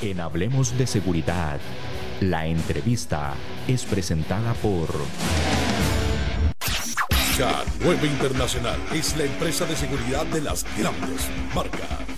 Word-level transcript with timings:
En 0.00 0.20
Hablemos 0.20 0.78
de 0.78 0.86
Seguridad, 0.86 1.58
la 2.20 2.46
entrevista 2.46 3.34
es 3.66 3.84
presentada 3.84 4.54
por... 4.54 4.88
K9 7.36 8.04
Internacional 8.04 8.78
es 8.94 9.16
la 9.16 9.24
empresa 9.24 9.64
de 9.66 9.74
seguridad 9.74 10.24
de 10.26 10.40
las 10.40 10.64
grandes 10.76 11.28
marcas. 11.52 12.17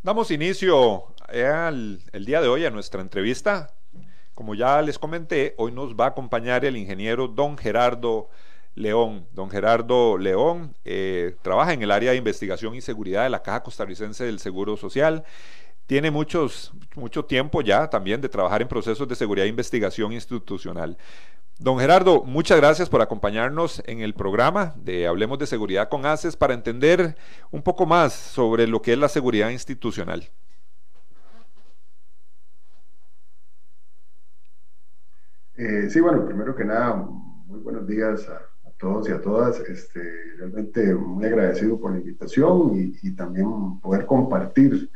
Damos 0.00 0.30
inicio 0.30 1.06
al, 1.28 2.00
el 2.12 2.24
día 2.24 2.40
de 2.40 2.46
hoy 2.46 2.64
a 2.64 2.70
nuestra 2.70 3.02
entrevista. 3.02 3.74
Como 4.32 4.54
ya 4.54 4.80
les 4.80 4.96
comenté, 4.96 5.56
hoy 5.58 5.72
nos 5.72 5.96
va 5.96 6.04
a 6.04 6.08
acompañar 6.10 6.64
el 6.64 6.76
ingeniero 6.76 7.26
don 7.26 7.58
Gerardo 7.58 8.28
León. 8.76 9.26
Don 9.32 9.50
Gerardo 9.50 10.16
León 10.16 10.76
eh, 10.84 11.34
trabaja 11.42 11.72
en 11.72 11.82
el 11.82 11.90
área 11.90 12.12
de 12.12 12.16
investigación 12.16 12.76
y 12.76 12.80
seguridad 12.80 13.24
de 13.24 13.30
la 13.30 13.42
Caja 13.42 13.64
Costarricense 13.64 14.24
del 14.24 14.38
Seguro 14.38 14.76
Social. 14.76 15.24
Tiene 15.86 16.12
muchos, 16.12 16.72
mucho 16.94 17.24
tiempo 17.24 17.60
ya 17.60 17.90
también 17.90 18.20
de 18.20 18.28
trabajar 18.28 18.62
en 18.62 18.68
procesos 18.68 19.08
de 19.08 19.16
seguridad 19.16 19.46
e 19.46 19.50
investigación 19.50 20.12
institucional. 20.12 20.96
Don 21.60 21.76
Gerardo, 21.80 22.22
muchas 22.22 22.56
gracias 22.56 22.88
por 22.88 23.02
acompañarnos 23.02 23.82
en 23.86 23.98
el 23.98 24.14
programa 24.14 24.74
de 24.76 25.08
Hablemos 25.08 25.40
de 25.40 25.46
Seguridad 25.46 25.88
con 25.88 26.06
ACES 26.06 26.36
para 26.36 26.54
entender 26.54 27.16
un 27.50 27.62
poco 27.62 27.84
más 27.84 28.12
sobre 28.12 28.68
lo 28.68 28.80
que 28.80 28.92
es 28.92 28.98
la 28.98 29.08
seguridad 29.08 29.50
institucional. 29.50 30.22
Eh, 35.56 35.90
sí, 35.90 35.98
bueno, 35.98 36.24
primero 36.24 36.54
que 36.54 36.64
nada, 36.64 36.94
muy 36.94 37.58
buenos 37.58 37.88
días 37.88 38.28
a, 38.28 38.40
todos 38.78 39.08
y 39.08 39.12
a 39.12 39.20
todas. 39.20 39.58
Este, 39.58 40.00
realmente 40.38 40.94
muy 40.94 41.26
agradecido 41.26 41.80
por 41.80 41.90
la 41.90 41.98
invitación 41.98 42.70
y, 43.02 43.10
también 43.16 43.80
poder 43.80 44.06
compartir 44.06 44.88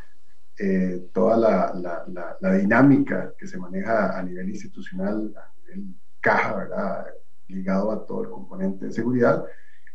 eh, 0.56 1.08
toda 1.12 1.36
la, 1.36 2.56
dinámica 2.56 3.34
que 3.36 3.48
se 3.48 3.58
maneja 3.58 4.16
a 4.16 4.22
nivel 4.22 4.50
institucional, 4.50 5.34
a 5.36 5.52
nivel 5.58 5.96
caja, 6.22 6.54
¿verdad? 6.54 7.06
Ligado 7.48 7.90
a 7.90 8.06
todo 8.06 8.22
el 8.22 8.30
componente 8.30 8.86
de 8.86 8.92
seguridad 8.92 9.44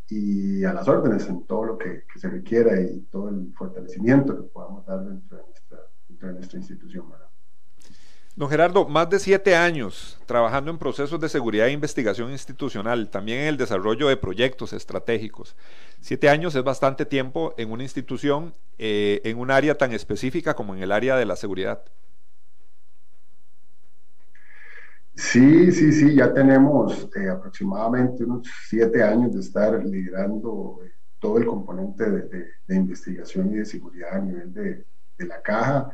y 0.10 0.64
a 0.64 0.74
las 0.74 0.88
órdenes 0.88 1.28
en 1.28 1.46
todo 1.46 1.64
lo 1.66 1.78
que, 1.78 2.04
se 2.16 2.30
requiera 2.30 2.80
y 2.80 3.00
todo 3.12 3.30
el 3.30 3.54
fortalecimiento 3.56 4.36
que 4.36 4.44
podamos 4.44 4.86
dar 4.86 5.04
dentro 5.04 5.38
de 5.38 5.44
nuestra, 5.44 5.80
dentro 6.08 6.28
de 6.28 6.34
nuestra 6.36 6.60
institución, 6.60 7.10
¿verdad? 7.10 7.28
Don 8.38 8.50
Gerardo, 8.50 8.88
más 8.88 9.10
de 9.10 9.18
siete 9.18 9.56
años 9.56 10.20
trabajando 10.28 10.70
en 10.70 10.78
procesos 10.78 11.20
de 11.20 11.28
seguridad 11.28 11.68
e 11.68 11.72
investigación 11.72 12.30
institucional, 12.30 13.10
también 13.10 13.40
en 13.40 13.48
el 13.48 13.58
desarrollo 13.58 14.10
de 14.10 14.16
proyectos 14.16 14.74
estratégicos. 14.74 15.56
Siete 16.02 16.30
años 16.30 16.54
es 16.54 16.64
bastante 16.64 17.08
tiempo 17.08 17.56
en 17.58 17.72
una 17.72 17.82
institución, 17.82 18.54
eh, 18.78 19.22
en 19.24 19.40
un 19.40 19.50
área 19.50 19.76
tan 19.76 19.92
específica 19.92 20.56
como 20.56 20.76
en 20.76 20.84
el 20.84 20.92
área 20.92 21.16
de 21.16 21.26
la 21.26 21.36
seguridad. 21.36 21.84
Sí, 25.18 25.72
sí, 25.72 25.92
sí, 25.94 26.14
ya 26.14 26.32
tenemos 26.32 27.10
eh, 27.16 27.28
aproximadamente 27.28 28.24
unos 28.24 28.48
siete 28.68 29.02
años 29.02 29.34
de 29.34 29.40
estar 29.40 29.84
liderando 29.84 30.80
eh, 30.86 30.92
todo 31.20 31.40
el 31.40 31.46
componente 31.48 32.06
de, 32.08 32.76
investigación 32.76 33.52
y 33.52 33.56
de 33.58 33.66
seguridad 33.66 34.14
a 34.14 34.20
nivel 34.20 34.54
de, 34.54 34.86
la 35.26 35.42
caja. 35.42 35.92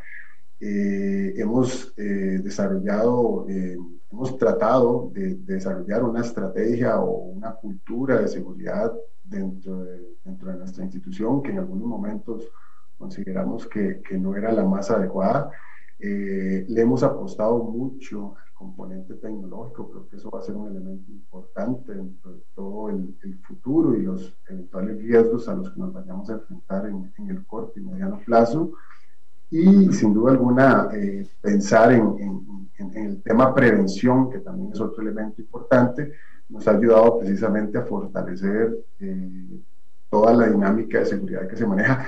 Eh, 0.60 1.34
hemos 1.38 1.96
desarrollado, 1.96 3.48
hemos 3.48 4.38
tratado 4.38 5.10
de, 5.14 5.36
desarrollar 5.36 6.04
una 6.04 6.20
estrategia 6.20 7.00
o 7.00 7.30
una 7.30 7.54
cultura 7.54 8.20
de 8.20 8.28
seguridad 8.28 8.92
dentro 9.24 9.86
de, 9.86 10.18
dentro 10.26 10.52
de 10.52 10.58
nuestra 10.58 10.84
institución 10.84 11.42
que 11.42 11.52
en 11.52 11.60
algunos 11.60 11.88
momentos 11.88 12.44
consideramos 12.98 13.68
que, 13.68 14.02
que 14.02 14.18
no 14.18 14.36
era 14.36 14.52
la 14.52 14.66
más 14.66 14.92
adecuada. 14.92 15.50
le 16.00 16.82
hemos 16.82 17.04
apostado 17.04 17.64
mucho 17.64 18.36
componente 18.64 19.16
tecnológico, 19.16 19.90
creo 19.90 20.10
que 20.10 20.16
eso 20.16 20.30
va 20.32 20.40
a 20.40 20.42
ser 20.42 20.56
un 20.56 20.68
elemento 20.68 21.12
importante 21.12 21.94
dentro 21.94 22.32
de 22.32 22.40
todo 22.56 22.90
el, 22.90 23.14
futuro 23.46 23.96
y 23.96 24.04
los 24.04 24.34
eventuales 24.48 24.98
riesgos 25.02 25.50
a 25.50 25.56
los 25.56 25.70
que 25.72 25.80
nos 25.80 25.92
vayamos 25.92 26.30
a 26.30 26.34
enfrentar 26.34 26.86
en, 26.88 27.30
el 27.30 27.46
corto 27.46 27.80
y 27.80 27.84
mediano 27.84 28.20
plazo. 28.26 28.72
Y 29.50 29.92
sin 29.92 30.14
duda 30.14 30.32
alguna, 30.32 30.90
eh, 30.94 31.28
pensar 31.42 31.92
en, 31.92 32.42
el 32.96 33.22
tema 33.22 33.54
prevención, 33.54 34.30
que 34.30 34.40
también 34.40 34.72
es 34.72 34.80
otro 34.80 35.02
elemento 35.02 35.42
importante, 35.42 36.14
nos 36.50 36.68
ha 36.68 36.72
ayudado 36.72 37.20
precisamente 37.20 37.78
a 37.78 37.84
fortalecer 37.84 38.78
eh, 39.00 39.60
toda 40.10 40.34
la 40.34 40.48
dinámica 40.48 41.00
de 41.00 41.06
seguridad 41.06 41.48
que 41.48 41.56
se 41.56 41.68
maneja 41.68 42.06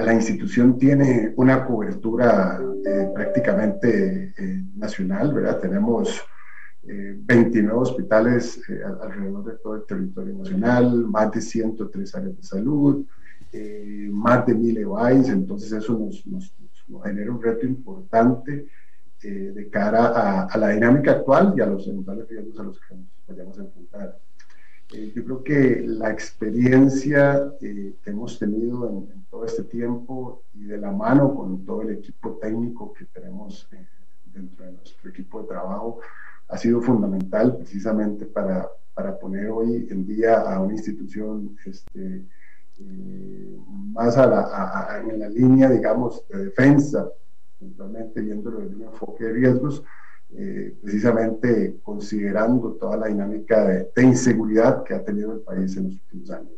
la 0.00 0.14
institución 0.14 0.78
tiene 0.78 1.32
una 1.36 1.64
cobertura 1.64 2.60
eh, 2.84 3.10
prácticamente 3.14 4.34
eh, 4.36 4.64
nacional, 4.74 5.32
¿verdad? 5.32 5.60
Tenemos 5.60 6.22
29 6.82 7.68
eh, 7.68 7.72
hospitales 7.72 8.60
alrededor 9.02 9.44
de 9.44 9.58
todo 9.58 9.76
el 9.76 9.86
territorio 9.86 10.34
nacional, 10.34 11.06
más 11.08 11.32
de 11.32 11.40
103 11.40 12.14
áreas 12.14 12.36
de 12.36 12.42
salud, 12.42 13.04
más 14.10 14.46
de 14.46 14.54
1000 14.54 14.78
EVAIS, 14.78 15.28
entonces 15.30 15.72
eso 15.72 15.98
nos, 15.98 16.26
nos, 16.26 16.52
genera 17.02 17.32
un 17.32 17.42
reto 17.42 17.66
importante 17.66 18.66
de 19.22 19.68
cara 19.70 20.06
a, 20.08 20.42
a, 20.44 20.58
la 20.58 20.68
dinámica 20.68 21.12
actual 21.12 21.54
y 21.56 21.60
a 21.60 21.66
los 21.66 21.88
eventuales 21.88 22.28
riesgos 22.28 22.60
a 22.60 22.62
los 22.62 22.78
que 22.78 22.94
nos 22.94 23.06
vayamos 23.26 23.58
a 23.58 23.62
enfrentar. 23.62 24.18
Eh, 24.92 25.12
yo 25.14 25.24
creo 25.24 25.42
que 25.42 25.82
la 25.84 26.10
experiencia 26.10 27.52
eh, 27.60 27.96
que 28.02 28.10
hemos 28.10 28.38
tenido 28.38 28.88
en, 28.88 29.26
todo 29.28 29.44
este 29.44 29.64
tiempo 29.64 30.44
y 30.54 30.64
de 30.64 30.78
la 30.78 30.92
mano 30.92 31.34
con 31.34 31.64
todo 31.66 31.82
el 31.82 31.90
equipo 31.90 32.38
técnico 32.40 32.92
que 32.92 33.04
tenemos 33.06 33.68
eh, 33.72 33.84
dentro 34.32 34.64
de 34.64 34.72
nuestro 34.72 35.10
equipo 35.10 35.42
de 35.42 35.48
trabajo 35.48 35.98
ha 36.48 36.56
sido 36.56 36.80
fundamental 36.80 37.56
precisamente 37.56 38.26
para, 38.26 38.70
para 38.94 39.18
poner 39.18 39.50
hoy 39.50 39.88
en 39.90 40.06
día 40.06 40.40
a 40.40 40.60
una 40.60 40.74
institución 40.74 41.56
este, 41.66 42.24
más 43.68 44.16
a 44.16 44.26
la, 44.26 45.02
en 45.04 45.18
la 45.18 45.28
línea, 45.28 45.68
digamos, 45.68 46.26
de 46.28 46.44
defensa, 46.44 47.10
eventualmente 47.60 48.20
viéndolo 48.20 48.60
desde 48.60 48.76
un 48.76 48.82
enfoque 48.84 49.24
de 49.24 49.32
riesgos, 49.32 49.82
eh, 50.34 50.74
precisamente 50.82 51.78
considerando 51.82 52.72
toda 52.72 52.96
la 52.96 53.06
dinámica 53.06 53.64
de, 53.64 54.02
inseguridad 54.02 54.82
que 54.82 54.94
ha 54.94 55.04
tenido 55.04 55.32
el 55.32 55.40
país 55.40 55.76
en 55.76 55.84
los 55.84 55.94
últimos 55.94 56.30
años. 56.30 56.52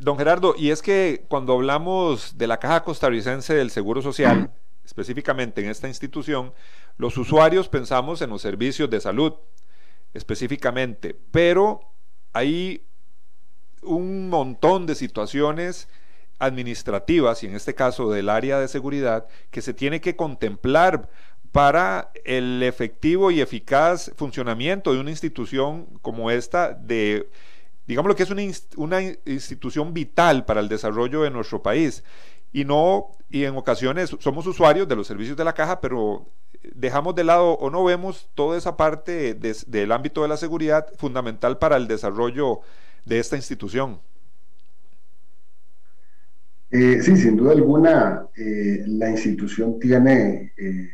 Don 0.00 0.16
Gerardo, 0.16 0.54
y 0.56 0.70
es 0.70 0.82
que 0.82 1.24
cuando 1.28 1.54
hablamos 1.54 2.36
de 2.36 2.46
la 2.46 2.58
Caja 2.58 2.84
Costarricense 2.84 3.54
del 3.54 3.70
Seguro 3.70 4.00
Social, 4.02 4.52
específicamente 4.84 5.62
en 5.62 5.70
esta 5.70 5.88
institución, 5.88 6.52
los 6.98 7.16
usuarios 7.16 7.68
pensamos 7.68 8.22
en 8.22 8.30
los 8.30 8.42
servicios 8.42 8.88
de 8.90 9.00
salud, 9.00 9.32
específicamente, 10.14 11.18
pero 11.32 11.80
hay 12.32 12.84
un 13.82 14.28
montón 14.28 14.86
de 14.86 14.94
situaciones 14.94 15.88
administrativas 16.38 17.42
y 17.42 17.46
en 17.46 17.56
este 17.56 17.74
caso 17.74 18.10
del 18.10 18.28
área 18.28 18.60
de 18.60 18.68
seguridad 18.68 19.26
que 19.50 19.62
se 19.62 19.74
tiene 19.74 20.00
que 20.00 20.16
contemplar 20.16 21.08
para 21.52 22.10
el 22.24 22.62
efectivo 22.62 23.30
y 23.30 23.40
eficaz 23.40 24.12
funcionamiento 24.16 24.92
de 24.92 25.00
una 25.00 25.10
institución 25.10 25.86
como 26.02 26.30
esta, 26.30 26.72
de, 26.72 27.28
digamos 27.86 28.08
lo 28.08 28.16
que 28.16 28.22
es 28.22 28.30
una, 28.76 29.02
institución 29.24 29.94
vital 29.94 30.44
para 30.44 30.60
el 30.60 30.68
desarrollo 30.68 31.22
de 31.22 31.30
nuestro 31.30 31.62
país. 31.62 32.04
Y 32.52 32.64
no, 32.64 33.10
y 33.30 33.44
en 33.44 33.56
ocasiones 33.56 34.16
somos 34.20 34.46
usuarios 34.46 34.88
de 34.88 34.96
los 34.96 35.06
servicios 35.06 35.36
de 35.36 35.44
la 35.44 35.54
caja, 35.54 35.80
pero 35.80 36.26
dejamos 36.74 37.14
de 37.14 37.24
lado 37.24 37.52
o 37.52 37.70
no 37.70 37.84
vemos 37.84 38.30
toda 38.34 38.56
esa 38.56 38.76
parte 38.76 39.34
del 39.34 39.92
ámbito 39.92 40.22
de 40.22 40.28
la 40.28 40.36
seguridad 40.36 40.86
fundamental 40.96 41.58
para 41.58 41.76
el 41.76 41.88
desarrollo 41.88 42.60
de 43.04 43.18
esta 43.18 43.36
institución. 43.36 44.00
Eh, 46.70 47.00
sí, 47.00 47.16
sin 47.16 47.36
duda 47.36 47.52
alguna, 47.52 48.26
eh, 48.36 48.82
la 48.86 49.10
institución 49.10 49.78
tiene 49.80 50.52
eh, 50.58 50.90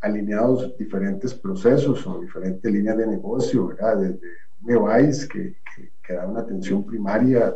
alineados 0.00 0.76
diferentes 0.76 1.34
procesos 1.34 2.06
o 2.06 2.20
diferentes 2.20 2.70
líneas 2.70 2.96
de 2.96 3.06
negocio, 3.06 3.68
¿verdad? 3.68 3.96
Desde 3.98 4.20
un 4.62 5.28
que, 5.28 5.56
que, 6.06 6.12
da 6.12 6.26
una 6.26 6.40
atención 6.40 6.84
primaria 6.84 7.54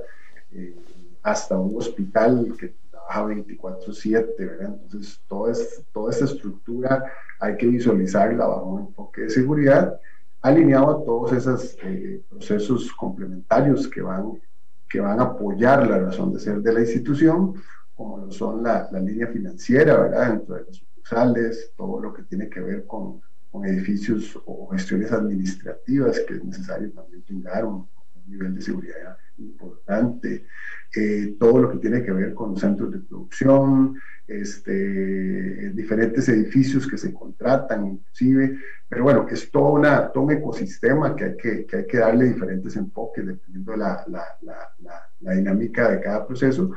eh, 0.50 0.76
hasta 1.22 1.58
un 1.58 1.76
hospital 1.76 2.54
que 2.58 2.74
trabaja 2.90 3.26
24/7, 3.26 4.36
¿verdad? 4.38 4.76
Entonces, 4.82 5.20
toda, 5.28 5.52
toda 5.92 6.10
esta 6.10 6.24
estructura 6.24 7.04
hay 7.40 7.56
que 7.56 7.66
visualizarla 7.66 8.46
bajo 8.46 8.66
un 8.66 8.80
enfoque 8.86 9.22
de 9.22 9.30
seguridad 9.30 9.98
alineado 10.42 10.90
a 10.90 11.04
todos 11.04 11.32
esos 11.32 11.76
eh, 11.84 12.20
procesos 12.28 12.92
complementarios 12.92 13.86
que 13.88 14.02
van, 14.02 14.40
que 14.88 15.00
van 15.00 15.20
a 15.20 15.24
apoyar 15.24 15.88
la 15.88 15.98
razón 16.00 16.32
de 16.32 16.40
ser 16.40 16.60
de 16.60 16.72
la 16.72 16.80
institución, 16.80 17.54
como 17.94 18.18
lo 18.18 18.30
son 18.32 18.62
la, 18.62 18.88
la 18.90 18.98
línea 18.98 19.28
financiera, 19.28 20.00
¿verdad? 20.00 20.30
Dentro 20.30 20.56
de 20.56 20.64
las 20.64 20.82
sucursales, 21.02 21.72
todo 21.76 22.00
lo 22.00 22.12
que 22.12 22.22
tiene 22.22 22.48
que 22.48 22.60
ver 22.60 22.86
con, 22.86 23.20
con 23.50 23.64
edificios 23.66 24.38
o 24.46 24.68
gestiones 24.68 25.12
administrativas, 25.12 26.20
que 26.20 26.34
es 26.34 26.44
necesario 26.44 26.90
también 26.92 27.22
brindar 27.26 27.64
un, 27.64 27.90
nivel 28.24 28.54
de 28.54 28.62
seguridad 28.62 29.16
importante, 29.36 30.46
eh, 30.94 31.34
todo 31.40 31.58
lo 31.58 31.70
que 31.72 31.78
tiene 31.78 32.04
que 32.04 32.12
ver 32.12 32.34
con 32.34 32.56
centros 32.56 32.92
de 32.92 33.00
producción, 33.00 33.98
este, 34.28 35.72
diferentes 35.72 36.28
edificios 36.28 36.86
que 36.86 36.96
se 36.96 37.12
contratan 37.12 37.84
inclusive, 37.84 38.60
pero 38.88 39.02
bueno, 39.02 39.26
es 39.28 39.50
todo, 39.50 39.72
una, 39.72 40.12
todo 40.12 40.22
un 40.22 40.32
ecosistema 40.32 41.16
que 41.16 41.24
hay 41.24 41.36
que, 41.36 41.66
que 41.66 41.76
hay 41.78 41.86
que 41.86 41.98
darle 41.98 42.26
diferentes 42.26 42.76
enfoques 42.76 43.26
dependiendo 43.26 43.72
de 43.72 43.78
la, 43.78 44.04
la, 44.06 44.24
la, 44.42 44.72
la, 45.20 45.32
dinámica 45.34 45.90
de 45.90 46.00
cada 46.00 46.24
proceso, 46.24 46.70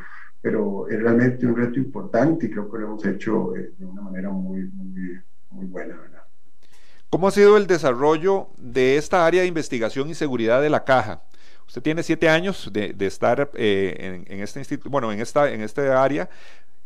pero 0.45 0.88
es 0.88 1.01
realmente 1.01 1.47
un 1.47 1.57
reto 1.57 1.80
importante 1.80 2.45
y 2.45 2.51
creo 2.51 2.69
que 2.69 2.77
lo 2.77 2.86
hemos 2.86 3.03
hecho 3.03 3.56
eh, 3.56 3.71
de 3.80 3.83
una 3.83 4.03
manera 4.03 4.30
muy, 4.30 4.62
muy, 4.65 5.19
muy 5.50 5.65
buena, 5.65 5.95
¿verdad? 5.95 6.21
¿Cómo 7.09 7.27
ha 7.27 7.31
sido 7.31 7.57
el 7.57 7.65
desarrollo 7.65 8.50
de 8.56 8.97
esta 8.97 9.25
área 9.25 9.42
de 9.42 9.47
investigación 9.47 10.07
y 10.07 10.13
seguridad 10.13 10.62
de 10.62 10.69
la 10.69 10.83
caja? 10.83 11.24
Usted 11.65 11.81
tiene 11.81 12.03
siete 12.03 12.30
años 12.30 12.69
de, 12.71 12.94
de 12.94 13.07
estar 13.07 13.50
eh, 13.56 13.95
en, 13.97 14.31
en, 14.31 14.44
este 14.44 14.59
instituto, 14.59 14.92
bueno, 14.92 15.12
en 15.12 15.19
esta, 15.19 15.51
en 15.51 15.62
esta 15.62 16.03
área. 16.03 16.30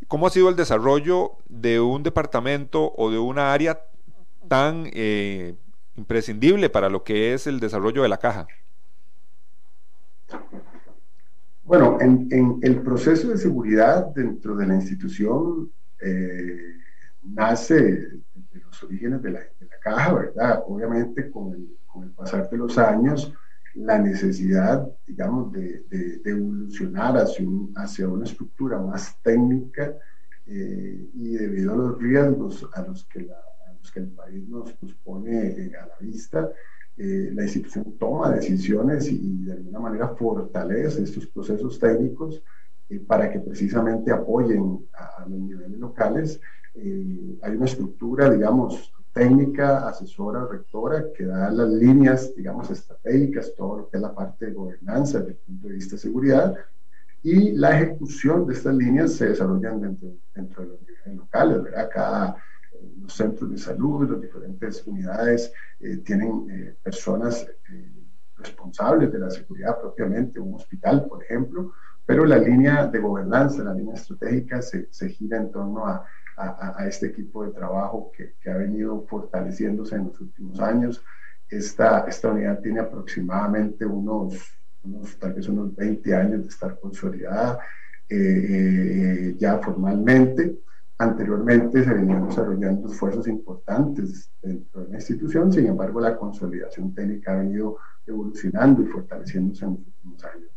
¿Cómo 0.07 0.25
ha 0.25 0.29
sido 0.29 0.47
el 0.47 0.55
desarrollo 0.55 1.33
de 1.49 1.81
un 1.81 2.01
departamento 2.01 2.93
o 2.95 3.11
de 3.11 3.19
una 3.19 3.51
área 3.51 3.81
tan 4.47 4.89
eh, 4.93 5.55
imprescindible 5.97 6.69
para 6.69 6.87
lo 6.87 7.03
que 7.03 7.33
es 7.33 7.45
el 7.45 7.59
desarrollo 7.59 8.03
de 8.03 8.07
la 8.07 8.19
caja? 8.19 8.47
Bueno, 11.69 11.99
en, 12.01 12.27
en 12.31 12.59
el 12.63 12.81
proceso 12.81 13.27
de 13.27 13.37
seguridad 13.37 14.07
dentro 14.15 14.55
de 14.55 14.65
la 14.65 14.73
institución 14.73 15.71
eh, 16.01 16.79
nace 17.21 17.79
de 17.79 18.59
los 18.65 18.81
orígenes 18.81 19.21
de 19.21 19.29
la, 19.29 19.39
de 19.41 19.67
la, 19.67 19.77
caja, 19.79 20.13
¿verdad? 20.15 20.63
Obviamente 20.65 21.29
con 21.29 21.53
el, 21.53 21.77
con 21.85 22.05
el 22.05 22.09
pasar 22.09 22.49
de 22.49 22.57
los 22.57 22.75
años, 22.79 23.31
la 23.75 23.99
necesidad, 23.99 24.83
digamos, 25.05 25.51
de, 25.51 25.83
de, 25.91 26.17
de 26.17 26.31
evolucionar 26.31 27.15
hacia, 27.17 27.47
un, 27.47 27.71
hacia, 27.75 28.07
una 28.07 28.25
estructura 28.25 28.79
más 28.79 29.21
técnica 29.21 29.93
eh, 30.47 31.07
y 31.13 31.33
debido 31.35 31.73
a 31.73 31.77
los 31.77 31.99
riesgos 31.99 32.67
a 32.73 32.81
los 32.81 33.05
que, 33.05 33.21
la, 33.21 33.35
a 33.35 33.73
los 33.79 33.91
que 33.91 33.99
el 33.99 34.07
país 34.07 34.43
nos, 34.49 34.75
nos 34.81 34.95
pone 34.95 35.49
eh, 35.49 35.71
a 35.79 35.85
la 35.85 35.97
vista, 35.99 36.49
eh, 37.01 37.31
la 37.33 37.43
institución 37.43 37.97
toma 37.97 38.29
decisiones 38.31 39.09
y, 39.09 39.15
y, 39.15 39.45
de 39.45 39.53
alguna 39.53 39.79
manera 39.79 40.09
fortalece 40.09 41.01
estos 41.01 41.27
procesos 41.27 41.79
técnicos 41.79 42.43
eh, 42.89 42.99
para 42.99 43.31
que 43.31 43.39
precisamente 43.39 44.11
apoyen 44.11 44.85
a, 44.93 45.23
a 45.23 45.25
los 45.25 45.39
niveles 45.39 45.79
locales. 45.79 46.41
Eh, 46.75 47.39
hay 47.41 47.55
una 47.55 47.65
estructura, 47.65 48.29
digamos, 48.29 48.91
técnica, 49.13 49.87
asesora, 49.87 50.45
rectora, 50.45 51.05
que 51.15 51.23
da 51.25 51.49
las 51.51 51.69
líneas, 51.69 52.35
digamos, 52.35 52.69
estratégicas, 52.69 53.53
todo 53.55 53.77
lo 53.77 53.89
que 53.89 53.95
es 53.95 54.01
la 54.01 54.13
parte 54.13 54.47
de 54.47 54.53
gobernanza 54.53 55.19
desde 55.19 55.31
el 55.31 55.37
punto 55.37 55.67
de 55.69 55.73
vista 55.75 55.95
de 55.95 56.01
seguridad, 56.01 56.55
y 57.23 57.51
la 57.51 57.79
ejecución 57.79 58.45
de 58.45 58.55
estas 58.55 58.75
líneas 58.75 59.13
se 59.13 59.29
desarrollan 59.29 59.79
dentro, 59.79 60.09
dentro 60.35 60.63
de 60.63 60.69
los 60.69 60.81
niveles 60.81 61.15
locales, 61.15 61.63
¿verdad? 61.63 61.89
Cada, 61.93 62.35
los 63.01 63.13
centros 63.13 63.49
de 63.51 63.57
salud, 63.57 64.09
las 64.09 64.21
diferentes 64.21 64.85
unidades 64.85 65.51
eh, 65.79 65.97
tienen 65.97 66.47
eh, 66.49 66.75
personas 66.83 67.47
eh, 67.71 67.91
responsables 68.37 69.11
de 69.11 69.19
la 69.19 69.29
seguridad 69.29 69.79
propiamente, 69.79 70.39
un 70.39 70.55
hospital, 70.55 71.05
por 71.07 71.23
ejemplo, 71.23 71.73
pero 72.05 72.25
la 72.25 72.37
línea 72.37 72.87
de 72.87 72.99
gobernanza, 72.99 73.63
la 73.63 73.73
línea 73.73 73.95
estratégica 73.95 74.61
se, 74.61 74.87
se 74.91 75.09
gira 75.09 75.37
en 75.37 75.51
torno 75.51 75.85
a 75.85 76.05
a, 76.39 76.75
a, 76.77 76.87
este 76.87 77.07
equipo 77.07 77.45
de 77.45 77.51
trabajo 77.51 78.11
que, 78.15 78.35
que, 78.41 78.49
ha 78.49 78.57
venido 78.57 79.05
fortaleciéndose 79.07 79.95
en 79.95 80.05
los 80.05 80.19
últimos 80.21 80.59
años. 80.59 81.03
Esta, 81.49 82.05
esta 82.07 82.29
unidad 82.29 82.59
tiene 82.61 82.79
aproximadamente 82.79 83.85
unos, 83.85 84.35
unos, 84.83 85.17
tal 85.17 85.33
vez 85.33 85.47
unos 85.49 85.75
20 85.75 86.15
años 86.15 86.43
de 86.43 86.47
estar 86.47 86.79
consolidada 86.79 87.59
eh, 88.07 89.35
ya 89.37 89.59
formalmente. 89.59 90.59
Anteriormente 90.99 91.83
se 91.83 91.93
venían 91.93 92.27
desarrollando 92.27 92.91
esfuerzos 92.91 93.27
importantes 93.27 94.29
dentro 94.41 94.83
de 94.83 94.89
la 94.89 94.95
institución, 94.97 95.51
sin 95.51 95.67
embargo 95.67 96.01
la 96.01 96.17
consolidación 96.17 96.93
técnica 96.93 97.33
ha 97.33 97.39
venido 97.39 97.77
evolucionando 98.05 98.81
y 98.83 98.85
fortaleciéndose 98.85 99.65
en 99.65 99.71
los 99.71 99.79
últimos 99.79 100.23
años. 100.25 100.49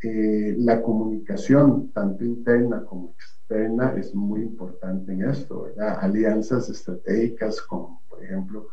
Eh, 0.00 0.54
la 0.58 0.80
comunicación, 0.80 1.90
tanto 1.90 2.24
interna 2.24 2.84
como 2.84 3.14
externa, 3.18 3.94
es 3.96 4.14
muy 4.14 4.42
importante 4.42 5.12
en 5.12 5.28
esto, 5.28 5.64
¿verdad? 5.64 5.98
Alianzas 6.00 6.68
estratégicas 6.68 7.60
como, 7.62 8.02
por 8.08 8.22
ejemplo, 8.22 8.68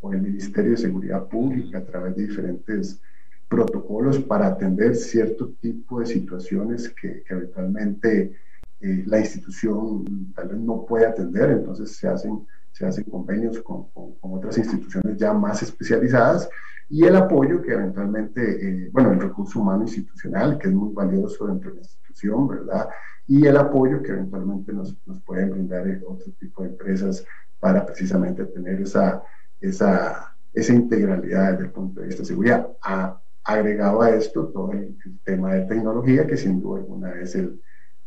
con 0.00 0.14
el 0.14 0.22
Ministerio 0.22 0.70
de 0.70 0.78
Seguridad 0.78 1.28
Pública 1.28 1.78
a 1.78 1.84
través 1.84 2.16
de 2.16 2.26
diferentes 2.26 2.98
protocolos 3.46 4.20
para 4.20 4.46
atender 4.46 4.96
cierto 4.96 5.52
tipo 5.60 6.00
de 6.00 6.06
situaciones 6.06 6.88
que, 6.88 7.24
que 7.24 7.34
eventualmente 7.34 8.36
eh, 8.80 9.04
la 9.06 9.20
institución 9.20 10.32
tal 10.34 10.48
vez 10.48 10.58
no 10.58 10.84
puede 10.86 11.06
atender, 11.06 11.50
entonces 11.50 11.96
se 11.96 12.08
hacen, 12.08 12.46
se 12.72 12.86
hacen 12.86 13.04
convenios 13.04 13.60
con, 13.60 13.88
con, 13.90 14.14
con 14.14 14.34
otras 14.34 14.56
instituciones 14.58 15.16
ya 15.16 15.32
más 15.32 15.62
especializadas 15.62 16.48
y 16.88 17.04
el 17.04 17.14
apoyo 17.16 17.62
que 17.62 17.72
eventualmente, 17.72 18.84
eh, 18.86 18.90
bueno, 18.92 19.12
el 19.12 19.20
recurso 19.20 19.60
humano 19.60 19.82
institucional, 19.82 20.58
que 20.58 20.68
es 20.68 20.74
muy 20.74 20.92
valioso 20.92 21.46
dentro 21.46 21.70
de 21.70 21.76
la 21.76 21.82
institución, 21.82 22.48
¿verdad? 22.48 22.88
y 23.30 23.46
el 23.46 23.56
apoyo 23.56 24.02
que 24.02 24.10
eventualmente 24.10 24.72
nos, 24.72 24.96
nos 25.06 25.20
pueden 25.22 25.50
brindar 25.50 25.86
otro 26.04 26.32
tipo 26.40 26.64
de 26.64 26.70
empresas 26.70 27.24
para 27.60 27.86
precisamente 27.86 28.44
tener 28.46 28.80
esa, 28.80 29.22
esa, 29.60 30.34
esa 30.52 30.72
integralidad 30.72 31.52
desde 31.52 31.66
el 31.66 31.70
punto 31.70 32.00
de 32.00 32.08
vista 32.08 32.22
de 32.22 32.26
seguridad. 32.26 32.68
Ha, 32.82 33.20
agregado 33.42 34.02
a 34.02 34.10
esto 34.10 34.48
todo 34.48 34.72
el, 34.72 34.96
el, 35.04 35.18
tema 35.24 35.54
de 35.54 35.64
tecnología, 35.64 36.26
que 36.26 36.36
sin 36.36 36.60
duda 36.60 36.80
alguna 36.80 37.20
es, 37.20 37.34
el, 37.34 37.60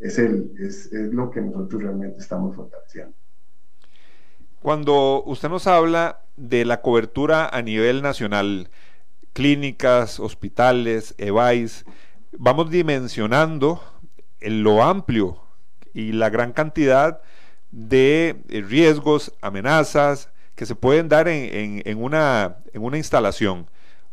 es, 0.04 0.20
el, 0.20 0.52
es, 0.60 0.92
es 0.92 1.14
lo 1.14 1.32
que 1.32 1.42
nosotros 1.42 1.82
realmente 1.82 2.20
estamos 2.20 2.56
fortaleciendo. 2.56 3.16
Cuando 4.62 5.24
usted 5.26 5.50
nos 5.50 5.66
habla 5.68 6.22
de 6.38 6.66
la 6.66 6.82
cobertura 6.82 7.48
a 7.48 7.62
nivel 7.62 8.02
nacional, 8.02 8.70
clínicas, 9.34 10.20
hospitales, 10.20 11.16
EVAIS, 11.18 11.86
vamos 12.38 12.70
dimensionando 12.70 13.82
lo 14.42 14.84
amplio 14.84 15.38
y 15.94 16.12
la 16.12 16.30
gran 16.30 16.54
cantidad 16.54 17.22
de 17.72 18.42
eh, 18.50 18.62
riesgos, 18.62 19.34
amenazas 19.42 20.30
que 20.56 20.66
se 20.66 20.76
pueden 20.76 21.10
dar 21.10 21.28
en, 21.28 21.82
en, 21.86 22.04
una, 22.04 22.58
en 22.74 22.84
una 22.84 22.98
instalación. 22.98 23.68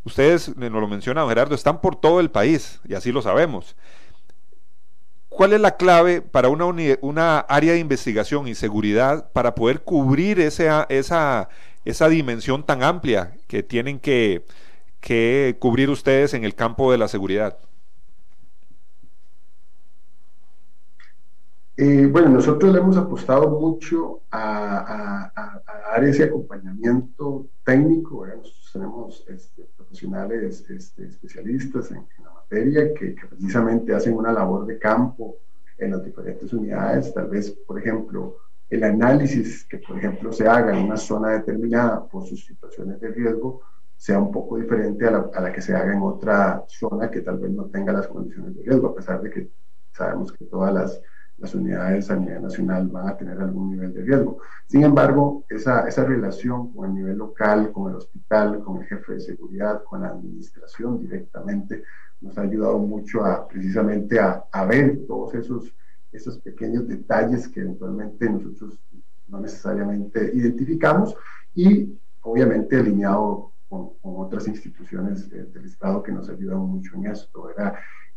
Ustedes, 0.05 0.57
nos 0.57 0.71
lo 0.71 0.89
menciona 0.89 1.27
Gerardo, 1.29 1.55
están 1.55 1.81
por 1.81 1.97
todo 1.97 2.21
el 2.21 2.31
país 2.31 2.81
y 2.89 2.95
así 2.95 3.13
lo 3.13 3.21
sabemos. 3.23 3.77
¿Cuál 5.31 5.55
es 5.55 5.61
la 5.61 5.77
clave 5.77 6.21
para 6.21 6.49
una, 6.51 6.67
una 7.01 7.39
área 7.39 7.73
de 7.73 7.79
investigación 7.79 8.49
y 8.49 8.55
seguridad 8.55 9.31
para 9.33 9.55
poder 9.55 9.83
cubrir 9.83 10.41
ese, 10.41 10.69
esa, 10.91 11.49
esa 11.85 12.09
dimensión 12.09 12.67
tan 12.67 12.83
amplia 12.83 13.33
que 13.47 13.63
tienen 13.63 14.01
que, 14.01 14.45
que 15.01 15.57
cubrir 15.59 15.89
ustedes 15.89 16.35
en 16.35 16.45
el 16.45 16.55
campo 16.55 16.93
de 16.93 16.99
la 16.99 17.09
seguridad? 17.09 17.57
Eh, 21.77 22.07
bueno, 22.13 22.29
nosotros 22.29 22.73
le 22.75 22.81
hemos 22.81 22.97
apostado 22.99 23.49
mucho 23.59 24.21
a, 24.31 25.31
a, 25.35 25.63
a 25.67 25.91
dar 25.93 26.05
ese 26.05 26.25
acompañamiento 26.25 27.47
técnico. 27.65 28.27
Nosotros 28.27 28.71
tenemos 28.73 29.25
este, 29.29 29.63
profesionales 29.77 30.69
este, 30.69 31.07
especialistas 31.07 31.91
en, 31.93 31.97
en, 31.99 32.25
la 32.25 32.31
que, 32.51 33.15
que, 33.15 33.27
precisamente 33.29 33.95
hacen 33.95 34.15
una 34.15 34.33
labor 34.33 34.67
de 34.67 34.79
campo 34.79 35.37
en 35.79 35.93
las 35.93 36.05
diferentes 36.05 36.53
unidades. 36.53 37.15
Tal 37.15 37.29
vez, 37.29 37.51
por 37.51 37.79
ejemplo, 37.79 38.37
el 38.69 38.85
análisis 38.85 39.65
que, 39.65 39.79
por 39.79 39.99
ejemplo, 39.99 40.33
se 40.33 40.47
haga 40.47 40.77
en 40.77 40.85
una 40.85 40.97
zona 40.97 41.31
determinada 41.31 42.05
por 42.07 42.27
sus 42.27 42.45
situaciones 42.45 43.01
de 43.01 43.09
riesgo 43.09 43.63
sea 43.97 44.19
un 44.19 44.33
poco 44.33 44.57
diferente 44.57 45.07
a 45.07 45.11
la, 45.11 45.31
a 45.35 45.41
la 45.41 45.53
que 45.53 45.61
se 45.61 45.75
haga 45.75 45.93
en 45.93 46.03
otra 46.03 46.65
zona 46.69 47.11
que 47.11 47.21
tal 47.21 47.39
vez 47.39 47.51
no 47.51 47.67
tenga 47.67 47.93
las 47.93 48.09
condiciones 48.09 48.57
de 48.57 48.63
riesgo, 48.63 48.89
a 48.89 48.95
pesar 48.95 49.21
de 49.21 49.31
que 49.31 49.51
sabemos 49.93 50.33
que 50.33 50.47
todas 50.47 50.73
las 50.73 51.01
las 51.41 51.55
unidades 51.55 52.11
a 52.11 52.17
nivel 52.17 52.43
nacional 52.43 52.89
van 52.89 53.09
a 53.09 53.17
tener 53.17 53.41
algún 53.41 53.71
nivel 53.71 53.95
de 53.95 54.03
riesgo. 54.03 54.39
Sin 54.67 54.85
embargo, 54.85 55.45
esa, 55.49 55.89
esa 55.89 56.05
relación 56.05 56.73
con 56.73 56.91
el 56.91 56.95
nivel 56.95 57.17
local, 57.17 57.73
con 57.73 57.91
el 57.91 57.97
hospital, 57.97 58.63
con 58.63 58.79
el 58.79 58.85
jefe 58.87 59.15
de 59.15 59.21
seguridad, 59.21 59.83
con 59.85 60.03
la 60.03 60.09
administración 60.09 61.01
directamente, 61.01 61.83
nos 62.21 62.37
ha 62.37 62.43
ayudado 62.43 62.79
mucho 62.79 63.25
a 63.25 63.49
precisamente 63.49 64.19
a, 64.19 64.45
a 64.53 64.65
ver 64.67 65.07
todos 65.07 65.35
esos, 65.35 65.75
esos 66.13 66.39
pequeños 66.39 66.87
detalles 66.87 67.49
que 67.49 67.61
eventualmente 67.61 68.29
nosotros 68.29 68.79
no 69.29 69.41
necesariamente 69.41 70.31
identificamos 70.35 71.15
y 71.55 71.99
obviamente 72.23 72.77
alineado 72.77 73.53
con, 73.69 73.91
otras 74.03 74.47
instituciones 74.49 75.31
del 75.31 75.65
Estado 75.65 76.03
que 76.03 76.13
nos 76.13 76.29
ayudan 76.29 76.59
mucho 76.59 76.95
en 76.97 77.07
esto. 77.07 77.51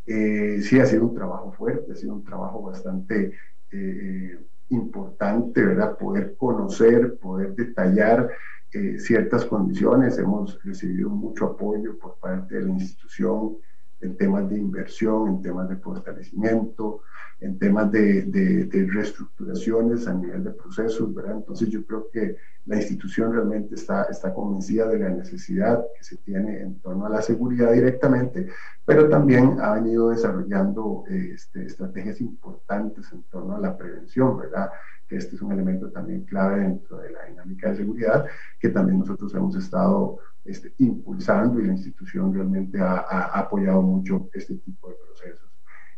Eh, 0.06 0.60
sí, 0.62 0.80
ha 0.80 0.86
sido 0.86 1.06
un 1.06 1.16
trabajo 1.16 1.52
fuerte, 1.54 1.94
ha 1.94 1.96
sido 1.96 2.14
un 2.14 2.24
trabajo 2.24 2.62
bastante 2.62 3.34
eh, 3.72 4.40
importante, 4.70 5.64
¿verdad? 5.64 5.98
Poder 5.98 6.36
conocer, 6.36 7.18
poder 7.20 7.56
detallar 7.56 8.30
eh, 8.72 9.00
ciertas 9.00 9.46
condiciones. 9.46 10.18
Hemos 10.18 10.62
recibido 10.64 11.10
mucho 11.10 11.46
apoyo 11.46 11.98
por 11.98 12.16
parte 12.16 12.56
de 12.56 12.62
la 12.62 12.72
institución 12.72 13.58
en 14.04 14.18
temas 14.18 14.50
de 14.50 14.58
inversión, 14.58 15.28
en 15.28 15.42
temas 15.42 15.70
de 15.70 15.78
fortalecimiento, 15.78 17.02
en 17.40 17.58
temas 17.58 17.92
de, 17.92 18.24
de, 18.24 18.88
reestructuraciones 18.92 20.08
a 20.08 20.14
nivel 20.14 20.44
de 20.44 20.52
procesos, 20.52 21.14
¿verdad? 21.14 21.38
Entonces 21.38 21.70
yo 21.70 21.86
creo 21.86 22.10
que 22.10 22.38
la 22.66 22.78
institución 22.78 23.34
realmente 23.34 23.76
está, 23.76 24.04
está 24.04 24.34
convencida 24.34 24.88
de 24.88 25.00
la 25.00 25.10
necesidad 25.10 25.84
que 25.98 26.04
se 26.04 26.18
tiene 26.18 26.62
en 26.62 26.80
torno 26.80 27.06
a 27.06 27.10
la 27.10 27.22
seguridad 27.22 27.74
directamente, 27.74 28.48
pero 28.86 29.10
también 29.10 29.58
ha 29.60 29.74
venido 29.74 30.10
desarrollando 30.10 31.04
este, 31.10 31.66
estrategias 31.66 32.22
importantes 32.22 33.12
en 33.12 33.24
torno 33.24 33.56
a 33.56 33.60
la 33.60 33.78
prevención, 33.78 34.38
¿verdad? 34.38 34.70
Que 35.08 35.18
este 35.18 35.36
es 35.36 35.42
un 35.42 35.52
elemento 35.52 35.90
también 35.92 36.24
clave 36.24 36.62
dentro 36.62 36.98
de 37.00 37.12
la 37.12 37.26
dinámica 37.26 37.72
de 37.72 37.78
seguridad, 37.78 38.26
que 38.60 38.70
también 38.70 39.00
nosotros 39.00 39.34
hemos 39.36 39.56
estado 39.58 40.20
este, 40.46 40.74
impulsando 40.80 41.60
y 41.60 41.68
la 41.68 41.74
institución 41.74 42.34
realmente 42.34 42.80
ha, 42.80 42.98
ha, 42.98 43.40
apoyado 43.40 43.82
mucho 43.82 44.30
este 44.34 44.56
tipo 44.56 44.90
de 44.90 44.96
procesos. 44.96 45.50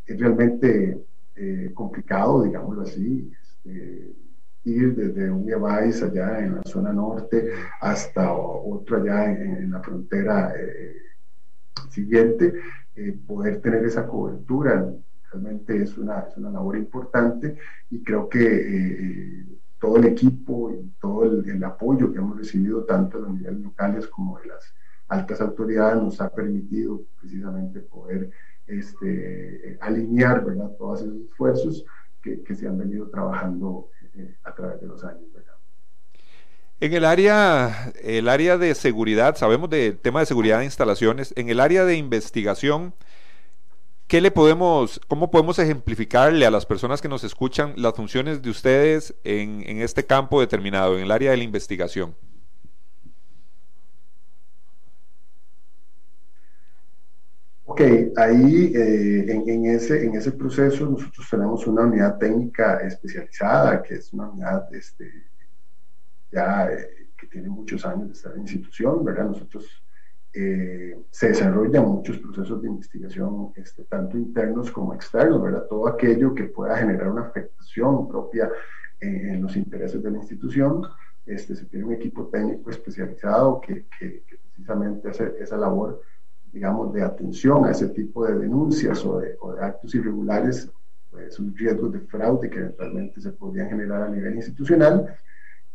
Es 0.05 0.19
realmente 0.19 1.03
eh, 1.35 1.71
complicado, 1.73 2.43
digámoslo 2.43 2.83
así, 2.83 3.31
este, 3.41 4.15
ir 4.65 4.95
desde 4.95 5.31
un 5.31 5.45
Vice 5.45 6.05
allá 6.05 6.39
en 6.39 6.55
la 6.55 6.61
zona 6.65 6.93
norte 6.93 7.51
hasta 7.81 8.33
otro 8.33 8.97
allá 8.97 9.31
en, 9.31 9.71
la 9.71 9.81
frontera 9.81 10.53
eh, 10.57 10.95
siguiente, 11.89 12.53
eh, 12.95 13.17
poder 13.27 13.61
tener 13.61 13.83
esa 13.83 14.07
cobertura 14.07 14.93
realmente 15.31 15.81
es 15.81 15.97
una, 15.97 16.21
es 16.21 16.37
una 16.37 16.51
labor 16.51 16.77
importante 16.77 17.57
y 17.89 18.01
creo 18.03 18.29
que 18.29 19.45
todo 19.85 19.97
el 19.97 20.05
equipo 20.05 20.71
y 20.71 20.91
todo 20.99 21.25
el, 21.25 21.63
apoyo 21.63 22.11
que 22.11 22.17
hemos 22.17 22.37
recibido 22.37 22.85
tanto 22.85 23.17
a 23.17 23.21
los 23.21 23.33
niveles 23.33 23.59
locales 23.59 24.07
como 24.07 24.39
de 24.39 24.47
las 24.47 24.73
altas 25.07 25.39
autoridades 25.41 26.01
nos 26.01 26.19
ha 26.21 26.29
permitido 26.29 27.03
precisamente 27.19 27.81
poder 27.81 28.31
este, 28.65 29.77
alinear 29.81 30.43
¿verdad? 30.43 30.71
todos 30.79 31.01
esos 31.01 31.17
esfuerzos 31.29 31.85
que, 32.23 32.41
que 32.41 32.55
se 32.55 32.67
han 32.67 32.79
venido 32.79 33.07
trabajando 33.09 33.89
eh, 34.15 34.35
a 34.43 34.55
través 34.55 34.81
de 34.81 34.87
los 34.87 35.03
años. 35.03 35.31
¿verdad? 35.31 35.53
En 36.79 36.93
el 36.93 37.05
área, 37.05 37.93
el 38.01 38.27
área 38.27 38.57
de 38.57 38.73
seguridad, 38.73 39.35
sabemos 39.35 39.69
del 39.69 39.99
tema 39.99 40.21
de 40.21 40.25
seguridad 40.25 40.59
de 40.59 40.65
instalaciones, 40.65 41.31
en 41.37 41.49
el 41.49 41.59
área 41.59 41.85
de 41.85 41.95
investigación, 41.95 42.95
¿qué 44.07 44.21
le 44.21 44.31
podemos, 44.31 45.01
cómo 45.07 45.31
podemos 45.31 45.57
ejemplificarle 45.59 46.45
a 46.45 46.51
las 46.51 46.65
personas 46.65 47.01
que 47.01 47.09
nos 47.09 47.23
escuchan 47.23 47.73
las 47.77 47.93
funciones 47.93 48.41
de 48.41 48.49
ustedes 48.49 49.15
en, 49.23 49.63
este 49.81 50.05
campo 50.05 50.39
determinado, 50.39 50.97
en 50.97 51.03
el 51.03 51.11
área 51.11 51.31
de 51.31 51.37
la 51.37 51.43
investigación? 51.43 52.15
Ok, 57.67 57.81
ahí 58.15 58.71
eh, 58.75 59.25
en, 59.27 59.65
ese, 59.65 60.05
en 60.05 60.15
ese 60.15 60.31
proceso 60.31 60.85
nosotros 60.85 61.27
tenemos 61.29 61.67
una 61.67 61.81
unidad 61.81 62.17
técnica 62.17 62.77
especializada, 62.77 63.81
que 63.81 63.95
es 63.95 64.13
una 64.13 64.29
unidad 64.29 64.73
este, 64.73 65.11
ya 66.31 66.71
eh, 66.71 67.09
que 67.17 67.27
tiene 67.27 67.49
muchos 67.49 67.85
años 67.85 68.07
de 68.07 68.13
estar 68.13 68.33
en 68.33 68.41
institución, 68.41 69.03
¿verdad? 69.03 69.25
Nosotros 69.25 69.84
eh, 70.35 70.97
se 71.09 71.29
desarrollan 71.29 71.85
muchos 71.85 72.17
procesos 72.19 72.61
de 72.61 72.67
investigación, 72.67 73.53
este, 73.55 73.83
tanto 73.85 74.17
internos 74.17 74.69
como 74.71 74.93
externos, 74.93 75.41
¿verdad? 75.41 75.65
Todo 75.69 75.87
aquello 75.87 76.35
que 76.35 76.45
pueda 76.45 76.77
generar 76.77 77.09
una 77.09 77.27
afectación 77.27 78.07
propia 78.07 78.49
en 78.99 79.41
los 79.41 79.55
intereses 79.55 80.01
de 80.01 80.11
la 80.11 80.17
institución. 80.17 80.81
Este, 81.25 81.55
se 81.55 81.65
tiene 81.65 81.85
un 81.85 81.93
equipo 81.93 82.27
técnico 82.27 82.69
especializado 82.69 83.61
que, 83.61 83.85
precisamente 84.53 85.09
hace 85.09 85.35
esa 85.39 85.57
labor 85.57 86.01
digamos, 86.51 86.93
de 86.93 87.03
atención 87.03 87.65
a 87.65 87.71
ese 87.71 87.89
tipo 87.89 88.25
de 88.25 88.39
denuncias 88.39 89.05
o 89.05 89.19
de, 89.19 89.37
actos 89.59 89.93
irregulares, 89.93 90.71
pues 91.11 91.37
un 91.37 91.53
riesgo 91.53 91.89
de 91.89 91.99
fraude 91.99 92.49
que 92.49 92.59
eventualmente 92.59 93.19
se 93.19 93.33
podrían 93.33 93.69
generar 93.69 94.03
a 94.03 94.09
nivel 94.09 94.35
institucional. 94.35 95.17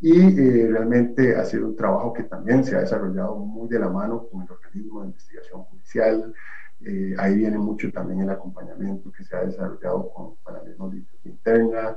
Y 0.00 0.18
eh, 0.18 0.66
realmente 0.70 1.36
ha 1.36 1.44
sido 1.44 1.66
un 1.68 1.76
trabajo 1.76 2.12
que 2.12 2.22
también 2.22 2.64
se 2.64 2.74
ha 2.74 2.80
desarrollado 2.80 3.36
muy 3.36 3.68
de 3.68 3.78
la 3.78 3.90
mano 3.90 4.26
con 4.28 4.42
el 4.42 4.50
organismo 4.50 5.00
de 5.00 5.08
investigación 5.08 5.62
judicial. 5.64 6.34
Eh, 6.80 7.14
ahí 7.18 7.36
viene 7.36 7.58
mucho 7.58 7.92
también 7.92 8.20
el 8.22 8.30
acompañamiento 8.30 9.12
que 9.12 9.24
se 9.24 9.36
ha 9.36 9.44
desarrollado 9.44 10.10
con, 10.10 10.34
misma 10.66 10.90
interna, 11.24 11.96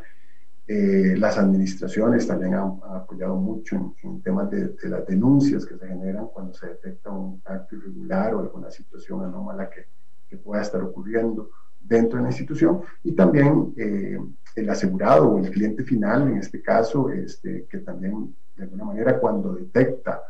eh, 0.67 1.15
las 1.17 1.37
administraciones 1.37 2.27
también 2.27 2.53
han, 2.53 2.79
apoyado 2.89 3.35
mucho 3.35 3.95
en, 4.03 4.21
temas 4.21 4.49
de, 4.49 4.75
las 4.83 5.05
denuncias 5.05 5.65
que 5.65 5.77
se 5.77 5.87
generan 5.87 6.27
cuando 6.27 6.53
se 6.53 6.67
detecta 6.67 7.09
un 7.11 7.41
acto 7.45 7.75
irregular 7.75 8.33
o 8.33 8.39
alguna 8.39 8.71
situación 8.71 9.23
anómala 9.23 9.69
que 9.69 10.37
pueda 10.37 10.61
estar 10.61 10.81
ocurriendo 10.81 11.49
dentro 11.83 12.17
de 12.17 12.23
la 12.23 12.29
institución 12.29 12.81
y 13.03 13.11
también 13.13 13.73
eh, 13.77 14.17
el 14.55 14.69
asegurado 14.69 15.29
o 15.29 15.39
el 15.39 15.51
cliente 15.51 15.83
final, 15.83 16.29
en 16.29 16.37
este 16.37 16.61
caso, 16.61 17.09
este, 17.09 17.65
que 17.69 17.79
también 17.79 18.33
de 18.55 18.63
alguna 18.63 18.85
manera 18.85 19.19
cuando 19.19 19.53
detecta 19.53 20.21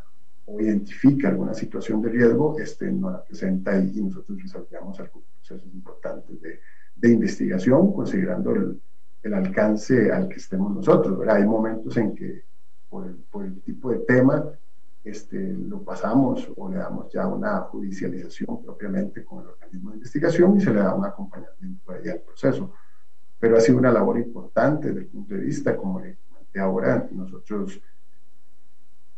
o 0.45 0.59
identifica 0.59 1.29
alguna 1.29 1.53
situación 1.53 2.01
de 2.01 2.09
riesgo, 2.09 2.57
este, 2.59 2.91
nos 2.91 3.13
la 3.13 3.23
presenta 3.23 3.77
y, 3.77 4.01
nosotros 4.01 4.37
desarrollamos 4.41 4.99
algunos 4.99 5.27
procesos 5.37 5.73
importantes 5.73 6.41
de, 6.41 6.59
de 6.95 7.09
investigación, 7.09 7.93
considerando 7.93 8.51
el, 8.51 8.81
el 9.23 9.33
alcance 9.33 10.11
al 10.11 10.27
que 10.27 10.35
estemos 10.35 10.75
nosotros. 10.75 11.17
¿verdad? 11.17 11.37
Hay 11.37 11.45
momentos 11.45 11.95
en 11.97 12.13
que 12.13 12.43
por 12.89 13.05
el, 13.43 13.61
tipo 13.61 13.89
de 13.89 13.99
tema 13.99 14.45
este, 15.03 15.53
lo 15.53 15.83
pasamos 15.83 16.49
o 16.55 16.69
le 16.69 16.77
damos 16.77 17.11
ya 17.11 17.27
una 17.27 17.59
judicialización 17.61 18.63
propiamente 18.63 19.23
con 19.23 19.43
el 19.43 19.49
organismo 19.49 19.89
de 19.89 19.97
investigación 19.97 20.57
y 20.57 20.61
se 20.61 20.73
le 20.73 20.79
da 20.79 20.95
un 20.95 21.05
acompañamiento 21.05 21.91
ahí 21.91 22.09
al 22.09 22.21
proceso. 22.21 22.73
Pero 23.39 23.57
ha 23.57 23.59
sido 23.59 23.77
una 23.77 23.91
labor 23.91 24.17
importante 24.17 24.87
desde 24.87 25.01
el 25.01 25.07
punto 25.07 25.35
de 25.35 25.41
vista, 25.41 25.75
como 25.75 25.99
le 25.99 26.17
comenté 26.29 26.59
ahora, 26.59 27.07
nosotros 27.11 27.81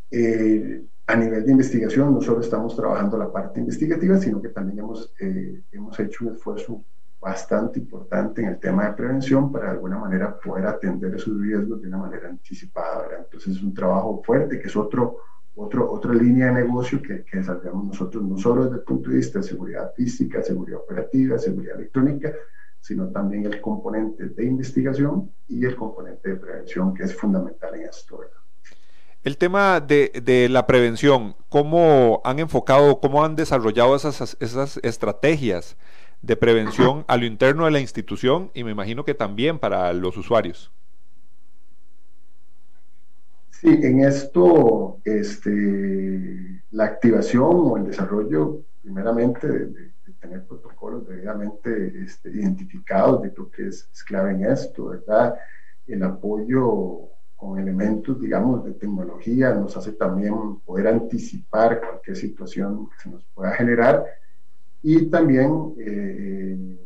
eh, 0.10 0.84
a 1.08 1.16
nivel 1.16 1.46
de 1.46 1.52
investigación 1.52 2.14
no 2.14 2.22
solo 2.22 2.42
estamos 2.42 2.76
trabajando 2.76 3.18
la 3.18 3.32
parte 3.32 3.60
investigativa, 3.60 4.18
sino 4.18 4.42
que 4.42 4.50
también 4.50 4.80
hemos, 4.80 5.14
eh, 5.20 5.62
hemos 5.72 6.00
hecho 6.00 6.26
un 6.26 6.34
esfuerzo 6.34 6.84
bastante 7.20 7.80
importante 7.80 8.42
en 8.42 8.50
el 8.50 8.60
tema 8.60 8.86
de 8.86 8.94
prevención 8.94 9.52
para 9.52 9.66
de 9.66 9.72
alguna 9.72 9.98
manera 9.98 10.40
poder 10.40 10.68
atender 10.68 11.16
esos 11.16 11.40
riesgos 11.40 11.82
de 11.82 11.88
una 11.88 11.98
manera 11.98 12.30
anticipada. 12.30 13.08
Entonces 13.20 13.56
es 13.56 13.64
un 13.64 13.74
trabajo 13.74 14.22
fuerte 14.24 14.60
que 14.60 14.68
es 14.68 14.76
otro, 14.76 15.18
otro, 15.56 15.92
otra 15.92 16.14
línea 16.14 16.48
de 16.48 16.64
negocio 16.64 17.02
que, 17.02 17.24
que 17.24 17.38
desarrollamos 17.38 17.86
nosotros, 17.86 18.24
no 18.24 18.38
solo 18.38 18.66
desde 18.66 18.78
el 18.78 18.84
punto 18.84 19.10
de 19.10 19.18
vista 19.18 19.40
de 19.40 19.46
seguridad 19.46 19.94
física, 19.96 20.42
seguridad 20.42 20.80
operativa, 20.80 21.38
seguridad 21.38 21.78
electrónica, 21.78 22.34
sino 22.82 23.08
también 23.08 23.46
el 23.46 23.62
componente 23.62 24.30
de 24.30 24.46
investigación 24.46 25.32
y 25.48 25.66
el 25.66 25.76
componente 25.76 26.30
de 26.30 26.36
prevención 26.36 26.94
que 26.94 27.04
es 27.04 27.16
fundamental 27.16 27.74
en 27.76 27.90
esto. 27.90 28.20
El 29.24 29.38
tema 29.38 29.80
de, 29.80 30.12
de, 30.24 30.50
la 30.50 30.68
prevención, 30.68 31.36
¿cómo 31.50 32.22
han 32.24 32.38
enfocado, 32.38 33.00
cómo 33.00 33.24
han 33.24 33.36
desarrollado 33.36 33.96
esas, 33.96 34.38
esas 34.40 34.80
estrategias 34.84 35.78
de 36.26 36.36
prevención 36.36 37.06
a 37.08 37.18
lo 37.18 37.26
interno 37.26 37.66
de 37.66 37.72
la 37.72 37.80
institución 37.80 38.50
y 38.54 38.64
me 38.64 38.72
imagino 38.72 39.06
que 39.06 39.14
también 39.14 39.60
para 39.60 39.94
los 39.94 40.18
usuarios. 40.18 40.72
Sí, 43.60 43.70
en 43.70 44.02
esto, 44.02 45.00
este, 45.06 46.62
la 46.72 46.86
activación 46.86 47.52
o 47.52 47.78
el 47.78 47.86
desarrollo, 47.86 48.64
primeramente, 48.82 49.48
de, 49.48 49.96
tener 50.20 50.46
protocolos 50.46 51.08
debidamente 51.08 52.04
este, 52.04 52.30
identificados, 52.30 53.22
de 53.22 53.32
creo 53.32 53.50
que 53.52 53.68
es, 53.68 53.88
clave 54.06 54.32
en 54.32 54.46
esto, 54.46 54.88
¿verdad? 54.88 55.36
El 55.88 56.04
apoyo 56.04 57.10
con 57.36 57.60
elementos, 57.60 58.20
digamos, 58.20 58.66
de 58.66 58.74
tecnología 58.74 59.54
nos 59.54 59.78
hace 59.78 59.94
también 59.94 60.60
poder 60.66 60.88
anticipar 60.88 61.80
cualquier 61.80 62.18
situación 62.18 62.90
que 62.90 63.04
se 63.04 63.10
nos 63.10 63.24
pueda 63.34 63.52
generar 63.52 64.06
y 64.82 65.08
también 65.10 65.74
eh, 65.78 66.85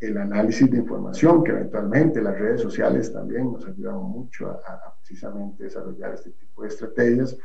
el 0.00 0.16
análisis 0.16 0.70
de 0.70 0.78
información, 0.78 1.44
que 1.44 1.52
eventualmente 1.52 2.22
las 2.22 2.38
redes 2.38 2.62
sociales 2.62 3.12
también 3.12 3.52
nos 3.52 3.66
ayudan 3.66 3.96
mucho 3.96 4.50
a, 4.50 4.94
precisamente 4.98 5.64
desarrollar 5.64 6.14
este 6.14 6.30
tipo 6.30 6.62
de 6.62 6.68
estrategias 6.68 7.36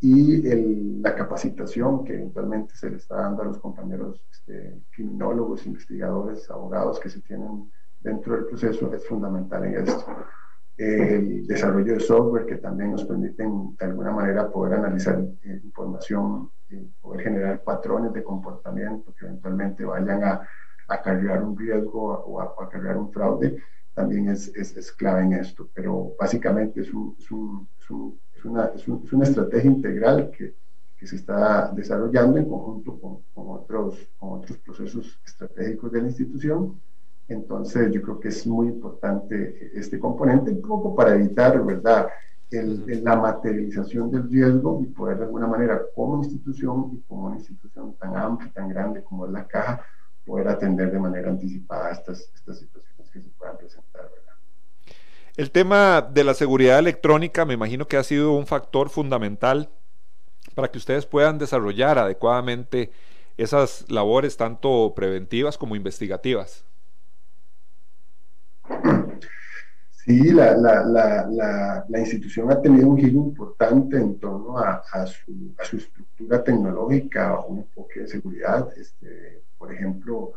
y 0.00 0.48
el, 0.48 1.02
la 1.02 1.14
capacitación 1.14 2.04
que 2.04 2.14
eventualmente 2.14 2.74
se 2.74 2.90
le 2.90 2.96
está 2.96 3.16
dando 3.16 3.42
a 3.42 3.46
los 3.46 3.58
compañeros 3.58 4.20
este, 4.30 4.80
criminólogos, 4.90 5.66
investigadores, 5.66 6.50
abogados 6.50 6.98
que 6.98 7.08
se 7.08 7.20
tienen 7.20 7.70
dentro 8.00 8.34
del 8.34 8.46
proceso 8.46 8.92
es 8.92 9.06
fundamental 9.06 9.64
en 9.64 9.76
esto. 9.76 10.04
El 10.76 11.46
desarrollo 11.46 11.94
de 11.94 12.00
software 12.00 12.46
que 12.46 12.56
también 12.56 12.90
nos 12.92 13.04
permiten 13.04 13.76
de 13.76 13.86
alguna 13.86 14.10
manera 14.10 14.50
poder 14.50 14.74
analizar 14.74 15.18
eh, 15.44 15.60
información, 15.64 16.50
y 16.68 16.76
poder 17.00 17.22
generar 17.22 17.62
patrones 17.62 18.12
de 18.12 18.24
comportamiento 18.24 19.14
que 19.14 19.26
eventualmente 19.26 19.84
vayan 19.84 20.24
a, 20.24 20.48
a 20.88 21.42
un 21.42 21.56
riesgo 21.56 22.00
o 22.02 22.40
a, 22.40 22.44
a 22.44 22.98
un 22.98 23.12
fraude, 23.12 23.56
también 23.94 24.28
es, 24.28 24.48
es, 24.54 24.76
es, 24.76 24.92
clave 24.92 25.22
en 25.22 25.32
esto. 25.34 25.68
Pero 25.74 26.14
básicamente 26.18 26.80
es, 26.80 26.92
un, 26.92 27.16
es, 27.18 27.30
un, 27.30 27.68
es 28.34 28.44
una, 28.44 28.70
una, 29.12 29.24
estrategia 29.24 29.70
integral 29.70 30.30
que, 30.30 30.54
que, 30.98 31.06
se 31.06 31.16
está 31.16 31.70
desarrollando 31.72 32.38
en 32.38 32.48
conjunto 32.48 33.00
con, 33.00 33.18
con, 33.34 33.56
otros, 33.56 34.08
con 34.18 34.40
otros 34.40 34.58
procesos 34.58 35.18
estratégicos 35.24 35.92
de 35.92 36.00
la 36.02 36.08
institución 36.08 36.80
entonces, 37.28 37.90
yo 37.92 38.02
creo 38.02 38.20
que 38.20 38.28
es 38.28 38.46
muy 38.46 38.68
importante 38.68 39.72
este 39.74 39.98
componente, 39.98 40.52
un 40.52 40.62
poco 40.62 40.94
para 40.94 41.14
evitar, 41.14 41.62
¿verdad?, 41.64 42.08
el, 42.50 43.02
la 43.02 43.16
materialización 43.16 44.10
del 44.12 44.30
riesgo 44.30 44.80
y 44.80 44.86
poder 44.86 45.18
de 45.18 45.24
alguna 45.24 45.48
manera, 45.48 45.82
como 45.96 46.18
institución 46.18 46.92
y 46.94 47.00
como 47.08 47.26
una 47.26 47.36
institución 47.36 47.94
tan 47.94 48.16
amplia, 48.16 48.52
tan 48.52 48.68
grande 48.68 49.02
como 49.02 49.26
es 49.26 49.32
la 49.32 49.46
caja, 49.46 49.82
poder 50.26 50.48
atender 50.48 50.90
de 50.90 50.98
manera 50.98 51.30
anticipada 51.30 51.92
estas, 51.92 52.28
estas 52.34 52.58
situaciones 52.58 53.10
que 53.10 53.20
se 53.22 53.28
puedan 53.30 53.56
presentar, 53.56 54.02
¿verdad? 54.02 54.34
El 55.36 55.50
tema 55.50 56.02
de 56.02 56.24
la 56.24 56.34
seguridad 56.34 56.78
electrónica 56.78 57.44
me 57.44 57.54
imagino 57.54 57.86
que 57.86 57.96
ha 57.96 58.02
sido 58.02 58.32
un 58.32 58.46
factor 58.46 58.90
fundamental 58.90 59.70
para 60.54 60.68
que 60.68 60.78
ustedes 60.78 61.06
puedan 61.06 61.38
desarrollar 61.38 61.98
adecuadamente 61.98 62.90
esas 63.36 63.84
labores 63.90 64.36
tanto 64.36 64.94
preventivas 64.96 65.58
como 65.58 65.76
investigativas. 65.76 66.64
Sí, 70.06 70.30
la, 70.30 70.56
la, 70.56 70.84
la, 70.84 71.84
la, 71.88 71.98
institución 71.98 72.48
ha 72.52 72.62
tenido 72.62 72.88
un 72.90 72.96
giro 72.96 73.18
importante 73.18 73.96
en 73.96 74.20
torno 74.20 74.56
a, 74.56 74.80
a, 74.92 75.04
su, 75.04 75.52
a 75.58 75.64
su, 75.64 75.78
estructura 75.78 76.44
tecnológica, 76.44 77.40
un 77.40 77.58
enfoque 77.58 78.00
de 78.00 78.06
seguridad. 78.06 78.68
Este, 78.76 79.42
por 79.58 79.74
ejemplo, 79.74 80.34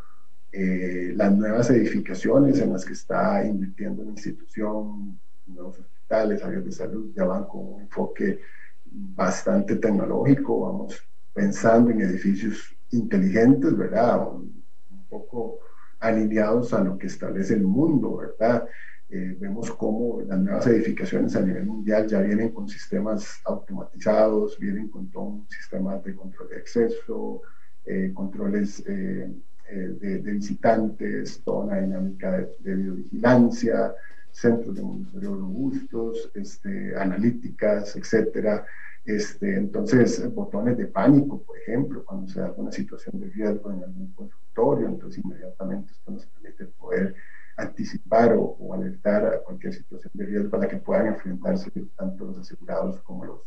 eh, 0.52 1.14
las 1.16 1.32
nuevas 1.32 1.70
edificaciones 1.70 2.60
en 2.60 2.74
las 2.74 2.84
que 2.84 2.94
está 2.94 3.46
invirtiendo 3.46 4.04
la 4.04 4.10
institución, 4.10 5.20
nuevos 5.46 5.78
hospitales, 5.78 6.44
áreas 6.44 6.66
de 6.66 6.72
salud, 6.72 7.14
ya 7.16 7.26
van 7.26 7.44
con 7.44 7.74
un 7.76 7.82
enfoque 7.82 8.40
bastante 8.86 9.76
tecnológico. 9.76 10.62
Vamos 10.62 11.08
pensando 11.32 11.92
en 11.92 12.02
edificios 12.02 12.76
inteligentes, 12.90 13.78
¿verdad? 13.78 14.28
Un, 14.28 14.64
un 14.90 15.06
poco 15.08 15.60
alineados 16.00 16.74
a 16.74 16.84
lo 16.84 16.98
que 16.98 17.06
establece 17.06 17.54
el 17.54 17.68
mundo, 17.68 18.18
¿verdad? 18.18 18.68
Eh, 19.12 19.36
vemos 19.40 19.72
cómo 19.72 20.22
las 20.22 20.40
nuevas 20.40 20.68
edificaciones 20.68 21.36
a 21.36 21.42
nivel 21.42 21.66
mundial 21.66 22.08
ya 22.08 22.22
vienen 22.22 22.50
con 22.50 22.70
sistemas 22.70 23.42
automatizados, 23.44 24.60
vienen 24.60 24.88
con 24.90 25.10
todo 25.10 25.24
un 25.24 25.48
sistema 25.50 25.98
de 25.98 26.16
control 26.16 26.50
de 26.50 26.58
acceso, 26.58 27.42
eh, 27.86 28.12
controles 28.14 28.84
eh, 28.88 29.34
de, 29.72 30.18
visitantes, 30.20 31.42
toda 31.44 31.66
una 31.66 31.82
dinámica 31.82 32.38
de, 32.38 32.50
de 32.60 32.76
videovigilancia, 32.76 33.96
centros 34.32 34.76
de 34.76 34.84
monitoreo 34.84 35.36
robustos, 35.36 36.32
este, 36.36 36.96
analíticas, 36.96 37.96
etcétera. 37.96 38.66
Este, 39.06 39.56
entonces, 39.56 40.32
botones 40.36 40.78
de 40.78 40.86
pánico, 40.86 41.42
por 41.42 41.58
ejemplo, 41.58 42.04
cuando 42.06 42.28
se 42.28 42.40
da 42.40 42.48
alguna 42.48 42.72
situación 42.72 43.20
de 43.20 43.30
riesgo 43.30 43.72
en 43.72 43.84
algún 43.84 44.12
consultorio, 44.14 44.88
entonces 44.88 45.24
inmediatamente 45.24 45.94
esto 45.94 46.12
nos 46.12 46.28
permite 46.28 46.66
poder 46.66 47.16
anticipar 47.60 48.34
o, 48.38 48.74
alertar 48.74 49.26
a 49.26 49.40
cualquier 49.40 49.74
situación 49.74 50.12
de 50.14 50.26
riesgo 50.26 50.50
para 50.50 50.68
que 50.68 50.78
puedan 50.78 51.08
enfrentarse 51.08 51.72
tanto 51.96 52.26
los 52.26 52.40
asegurados 52.40 53.00
como 53.02 53.26
los, 53.26 53.40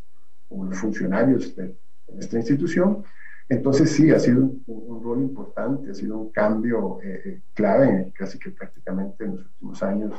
como 0.49 0.65
los 0.65 0.79
funcionarios 0.79 1.55
de, 1.57 1.77
nuestra 2.13 2.39
institución. 2.39 3.05
Entonces 3.49 3.91
sí, 3.91 4.11
ha 4.11 4.19
sido 4.19 4.51
un, 4.67 5.03
rol 5.03 5.23
importante, 5.23 5.91
ha 5.91 5.95
sido 5.95 6.19
un 6.19 6.31
cambio 6.31 7.01
eh, 7.03 7.23
eh, 7.25 7.41
clave, 7.55 8.13
casi 8.15 8.39
que 8.39 8.51
prácticamente 8.51 9.25
en 9.25 9.37
los 9.37 9.47
últimos 9.47 9.83
años 9.83 10.13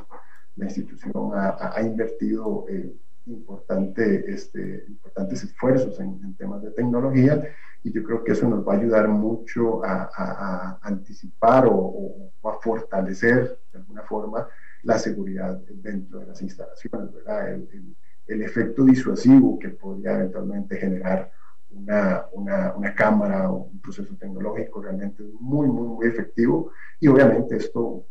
la 0.56 0.66
institución 0.66 1.32
ha, 1.34 1.72
ha 1.76 1.82
invertido 1.82 2.66
eh, 2.70 2.94
importante, 3.26 4.32
este, 4.32 4.86
importantes 4.88 5.44
esfuerzos 5.44 6.00
en, 6.00 6.36
temas 6.36 6.62
de 6.62 6.72
tecnología 6.72 7.44
y 7.84 7.92
yo 7.92 8.04
creo 8.04 8.24
que 8.24 8.32
eso 8.32 8.48
nos 8.48 8.66
va 8.66 8.74
a 8.74 8.78
ayudar 8.78 9.08
mucho 9.10 9.84
a, 9.84 10.10
a, 10.16 10.80
anticipar 10.82 11.68
o, 11.70 12.32
a 12.44 12.54
fortalecer 12.62 13.60
de 13.72 13.80
alguna 13.80 14.04
forma 14.04 14.48
la 14.84 14.98
seguridad 14.98 15.60
dentro 15.70 16.20
de 16.20 16.28
las 16.28 16.42
instalaciones, 16.42 17.14
¿verdad? 17.14 17.54
El, 17.54 17.96
el, 18.28 18.42
efecto 18.42 18.86
disuasivo 18.86 19.60
que 19.60 19.70
podría 19.70 20.14
eventualmente 20.14 20.78
generar 20.78 21.32
una, 21.72 22.26
una, 22.32 22.74
una, 22.76 22.94
cámara 22.96 23.50
o 23.50 23.64
un 23.64 23.82
proceso 23.82 24.16
tecnológico 24.16 24.82
realmente 24.82 25.24
es 25.24 25.34
muy, 25.40 25.68
muy, 25.68 25.88
muy 25.88 26.08
efectivo 26.08 26.72
y 27.00 27.08
obviamente 27.08 27.58
esto 27.58 28.06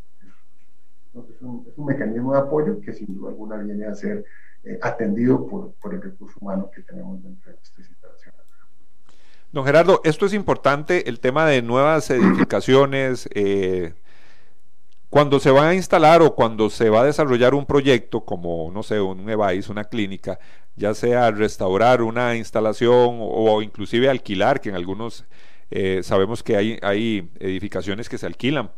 es 1.15 1.43
un, 1.43 1.67
es 1.69 1.79
un 1.79 1.87
mecanismo 1.87 2.33
de 2.33 2.41
apoyo 2.41 2.81
que 2.81 2.93
sin 2.93 3.15
duda 3.15 3.31
alguna 3.31 3.57
viene 3.59 3.87
a 3.87 3.95
ser 3.95 4.25
eh, 4.65 4.79
atendido 4.81 5.47
por, 5.47 5.73
por, 5.75 5.95
el 5.95 6.03
recurso 6.03 6.39
humano 6.41 6.71
que 6.75 6.83
tenemos 6.83 7.23
dentro 7.23 7.51
de 7.51 7.57
nuestras 7.57 7.89
instalaciones. 7.89 8.02
Don 9.53 9.67
Gerardo, 9.67 10.01
esto 10.05 10.25
es 10.25 10.33
importante, 10.33 11.11
el 11.11 11.21
tema 11.21 11.45
de 11.45 11.61
nuevas 11.61 12.09
edificaciones. 12.09 13.29
Eh, 13.35 13.93
cuando 15.11 15.41
se 15.41 15.51
va 15.51 15.69
a 15.69 15.75
instalar 15.75 16.23
o 16.23 16.35
cuando 16.35 16.71
se 16.71 16.89
va 16.89 17.03
a 17.03 17.05
desarrollar 17.05 17.55
un 17.55 17.67
proyecto 17.67 18.25
como, 18.25 18.71
no 18.73 18.83
sé, 18.83 18.99
un 18.99 19.29
EVAIS, 19.29 19.69
una 19.69 19.85
clínica, 19.85 20.39
ya 20.75 20.95
sea 20.95 21.31
restaurar 21.31 22.01
una 22.01 22.35
instalación 22.35 23.19
o, 23.21 23.61
inclusive 23.61 24.09
alquilar, 24.09 24.59
que 24.59 24.71
en 24.71 24.75
algunos 24.75 25.27
eh, 25.71 26.01
sabemos 26.03 26.43
que 26.43 26.57
hay, 26.57 26.79
hay 26.81 27.31
edificaciones 27.39 28.09
que 28.09 28.17
se 28.17 28.27
alquilan 28.27 28.71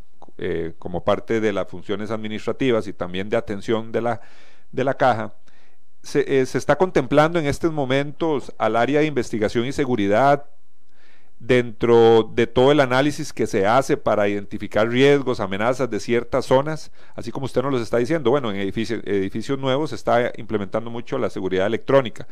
como 0.79 1.05
parte 1.05 1.39
de 1.39 1.53
las 1.53 1.69
funciones 1.69 2.11
administrativas 2.11 2.87
y 2.87 2.93
también 2.93 3.29
de 3.29 3.37
atención 3.37 3.93
de 3.93 4.01
la, 4.01 4.19
de 4.73 4.83
la 4.83 4.95
caja. 4.95 5.33
Eh, 6.13 6.45
se, 6.45 6.57
está 6.57 6.77
contemplando 6.77 7.39
en 7.39 7.47
estos 7.47 7.71
momentos 7.71 8.53
al 8.57 8.75
área 8.75 8.99
de 8.99 9.07
investigación 9.07 9.65
y 9.65 9.71
seguridad 9.71 10.45
dentro 11.39 12.31
de 12.33 12.47
todo 12.47 12.71
el 12.71 12.79
análisis 12.79 13.33
que 13.33 13.47
se 13.47 13.67
hace 13.67 13.97
para 13.97 14.27
identificar 14.27 14.87
riesgos, 14.87 15.39
amenazas 15.39 15.89
de 15.89 15.99
ciertas 15.99 16.45
zonas, 16.45 16.91
así 17.15 17.31
como 17.31 17.45
usted 17.45 17.61
nos 17.61 17.73
los 17.73 17.81
está 17.81 17.97
diciendo, 17.97 18.31
bueno, 18.31 18.51
en 18.51 18.57
edificios, 18.57 19.59
nuevos 19.59 19.89
se 19.89 19.95
está 19.95 20.31
implementando 20.37 20.89
mucho 20.89 21.17
la 21.17 21.29
seguridad 21.29 21.67
electrónica. 21.67 22.27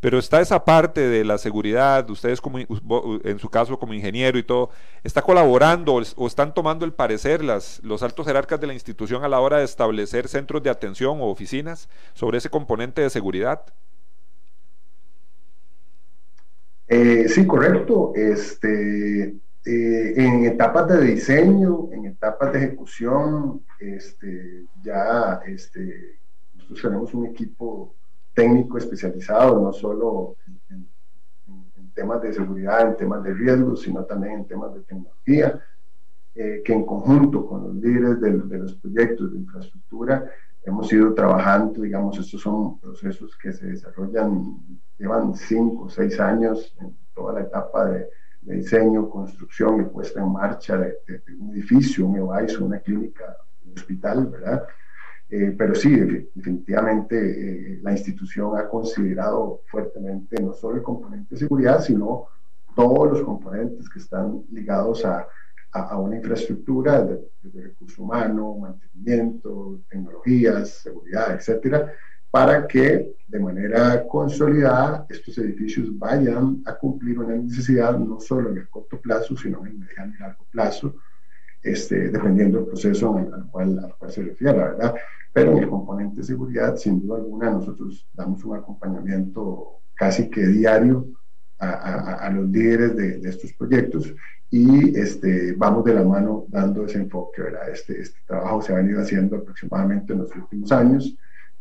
Pero 0.00 0.18
está 0.18 0.40
esa 0.40 0.64
parte 0.64 1.00
de 1.00 1.24
la 1.24 1.38
seguridad, 1.38 2.10
ustedes 2.10 2.40
como, 2.40 2.58
en 2.58 3.38
su 3.38 3.48
caso 3.48 3.78
como 3.78 3.94
ingeniero 3.94 4.36
y 4.36 4.42
todo, 4.42 4.70
¿está 5.04 5.22
colaborando 5.22 5.94
o 5.94 6.26
están 6.26 6.54
tomando 6.54 6.84
el 6.84 6.92
parecer 6.92 7.44
las, 7.44 7.80
los 7.84 8.02
altos 8.02 8.26
jerarcas 8.26 8.60
de 8.60 8.66
la 8.66 8.74
institución 8.74 9.24
a 9.24 9.28
la 9.28 9.38
hora 9.38 9.58
de 9.58 9.64
establecer 9.64 10.26
centros 10.26 10.60
de 10.64 10.70
atención 10.70 11.20
o 11.20 11.26
oficinas 11.26 11.88
sobre 12.14 12.38
ese 12.38 12.50
componente 12.50 13.00
de 13.00 13.10
seguridad? 13.10 13.62
Eh, 16.94 17.26
sí, 17.26 17.46
correcto. 17.46 18.12
Este, 18.14 19.22
eh, 19.64 20.14
en 20.14 20.44
etapas 20.44 20.86
de 20.88 21.00
diseño, 21.00 21.88
en 21.90 22.04
etapas 22.04 22.52
de 22.52 22.58
ejecución, 22.58 23.62
este, 23.80 24.66
ya 24.82 25.40
este, 25.46 26.18
nosotros 26.54 26.82
tenemos 26.82 27.14
un 27.14 27.24
equipo 27.28 27.94
técnico 28.34 28.76
especializado, 28.76 29.58
no 29.58 29.72
solo 29.72 30.36
en, 30.68 30.86
temas 31.94 32.20
de 32.20 32.34
seguridad, 32.34 32.88
en 32.88 32.96
temas 32.98 33.22
de 33.22 33.32
riesgos, 33.32 33.80
sino 33.82 34.04
también 34.04 34.40
en 34.40 34.46
temas 34.46 34.74
de 34.74 34.80
tecnología, 34.80 35.62
eh, 36.34 36.62
que 36.62 36.72
en 36.74 36.84
conjunto 36.84 37.46
con 37.46 37.62
los 37.62 37.74
líderes 37.76 38.20
de, 38.20 38.32
de, 38.32 38.58
los 38.58 38.74
proyectos 38.74 39.32
de 39.32 39.38
infraestructura 39.38 40.30
hemos 40.64 40.92
ido 40.92 41.12
trabajando, 41.14 41.82
digamos, 41.82 42.18
estos 42.18 42.40
son 42.40 42.78
procesos 42.78 43.36
que 43.36 43.52
se 43.52 43.66
desarrollan, 43.66 44.58
llevan 44.98 45.34
cinco 45.34 45.84
o 45.84 45.88
seis 45.88 46.18
años 46.20 46.74
en 46.80 46.96
toda 47.14 47.34
la 47.34 47.40
etapa 47.42 47.86
de, 47.86 48.08
diseño, 48.42 49.08
construcción 49.08 49.80
y 49.80 49.84
puesta 49.84 50.20
en 50.20 50.32
marcha 50.32 50.76
de, 50.76 50.96
un 51.38 51.52
edificio, 51.52 52.06
un 52.06 52.16
EVAIS, 52.16 52.58
una 52.58 52.80
clínica, 52.80 53.36
un 53.64 53.74
hospital, 53.74 54.26
¿verdad? 54.26 54.66
Eh, 55.30 55.54
pero 55.56 55.76
sí, 55.76 55.96
definitivamente 56.34 57.16
eh, 57.16 57.80
la 57.82 57.92
institución 57.92 58.58
ha 58.58 58.68
considerado 58.68 59.62
fuertemente 59.66 60.42
no 60.42 60.52
solo 60.52 60.78
el 60.78 60.82
componente 60.82 61.36
de 61.36 61.38
seguridad, 61.38 61.80
sino 61.80 62.26
todos 62.74 63.12
los 63.12 63.22
componentes 63.22 63.88
que 63.88 64.00
están 64.00 64.42
ligados 64.50 65.04
a, 65.04 65.26
a, 65.72 65.98
una 65.98 66.16
infraestructura 66.16 67.02
de, 67.02 67.20
recurso 67.54 68.02
humano, 68.02 68.56
mantenimiento, 68.58 69.80
tecnologías, 69.88 70.68
seguridad, 70.82 71.34
etcétera, 71.34 71.92
para 72.30 72.66
que 72.66 73.14
de 73.26 73.40
manera 73.40 74.06
consolidada 74.06 75.06
estos 75.08 75.36
edificios 75.38 75.98
vayan 75.98 76.62
a 76.66 76.74
cumplir 76.74 77.18
una 77.18 77.34
necesidad 77.36 77.98
no 77.98 78.20
solo 78.20 78.50
en 78.50 78.58
el 78.58 78.68
corto 78.68 79.00
plazo, 79.00 79.36
sino 79.36 79.60
en 79.60 79.72
el 79.72 79.78
mediano 79.78 80.12
y 80.14 80.20
largo 80.20 80.46
plazo 80.50 80.94
este, 81.62 82.10
dependiendo 82.10 82.58
del 82.58 82.66
proceso 82.66 83.16
al, 83.16 83.46
cual, 83.50 83.78
al 83.78 83.94
cual 83.96 84.10
se 84.10 84.22
refiere, 84.22 84.58
¿verdad? 84.58 84.94
Pero 85.32 85.52
en 85.52 85.58
el 85.58 85.68
componente 85.68 86.16
de 86.16 86.24
seguridad, 86.24 86.76
sin 86.76 87.00
duda 87.00 87.18
alguna, 87.18 87.50
nosotros 87.50 88.06
damos 88.12 88.44
un 88.44 88.56
acompañamiento 88.56 89.80
casi 89.94 90.28
que 90.28 90.46
diario 90.46 91.06
a, 91.66 92.26
a, 92.26 92.30
los 92.30 92.48
líderes 92.50 92.96
de, 92.96 93.18
de, 93.18 93.28
estos 93.28 93.52
proyectos 93.52 94.12
y 94.50 94.98
este, 94.98 95.52
vamos 95.52 95.84
de 95.84 95.94
la 95.94 96.02
mano 96.02 96.44
dando 96.48 96.84
ese 96.84 96.98
enfoque, 96.98 97.42
¿verdad? 97.42 97.70
Este, 97.70 98.00
este 98.00 98.18
trabajo 98.26 98.60
se 98.62 98.72
ha 98.72 98.76
venido 98.76 99.00
haciendo 99.00 99.36
aproximadamente 99.36 100.12
en 100.12 100.20
los 100.20 100.34
últimos 100.34 100.72
años, 100.72 101.16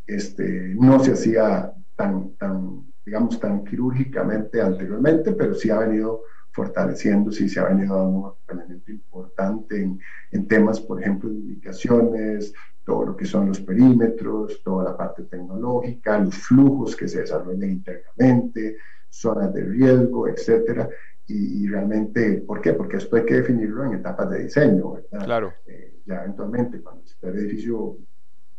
este, 0.07 0.73
no 0.75 1.03
se 1.03 1.11
hacía 1.11 1.71
tan, 1.95 2.31
tan, 2.31 2.83
digamos, 3.05 3.39
tan 3.39 3.63
quirúrgicamente 3.63 4.59
anteriormente, 4.59 5.33
pero 5.33 5.53
sí 5.53 5.69
ha 5.69 5.79
venido 5.79 6.23
fortaleciendo, 6.51 7.31
sí 7.31 7.47
se 7.47 7.59
ha 7.59 7.65
venido 7.65 7.95
dando 7.95 8.19
un 8.19 8.25
acompañamiento 8.25 8.91
importante 8.91 9.81
en, 9.81 9.99
en 10.31 10.47
temas, 10.47 10.81
por 10.81 10.99
ejemplo, 10.99 11.29
de 11.29 11.37
ubicaciones, 11.37 12.53
todo 12.83 13.05
lo 13.05 13.15
que 13.15 13.25
son 13.25 13.47
los 13.47 13.59
perímetros, 13.61 14.61
toda 14.63 14.83
la 14.83 14.97
parte 14.97 15.23
tecnológica, 15.23 16.19
los 16.19 16.35
flujos 16.35 16.95
que 16.95 17.07
se 17.07 17.21
desarrollan 17.21 17.69
internamente, 17.69 18.77
zonas 19.11 19.53
de 19.53 19.63
riesgo, 19.63 20.27
etcétera. 20.27 20.89
Y, 21.27 21.65
realmente, 21.67 22.43
¿por 22.45 22.59
qué? 22.59 22.73
Porque 22.73 22.97
esto 22.97 23.15
hay 23.15 23.23
que 23.23 23.35
definirlo 23.35 23.85
en 23.85 23.93
etapas 23.93 24.29
de 24.31 24.43
diseño, 24.43 24.93
¿verdad? 24.93 25.23
Claro. 25.23 25.53
Eh, 25.65 26.01
ya 26.05 26.15
eventualmente, 26.23 26.81
cuando 26.81 27.05
esté 27.05 27.29
el 27.29 27.37
edificio, 27.37 27.97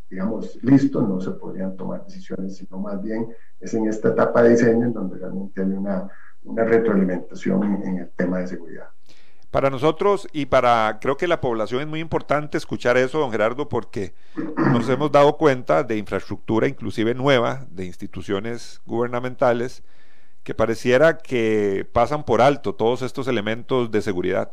digamos, 0.09 0.59
listo, 0.63 1.03
no 1.03 1.21
se 1.21 1.33
podrían 1.33 1.77
tomar 1.77 2.07
decisiones, 2.07 2.57
sino 2.57 2.79
más 2.79 3.03
bien 3.03 3.29
es 3.61 3.75
en 3.75 3.89
esta 3.89 4.09
etapa 4.09 4.43
de 4.43 4.51
diseño 4.51 4.87
en 4.87 4.93
donde 4.95 5.19
realmente 5.19 5.61
hay 5.61 5.69
una, 5.69 6.09
una 6.45 6.65
retroalimentación 6.65 7.63
en, 7.63 7.83
en 7.89 7.99
el 7.99 8.11
tema 8.11 8.39
de 8.39 8.47
seguridad. 8.47 8.89
Para 9.53 9.69
nosotros 9.69 10.27
y 10.33 10.47
para, 10.47 10.99
creo 10.99 11.19
que 11.19 11.29
la 11.29 11.43
población 11.43 11.83
es 11.83 11.87
muy 11.87 12.01
importante 12.01 12.57
escuchar 12.57 12.97
eso, 12.97 13.19
don 13.19 13.31
Gerardo, 13.31 13.69
porque 13.69 14.15
nos 14.73 14.89
hemos 14.89 15.13
dado 15.13 15.37
cuenta 15.37 15.83
de 15.83 15.99
infraestructura, 15.99 16.67
inclusive 16.67 17.13
nueva, 17.13 17.67
de 17.71 17.85
instituciones 17.85 18.81
gubernamentales, 18.87 19.83
que 20.43 20.55
pareciera 20.55 21.19
que 21.19 21.89
pasan 21.93 22.25
por 22.25 22.41
alto 22.43 22.75
todos 22.75 23.03
estos 23.03 23.29
elementos 23.29 23.91
de 23.91 24.03
seguridad. 24.03 24.53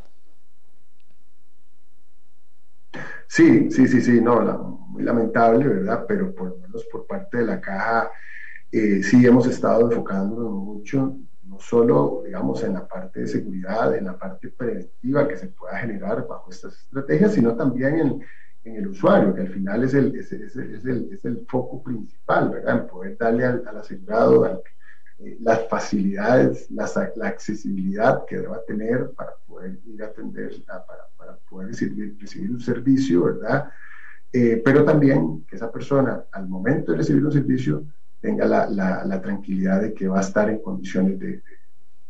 Sí, 3.28 3.70
sí, 3.72 3.88
sí, 3.88 4.02
sí, 4.02 4.22
no, 4.22 4.42
muy 4.90 5.04
lamentable, 5.04 5.68
¿verdad? 5.68 6.06
Pero 6.08 6.34
por 6.34 6.50
lo 6.50 6.58
menos 6.58 6.86
por 6.92 7.06
parte 7.06 7.38
de 7.38 7.46
la 7.46 7.62
caja 7.62 8.12
eh, 8.72 9.04
sí 9.04 9.26
hemos 9.26 9.48
estado 9.48 9.90
enfocándonos 9.92 10.52
mucho 10.52 11.18
no 11.44 11.60
solo, 11.60 12.24
digamos, 12.26 12.64
en 12.64 12.74
la 12.74 12.88
parte 12.88 13.22
de 13.22 13.28
seguridad, 13.28 13.96
en 13.96 14.06
la 14.06 14.18
parte 14.18 14.50
preventiva 14.50 15.28
que 15.28 15.38
se 15.38 15.48
pueda 15.50 15.78
generar 15.80 16.28
bajo 16.28 16.52
estas 16.52 16.74
estrategias, 16.74 17.34
sino 17.34 17.56
también 17.56 17.96
en, 18.00 18.26
en 18.64 18.76
el 18.78 18.88
usuario, 18.90 19.34
que 19.34 19.42
al 19.42 19.50
final 19.50 19.84
es 19.84 19.96
el, 19.96 20.16
es, 20.16 20.32
es, 20.32 20.56
el, 20.58 21.10
es 21.12 21.26
el 21.26 21.46
foco 21.48 21.84
principal, 21.84 22.52
¿verdad? 22.52 22.82
En 22.82 22.88
poder 22.88 23.18
darle 23.18 23.46
al, 23.46 23.64
al 23.68 23.78
asegurado 23.78 24.62
eh, 25.20 25.38
las 25.42 25.68
facilidades, 25.68 26.70
la, 26.72 26.90
la, 27.16 27.28
accesibilidad 27.28 28.26
que 28.26 28.38
deba 28.38 28.64
tener 28.66 29.12
para 29.12 29.32
poder 29.48 29.80
ir 29.86 30.04
a 30.04 30.08
atender, 30.08 30.52
para, 30.66 31.08
para 31.18 31.38
poder 31.50 31.68
recibir, 31.68 32.18
recibir 32.20 32.52
un 32.52 32.62
servicio, 32.62 33.24
¿verdad? 33.24 33.70
Eh, 34.32 34.62
pero 34.64 34.84
también 34.84 35.46
que 35.48 35.56
esa 35.56 35.72
persona, 35.72 36.24
al 36.32 36.48
momento 36.48 36.92
de 36.92 37.00
recibir 37.00 37.26
un 37.26 37.32
servicio, 37.32 37.84
tenga 38.22 38.46
la, 38.46 38.70
la, 38.70 39.04
la, 39.06 39.22
tranquilidad 39.22 39.82
de 39.82 39.94
que 39.94 40.08
va 40.08 40.20
a 40.20 40.22
estar 40.22 40.50
en 40.50 40.62
condiciones 40.62 41.20
de, 41.20 41.42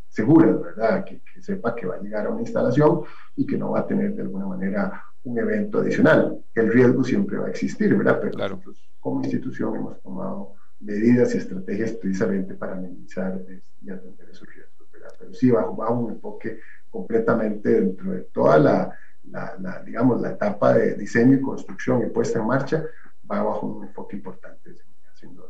seguras, 0.09 0.59
¿verdad? 0.59 1.05
Que, 1.05 1.21
sepa 1.41 1.73
que 1.73 1.87
va 1.87 1.95
a 1.95 2.01
llegar 2.01 2.25
a 2.25 2.29
una 2.31 2.41
instalación 2.41 3.03
y 3.37 3.45
que 3.45 3.57
no 3.57 3.71
va 3.71 3.79
a 3.79 3.87
tener 3.87 4.13
de 4.13 4.23
alguna 4.23 4.45
manera 4.45 5.05
un 5.23 5.37
evento 5.37 5.79
adicional. 5.79 6.37
El 6.53 6.73
riesgo 6.73 7.01
siempre 7.01 7.37
va 7.37 7.47
a 7.47 7.49
existir, 7.49 7.95
¿verdad? 7.95 8.19
Pero 8.21 8.37
nosotros 8.37 8.77
como 8.99 9.21
institución 9.21 9.75
hemos 9.77 10.01
tomado 10.01 10.55
medidas 10.79 11.33
y 11.35 11.37
estrategias 11.37 11.91
precisamente 11.93 12.53
para 12.53 12.75
minimizar 12.75 13.39
y 13.81 13.89
atender 13.89 14.29
esos 14.29 14.47
riesgos, 14.47 14.91
¿verdad? 14.91 15.13
Pero 15.19 15.33
sí, 15.33 15.51
bajo, 15.51 15.75
bajo 15.75 15.93
un 15.93 16.11
enfoque 16.13 16.59
completamente 16.89 17.69
dentro 17.69 18.11
de 18.11 18.21
toda 18.33 18.57
la, 18.57 18.97
la, 19.29 19.55
la, 19.59 19.83
digamos, 19.83 20.21
la 20.21 20.31
etapa 20.31 20.73
de 20.73 20.95
diseño 20.95 21.37
y 21.37 21.41
construcción 21.41 22.03
y 22.03 22.09
puesta 22.09 22.39
en 22.39 22.47
marcha, 22.47 22.83
va 23.29 23.43
bajo 23.43 23.67
un 23.67 23.87
enfoque 23.87 24.15
importante, 24.15 24.71
sin 25.13 25.35
duda. 25.35 25.49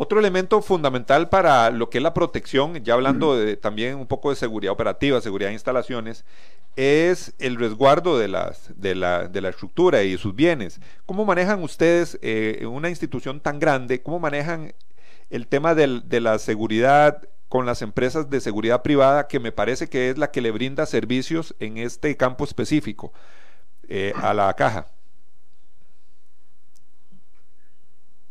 Otro 0.00 0.20
elemento 0.20 0.62
fundamental 0.62 1.28
para 1.28 1.70
lo 1.70 1.90
que 1.90 1.98
es 1.98 2.04
la 2.04 2.14
protección, 2.14 2.74
ya 2.84 2.94
hablando 2.94 3.36
de, 3.36 3.56
también 3.56 3.96
un 3.96 4.06
poco 4.06 4.30
de 4.30 4.36
seguridad 4.36 4.72
operativa, 4.72 5.20
seguridad 5.20 5.48
de 5.48 5.54
instalaciones, 5.54 6.24
es 6.78 7.34
el 7.40 7.56
resguardo 7.56 8.18
de, 8.18 8.28
las, 8.28 8.70
de, 8.76 8.94
la, 8.94 9.26
de 9.26 9.40
la 9.40 9.48
estructura 9.48 10.04
y 10.04 10.16
sus 10.16 10.36
bienes. 10.36 10.80
¿Cómo 11.06 11.24
manejan 11.24 11.60
ustedes 11.64 12.20
eh, 12.22 12.64
una 12.70 12.88
institución 12.88 13.40
tan 13.40 13.58
grande? 13.58 14.00
¿Cómo 14.00 14.20
manejan 14.20 14.72
el 15.28 15.48
tema 15.48 15.74
del, 15.74 16.08
de 16.08 16.20
la 16.20 16.38
seguridad 16.38 17.28
con 17.48 17.66
las 17.66 17.82
empresas 17.82 18.30
de 18.30 18.40
seguridad 18.40 18.82
privada, 18.82 19.26
que 19.26 19.40
me 19.40 19.50
parece 19.50 19.88
que 19.88 20.10
es 20.10 20.18
la 20.18 20.30
que 20.30 20.40
le 20.40 20.52
brinda 20.52 20.86
servicios 20.86 21.56
en 21.58 21.78
este 21.78 22.16
campo 22.16 22.44
específico 22.44 23.12
eh, 23.88 24.12
a 24.14 24.32
la 24.32 24.54
caja? 24.54 24.86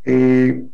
Eh, 0.05 0.69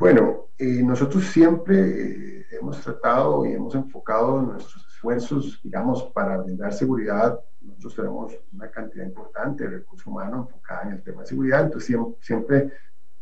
bueno, 0.00 0.48
eh, 0.58 0.82
nosotros 0.82 1.26
siempre 1.26 2.44
hemos 2.50 2.80
tratado 2.80 3.46
y 3.46 3.52
hemos 3.52 3.72
enfocado 3.76 4.42
nuestros 4.42 4.87
esfuerzos, 4.98 5.60
digamos, 5.62 6.02
para 6.12 6.38
brindar 6.38 6.72
seguridad. 6.72 7.38
Nosotros 7.60 7.94
tenemos 7.94 8.32
una 8.52 8.68
cantidad 8.68 9.06
importante 9.06 9.64
de 9.64 9.78
recursos 9.78 10.06
humanos 10.08 10.48
enfocada 10.48 10.82
en 10.88 10.92
el 10.94 11.02
tema 11.02 11.22
de 11.22 11.28
seguridad, 11.28 11.64
entonces 11.64 11.96
siempre, 12.20 12.72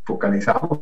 focalizamos 0.03 0.81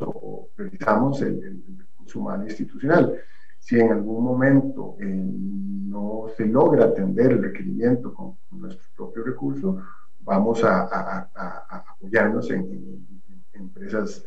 o 0.00 0.48
priorizamos 0.54 1.20
el, 1.22 1.42
el, 1.42 1.78
recurso 1.78 2.20
humano 2.20 2.44
institucional. 2.44 3.20
Si 3.58 3.78
en 3.80 3.90
algún 3.90 4.22
momento 4.22 4.96
eh, 5.00 5.04
no 5.04 6.26
se 6.36 6.46
logra 6.46 6.84
atender 6.84 7.32
el 7.32 7.42
requerimiento 7.42 8.14
con, 8.14 8.36
con 8.48 8.60
nuestros 8.60 8.88
propios 8.90 9.26
recursos, 9.26 9.82
vamos 10.20 10.62
a, 10.62 10.82
a, 10.82 11.30
a 11.34 11.84
apoyarnos 11.92 12.50
en, 12.50 12.60
en, 12.60 13.06
en 13.28 13.60
empresas 13.62 14.24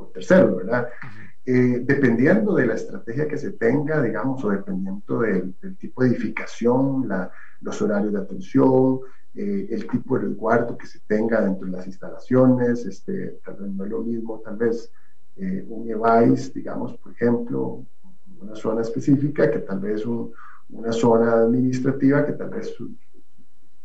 por 0.00 0.12
terceros, 0.12 0.56
¿verdad? 0.56 0.88
Eh, 1.44 1.82
dependiendo 1.84 2.54
de 2.54 2.66
la 2.66 2.74
estrategia 2.74 3.28
que 3.28 3.36
se 3.36 3.52
tenga, 3.52 4.00
digamos, 4.02 4.42
o 4.44 4.48
dependiendo 4.48 5.20
del, 5.20 5.54
del 5.60 5.76
tipo 5.76 6.02
de 6.02 6.08
edificación, 6.08 7.06
la, 7.06 7.30
los 7.60 7.82
horarios 7.82 8.14
de 8.14 8.20
atención, 8.20 9.00
eh, 9.34 9.68
el 9.70 9.86
tipo 9.86 10.16
de 10.16 10.26
resguardo 10.26 10.78
que 10.78 10.86
se 10.86 11.00
tenga 11.00 11.42
dentro 11.42 11.66
de 11.66 11.72
las 11.72 11.86
instalaciones, 11.86 12.86
este, 12.86 13.40
tal 13.44 13.56
vez 13.56 13.70
no 13.72 13.84
es 13.84 13.90
lo 13.90 14.00
mismo, 14.00 14.40
tal 14.40 14.56
vez 14.56 14.90
eh, 15.36 15.64
un 15.68 15.88
EVAIS, 15.90 16.54
digamos, 16.54 16.96
por 16.96 17.12
ejemplo, 17.12 17.84
una 18.40 18.54
zona 18.54 18.80
específica, 18.80 19.50
que 19.50 19.58
tal 19.58 19.80
vez 19.80 20.06
un, 20.06 20.32
una 20.70 20.92
zona 20.92 21.32
administrativa, 21.32 22.24
que 22.24 22.32
tal 22.32 22.48
vez 22.48 22.68
sus, 22.68 22.90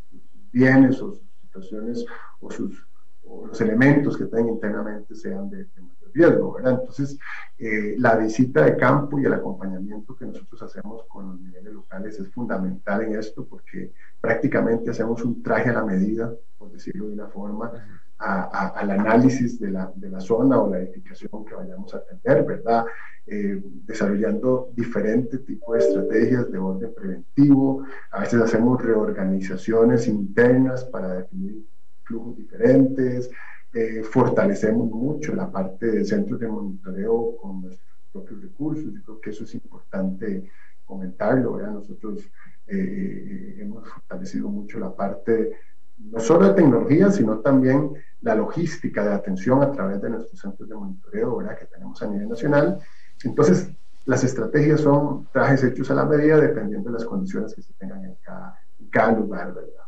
sus 0.09 0.51
bienes 0.51 1.01
o 1.01 1.11
sus 1.11 1.29
situaciones 1.41 2.05
o, 2.39 2.49
sus, 2.49 2.87
o 3.25 3.47
los 3.47 3.59
elementos 3.59 4.17
que 4.17 4.25
tengan 4.25 4.49
internamente 4.49 5.13
sean 5.13 5.49
de, 5.49 5.57
de 5.57 5.81
riesgo, 6.15 6.53
¿verdad? 6.53 6.79
Entonces, 6.79 7.19
eh, 7.57 7.95
la 7.99 8.15
visita 8.15 8.65
de 8.65 8.77
campo 8.77 9.19
y 9.19 9.25
el 9.25 9.33
acompañamiento 9.33 10.15
que 10.15 10.25
nosotros 10.25 10.61
hacemos 10.63 11.03
con 11.07 11.29
los 11.29 11.39
niveles 11.39 11.73
locales 11.73 12.19
es 12.19 12.29
fundamental 12.29 13.03
en 13.03 13.15
esto 13.19 13.45
porque 13.45 13.91
prácticamente 14.19 14.89
hacemos 14.89 15.23
un 15.23 15.43
traje 15.43 15.69
a 15.69 15.73
la 15.73 15.85
medida, 15.85 16.33
por 16.57 16.71
decirlo 16.71 17.07
de 17.07 17.13
una 17.13 17.27
forma, 17.27 17.71
a, 18.17 18.43
a, 18.43 18.67
al 18.79 18.91
análisis 18.91 19.59
de 19.59 19.71
la, 19.71 19.91
de 19.95 20.09
la, 20.09 20.21
zona 20.21 20.59
o 20.59 20.69
la 20.69 20.79
edificación 20.79 21.43
que 21.45 21.53
vayamos 21.53 21.93
a 21.93 21.97
atender, 21.97 22.45
¿verdad? 22.45 22.85
Eh, 23.27 23.61
desarrollando 23.85 24.69
diferentes 24.75 25.43
tipos 25.45 25.77
de 25.77 25.83
estrategias 25.83 26.51
de 26.51 26.57
orden 26.57 26.93
preventivo, 26.93 27.83
a 28.11 28.21
veces 28.21 28.41
hacemos 28.41 28.81
reorganizaciones 28.81 30.07
internas 30.07 30.85
para 30.85 31.15
definir 31.15 31.65
flujos 32.03 32.37
diferentes, 32.37 33.29
eh, 33.75 34.03
fortalecemos 34.03 34.89
mucho 34.89 35.35
la 35.35 35.51
parte 35.51 35.87
de 35.87 36.05
centros 36.05 36.39
de 36.39 36.47
monitoreo 36.47 37.35
con 37.35 37.61
nuestros 37.61 37.99
propios 38.09 38.41
recursos. 38.41 38.85
Yo 38.85 39.03
creo 39.03 39.19
que 39.19 39.29
eso 39.31 39.43
es 39.43 39.53
importante 39.53 40.49
comentarlo. 40.85 41.55
¿verdad? 41.55 41.73
Nosotros 41.73 42.23
eh, 42.67 43.57
hemos 43.59 43.85
fortalecido 43.89 44.47
mucho 44.47 44.79
la 44.79 44.95
parte 44.95 45.57
no 45.97 46.21
solo 46.21 46.47
de 46.47 46.53
tecnología, 46.53 47.11
sino 47.11 47.39
también 47.39 47.91
la 48.21 48.35
logística 48.35 49.03
de 49.03 49.13
atención 49.13 49.61
a 49.61 49.73
través 49.73 50.01
de 50.01 50.09
nuestros 50.09 50.39
centros 50.39 50.69
de 50.69 50.75
monitoreo 50.75 51.35
¿verdad? 51.35 51.57
que 51.57 51.65
tenemos 51.65 52.01
a 52.01 52.07
nivel 52.07 52.29
nacional. 52.29 52.79
Entonces, 53.25 53.69
las 54.05 54.23
estrategias 54.23 54.79
son 54.79 55.27
trajes 55.33 55.65
hechos 55.65 55.91
a 55.91 55.95
la 55.95 56.05
medida 56.05 56.39
dependiendo 56.39 56.89
de 56.89 56.93
las 56.93 57.05
condiciones 57.05 57.53
que 57.53 57.61
se 57.61 57.73
tengan 57.73 58.05
en 58.05 58.15
cada, 58.23 58.57
en 58.79 58.87
cada 58.89 59.11
lugar, 59.11 59.53
¿verdad? 59.53 59.83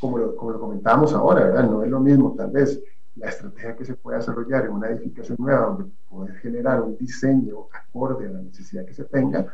Como 0.00 0.16
lo, 0.18 0.36
como 0.36 0.52
lo 0.52 0.60
comentábamos 0.60 1.12
ahora, 1.12 1.44
¿verdad? 1.44 1.68
No 1.68 1.82
es 1.82 1.90
lo 1.90 2.00
mismo, 2.00 2.34
tal 2.34 2.50
vez, 2.50 2.82
la 3.16 3.28
estrategia 3.28 3.76
que 3.76 3.84
se 3.84 3.94
puede 3.94 4.18
desarrollar 4.18 4.66
en 4.66 4.72
una 4.72 4.88
edificación 4.88 5.36
nueva 5.40 5.66
donde 5.66 5.90
poder 6.08 6.36
generar 6.36 6.80
un 6.82 6.96
diseño 6.96 7.68
acorde 7.72 8.26
a 8.26 8.30
la 8.30 8.42
necesidad 8.42 8.84
que 8.84 8.94
se 8.94 9.04
tenga 9.04 9.46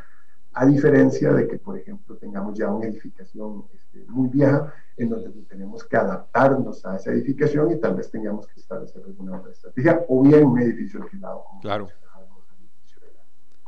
a 0.55 0.67
diferencia 0.67 1.33
de 1.33 1.49
que, 1.49 1.59
por 1.59 1.79
ejemplo, 1.79 2.17
tengamos 2.17 2.59
ya 2.59 2.69
una 2.69 2.87
edificación 2.87 3.65
este, 3.73 4.05
muy 4.09 4.29
vieja 4.29 4.73
en 4.97 5.09
donde 5.09 5.31
tenemos 5.49 5.85
que 5.85 5.97
adaptarnos 5.97 6.85
a 6.85 6.97
esa 6.97 7.11
edificación 7.11 7.71
y 7.73 7.81
tal 7.81 7.95
vez 7.95 8.11
tengamos 8.11 8.47
que 8.47 8.61
establecer 8.61 9.03
alguna 9.05 9.39
otra 9.39 9.53
estrategia 9.53 10.05
o 10.09 10.23
bien 10.23 10.45
un 10.45 10.61
edificio 10.61 11.03
alquilado. 11.03 11.45
Como 11.49 11.61
claro. 11.61 11.89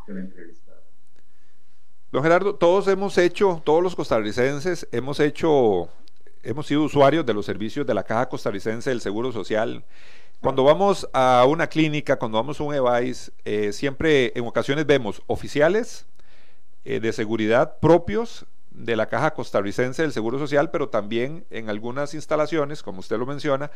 De 0.07 0.13
la, 0.13 0.21
entrevista. 0.21 0.73
Don 2.13 2.23
Gerardo, 2.23 2.57
todos 2.57 2.87
hemos 2.89 3.17
hecho, 3.17 3.63
todos 3.65 3.83
los 3.83 3.97
costarricenses 3.97 4.87
hemos 4.93 5.19
hecho, 5.19 5.89
hemos 6.45 6.67
sido 6.67 6.83
usuarios 6.83 7.27
de 7.27 7.35
los 7.35 7.47
servicios 7.47 7.87
de 7.87 7.95
la 7.95 8.05
Caja 8.05 8.29
Costarricense 8.29 8.91
del 8.91 9.01
Seguro 9.01 9.33
Social. 9.33 9.85
Cuando 10.41 10.65
vamos 10.65 11.09
a 11.13 11.45
una 11.49 11.69
clínica, 11.69 12.17
cuando 12.17 12.39
vamos 12.39 12.61
a 12.61 12.65
un 12.65 12.75
EVAIS, 12.75 13.33
eh, 13.45 13.73
siempre 13.73 14.33
en 14.35 14.47
ocasiones 14.47 14.87
vemos 14.87 15.23
oficiales 15.27 16.07
eh, 16.85 17.01
de 17.01 17.13
seguridad 17.13 17.79
propios 17.81 18.47
de 18.71 18.97
la 18.97 19.07
Caja 19.07 19.33
Costarricense 19.33 20.03
del 20.03 20.13
Seguro 20.13 20.39
Social, 20.39 20.71
pero 20.71 20.89
también 20.89 21.47
en 21.51 21.71
algunas 21.71 22.13
instalaciones, 22.13 22.83
como 22.83 23.01
usted 23.01 23.19
lo 23.19 23.25
menciona, 23.25 23.71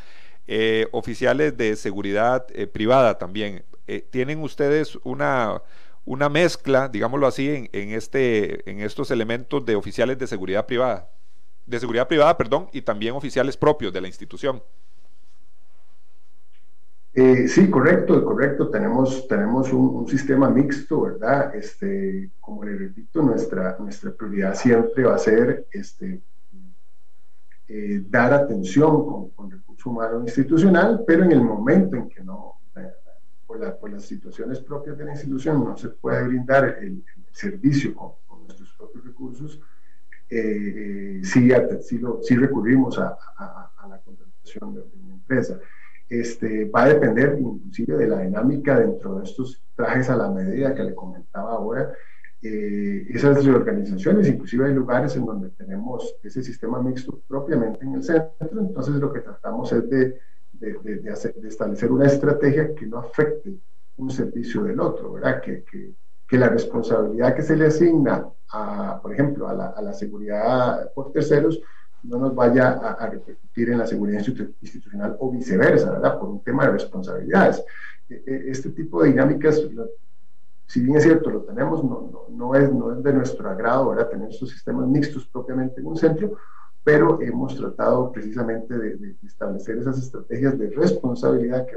eh, 0.47 0.89
oficiales 0.93 1.57
de 1.57 1.77
seguridad 1.77 2.47
privada 2.73 3.17
también. 3.17 3.65
¿Tienen 4.11 4.43
ustedes 4.43 4.99
una, 5.05 5.63
una 6.05 6.29
mezcla, 6.29 6.89
digámoslo 6.89 7.27
así, 7.27 7.69
en, 7.73 7.93
este, 7.93 8.69
en 8.71 8.81
estos 8.81 9.11
elementos 9.11 9.65
de 9.65 9.77
oficiales 9.77 10.19
de 10.19 10.27
seguridad 10.27 10.67
privada? 10.67 11.09
De 11.69 11.79
seguridad 11.79 12.09
privada, 12.09 12.37
perdón, 12.37 12.69
y 12.73 12.83
también 12.83 13.15
oficiales 13.15 13.57
propios 13.57 13.93
de 13.93 14.01
la 14.01 14.09
institución. 14.09 14.63
Eh, 17.13 17.49
sí, 17.49 17.69
correcto, 17.69 18.25
correcto. 18.25 18.71
Tenemos, 18.71 19.27
tenemos 19.29 19.73
un, 19.73 20.07
sistema 20.09 20.49
mixto, 20.49 21.03
¿verdad? 21.03 21.55
Este, 21.55 22.31
como 22.41 22.65
le 22.65 22.77
repito, 22.77 23.21
nuestra, 23.23 23.77
nuestra 23.79 24.13
prioridad 24.13 24.55
siempre 24.55 25.05
va 25.05 25.17
a 25.17 25.19
ser 25.19 25.67
este, 25.73 26.23
eh, 27.69 28.03
dar 28.09 28.33
atención 28.33 29.05
con, 29.05 29.31
con 29.31 29.51
recurso 29.51 29.91
humano 29.91 30.23
institucional, 30.23 31.05
pero 31.07 31.25
en 31.25 31.33
el 31.33 31.43
momento 31.43 31.97
en 31.97 32.09
que 32.09 32.23
no, 32.23 32.61
eh, 32.77 32.93
por, 33.47 33.91
las 33.91 34.05
situaciones 34.05 34.61
propias 34.61 34.97
de 34.97 35.05
la 35.05 35.13
institución, 35.13 35.65
no 35.65 35.77
se 35.77 35.89
puede 35.89 36.23
brindar 36.29 36.79
el, 36.81 37.05
servicio 37.33 37.95
con, 37.95 38.13
nuestros 38.45 38.71
propios 38.71 39.05
recursos, 39.05 39.61
sí, 40.29 41.51
sí, 42.23 42.37
recurrimos 42.37 42.99
a, 42.99 43.17
la 43.89 43.99
contratación 44.05 44.75
de 44.75 44.83
una 45.03 45.15
empresa 45.15 45.59
este, 46.09 46.65
va 46.65 46.85
a 46.85 46.89
depender 46.89 47.37
inclusive 47.39 47.97
de 47.97 48.09
la 48.09 48.21
dinámica 48.21 48.79
dentro 48.79 49.19
de 49.19 49.25
estos 49.25 49.63
trajes 49.75 50.09
a 50.09 50.17
la 50.17 50.31
medida 50.31 50.75
que 50.75 50.85
le 50.85 50.95
comentaba 50.95 51.53
ahora. 51.53 51.93
Eh, 52.41 53.07
esas 53.11 53.45
reorganizaciones, 53.45 54.29
inclusive 54.29 54.67
hay 54.67 54.73
lugares 54.73 55.17
en 55.17 55.27
donde 55.27 55.51
tenemos 55.51 56.17
ese 56.23 56.43
sistema 56.43 56.81
mixto 56.81 57.21
propiamente 57.27 57.85
en 57.85 57.95
el 57.95 58.03
centro, 58.03 58.61
entonces 58.61 58.95
lo 58.95 59.13
que 59.13 59.21
tratamos 59.21 59.73
es 59.73 59.91
de, 59.91 60.21
de, 60.53 61.11
hacer, 61.11 61.35
de 61.35 61.49
establecer 61.49 61.91
una 61.91 62.07
estrategia 62.07 62.75
que 62.75 62.87
no 62.87 62.99
afecte 62.99 63.59
un 63.97 64.11
servicio 64.11 64.63
del 64.63 64.79
otro, 64.79 65.15
¿verdad? 65.15 65.41
Que, 65.41 65.65
que, 65.65 65.93
que 66.29 66.37
la 66.39 66.51
responsabilidad 66.51 67.35
que 67.35 67.43
se 67.43 67.57
le 67.57 67.67
asigna, 67.67 68.27
a, 68.51 69.01
por 69.03 69.13
ejemplo, 69.13 69.49
a 69.49 69.55
la, 69.55 69.67
a 69.69 69.83
la 69.83 69.95
seguridad 69.95 70.93
por 70.93 71.11
terceros, 71.11 71.59
no 72.03 72.19
nos 72.19 72.35
vaya 72.35 72.71
a, 72.71 73.07
repercutir 73.09 73.71
en 73.71 73.79
la 73.79 73.87
seguridad 73.87 74.25
institucional 74.61 75.17
o 75.19 75.31
viceversa, 75.31 75.91
¿verdad? 75.91 76.19
Por 76.19 76.29
un 76.29 76.45
tema 76.45 76.65
de 76.67 76.73
responsabilidades. 76.73 77.65
E, 78.09 78.23
e, 78.27 78.51
este 78.51 78.71
tipo 78.71 79.03
de 79.03 79.11
dinámicas, 79.11 79.61
si 80.67 80.81
bien 80.81 80.97
es 80.97 81.03
cierto, 81.03 81.31
lo 81.31 81.43
tenemos, 81.43 81.83
no, 81.83 82.09
no, 82.13 82.27
no, 82.31 82.55
es, 82.55 82.73
no 82.73 82.93
es 82.93 83.03
de 83.03 83.13
nuestro 83.13 83.49
agrado, 83.51 83.91
¿verdad? 83.91 84.11
Tener 84.11 84.31
estos 84.31 84.51
sistemas 84.51 84.87
mixtos 84.87 85.27
propiamente 85.27 85.81
en 85.81 85.87
un 85.87 85.97
centro, 85.97 86.37
pero 86.85 87.21
hemos 87.21 87.57
tratado 87.57 88.13
precisamente 88.13 88.79
de, 88.79 89.17
establecer 89.27 89.79
esas 89.79 89.99
estrategias 89.99 90.59
de 90.59 90.71
responsabilidad 90.71 91.67
que 91.67 91.77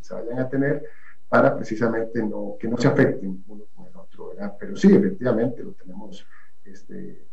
se 0.00 0.14
vayan 0.14 0.38
a 0.38 0.48
tener 0.48 0.84
para 1.32 1.56
precisamente 1.56 2.22
no, 2.22 2.56
que 2.60 2.68
no 2.68 2.76
se 2.76 2.88
afecten 2.88 3.42
uno 3.48 3.64
con 3.74 3.86
el 3.86 3.96
otro, 3.96 4.28
¿verdad? 4.28 4.54
Pero 4.60 4.76
sí, 4.76 4.94
efectivamente, 4.94 5.62
lo 5.62 5.72
tenemos 5.72 6.26
este, 6.62 7.24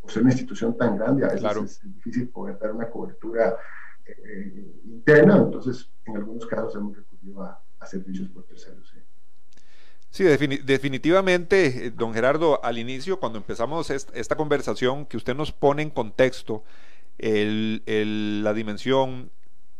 por 0.00 0.10
ser 0.10 0.22
una 0.22 0.32
institución 0.32 0.74
tan 0.78 0.96
grande, 0.96 1.26
a 1.26 1.28
veces 1.28 1.82
es 1.84 1.94
difícil 1.94 2.30
poder 2.30 2.58
dar 2.58 2.72
una 2.72 2.88
cobertura 2.88 3.54
eh, 4.06 4.80
interna, 4.86 5.36
entonces 5.36 5.90
en 6.06 6.16
algunos 6.16 6.46
casos 6.46 6.74
hemos 6.74 6.96
recurrido 6.96 7.42
a, 7.42 7.60
servicios 7.84 8.30
por 8.30 8.44
terceros. 8.44 8.94
Sí, 10.08 10.24
definitivamente, 10.24 11.88
eh, 11.88 11.90
don 11.90 12.14
Gerardo, 12.14 12.64
al 12.64 12.78
inicio, 12.78 13.20
cuando 13.20 13.36
empezamos 13.36 13.90
esta 13.90 14.36
conversación, 14.36 15.04
que 15.04 15.18
usted 15.18 15.34
nos 15.36 15.52
pone 15.52 15.82
en 15.82 15.90
contexto 15.90 16.64
la 17.18 18.54
dimensión 18.54 19.30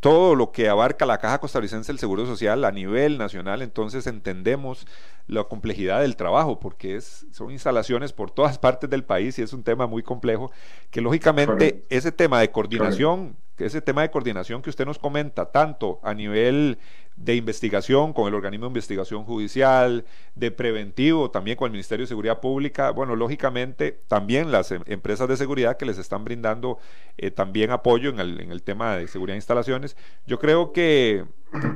todo 0.05 0.35
lo 0.35 0.53
que 0.53 0.69
abarca 0.69 1.07
la 1.07 1.17
Caja 1.17 1.41
Costarricense 1.41 1.91
del 1.91 1.99
Seguro 1.99 2.27
Social 2.27 2.67
a 2.67 2.71
nivel 2.71 3.17
nacional, 3.17 3.63
entonces 3.63 4.07
entendemos 4.07 4.87
la 5.29 5.45
complejidad 5.45 6.03
del 6.03 6.15
trabajo, 6.15 6.61
porque 6.61 6.97
es, 6.97 7.25
son 7.33 7.51
instalaciones 7.51 8.13
por 8.13 8.31
todas 8.31 8.59
partes 8.59 8.91
del 8.91 9.03
país 9.03 9.39
y 9.39 9.43
es 9.43 9.55
un 9.55 9.63
tema 9.63 9.87
muy 9.87 10.03
complejo, 10.03 10.53
que 10.91 11.01
lógicamente 11.01 11.87
ese 11.89 12.13
tema 12.13 12.39
de 12.39 12.51
coordinación, 12.51 13.39
ese 13.57 13.81
tema 13.81 14.03
de 14.03 14.11
coordinación 14.11 14.61
que 14.61 14.69
usted 14.69 14.85
nos 14.85 14.99
comenta, 14.99 15.47
tanto 15.47 16.01
a 16.03 16.13
nivel 16.13 16.77
de 17.17 17.37
investigación 17.37 18.13
con 18.13 18.27
el 18.27 18.35
organismo 18.35 18.67
de 18.67 18.71
investigación 18.71 19.25
judicial, 19.25 20.05
de 20.35 20.51
preventivo 20.51 21.31
también 21.31 21.57
con 21.57 21.67
el 21.67 21.73
Ministerio 21.73 22.05
de 22.05 22.09
Seguridad 22.09 22.41
Pública, 22.41 22.91
bueno, 22.91 23.15
lógicamente 23.15 24.01
también 24.09 24.51
las 24.51 24.73
em, 24.73 24.83
empresas 24.87 25.29
de 25.29 25.37
seguridad 25.37 25.77
que 25.77 25.87
les 25.87 25.99
están 25.99 26.25
brindando 26.25 26.79
eh, 27.17 27.31
también 27.31 27.71
apoyo 27.71 28.11
en 28.11 28.19
el, 28.19 28.41
en 28.41 28.51
el, 28.51 28.63
tema 28.63 28.97
de 28.97 29.07
seguridad 29.07 29.35
de 29.35 29.39
instalaciones. 29.39 29.97
Yo 30.27 30.39
creo 30.39 30.73
que 30.73 31.25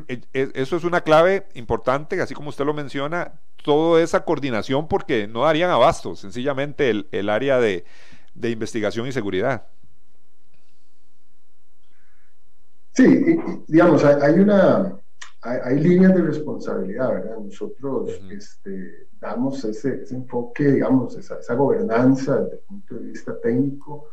e, 0.09 0.21
e, 0.33 0.51
eso 0.55 0.77
es 0.77 0.85
una 0.85 1.03
clave 1.03 1.47
importante, 1.55 2.21
así 2.21 2.35
como 2.35 2.49
usted 2.49 2.65
lo 2.65 2.75
menciona, 2.75 3.33
toda 3.63 4.03
esa 4.03 4.25
coordinación 4.25 4.89
porque 4.89 5.29
no 5.29 5.43
darían 5.43 5.71
abasto 5.71 6.17
sencillamente 6.17 6.91
el, 6.91 7.09
el 7.13 7.29
área 7.29 7.61
de, 7.61 7.85
de 8.35 8.51
investigación 8.51 9.07
y 9.07 9.13
seguridad. 9.13 9.67
Sí, 12.93 13.39
digamos, 13.69 14.05
hay 14.05 14.41
una, 14.41 14.99
hay, 15.43 15.79
líneas 15.79 16.15
de 16.15 16.23
responsabilidad, 16.23 17.11
¿verdad? 17.11 17.39
Nosotros 17.39 18.11
este, 18.31 19.09
damos 19.21 19.65
ese, 19.65 20.03
enfoque, 20.11 20.73
digamos, 20.73 21.17
esa, 21.17 21.39
esa, 21.39 21.55
gobernanza 21.55 22.41
desde 22.41 22.57
el 22.57 22.63
punto 22.63 22.95
de 22.97 23.01
vista 23.03 23.41
técnico, 23.41 24.09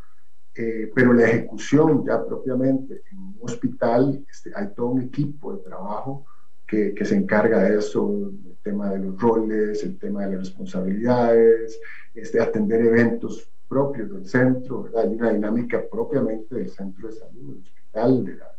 eh, 0.53 0.91
pero 0.93 1.13
la 1.13 1.27
ejecución 1.27 2.05
ya 2.05 2.23
propiamente 2.23 3.01
en 3.11 3.17
un 3.17 3.37
hospital, 3.41 4.23
este, 4.29 4.51
hay 4.55 4.67
todo 4.75 4.87
un 4.87 5.01
equipo 5.01 5.55
de 5.55 5.63
trabajo 5.63 6.25
que, 6.67 6.93
que, 6.93 7.05
se 7.05 7.15
encarga 7.15 7.63
de 7.63 7.79
eso, 7.79 8.07
el 8.07 8.57
tema 8.63 8.91
de 8.91 8.99
los 8.99 9.19
roles, 9.19 9.83
el 9.83 9.97
tema 9.97 10.25
de 10.25 10.31
las 10.31 10.39
responsabilidades, 10.47 11.79
este, 12.13 12.39
atender 12.39 12.81
eventos 12.81 13.49
propios 13.67 14.11
del 14.11 14.25
centro, 14.25 14.83
¿verdad? 14.83 15.03
Hay 15.03 15.15
una 15.15 15.31
dinámica 15.31 15.83
propiamente 15.91 16.55
del 16.55 16.69
centro 16.69 17.07
de 17.07 17.13
salud, 17.15 17.55
del 17.55 17.63
hospital, 17.63 18.25
de 18.25 18.35
la, 18.35 18.51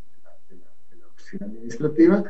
de 0.49 0.57
la, 0.57 0.71
de 0.91 0.97
la 0.97 1.07
oficina 1.07 1.47
administrativa, 1.47 2.25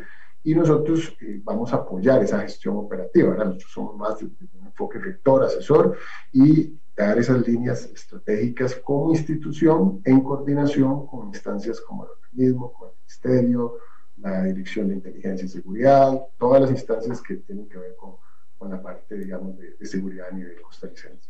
y 0.46 0.54
nosotros 0.54 1.12
eh, 1.22 1.40
vamos 1.42 1.72
a 1.72 1.78
apoyar 1.78 2.22
esa 2.22 2.38
gestión 2.38 2.76
operativa. 2.76 3.35
Nosotros 3.35 3.72
somos 3.72 3.96
más 3.96 4.20
de, 4.20 4.26
un 4.26 4.66
enfoque 4.66 5.00
rector, 5.00 5.42
asesor 5.42 5.98
y 6.32 6.72
dar 6.96 7.18
esas 7.18 7.44
líneas 7.48 7.85
estratégicas 7.92 8.76
como 8.76 9.11
institución 9.11 10.00
en 10.04 10.20
coordinación 10.20 11.09
con 11.09 11.26
instancias 11.26 11.80
como 11.80 12.04
el 12.04 12.11
organismo, 12.12 12.72
como 12.72 12.92
el 12.92 12.96
ministerio, 12.96 13.78
la 14.18 14.44
Dirección 14.44 14.87
de 14.87 14.94
Inteligencia 14.94 15.46
y 15.46 15.48
Seguridad, 15.48 16.26
todas 16.38 16.61
las 16.61 16.70
instancias 16.70 17.20
que 17.20 17.35
tienen 17.38 17.68
que 17.68 17.78
ver 17.78 17.96
con, 17.96 18.12
con 18.56 18.70
la 18.70 18.80
parte, 18.80 19.18
digamos, 19.18 19.59
de, 19.59 19.72
de 19.72 19.85
seguridad 19.85 20.28
a 20.30 20.35
nivel 20.35 20.62
costarricense. 20.62 21.28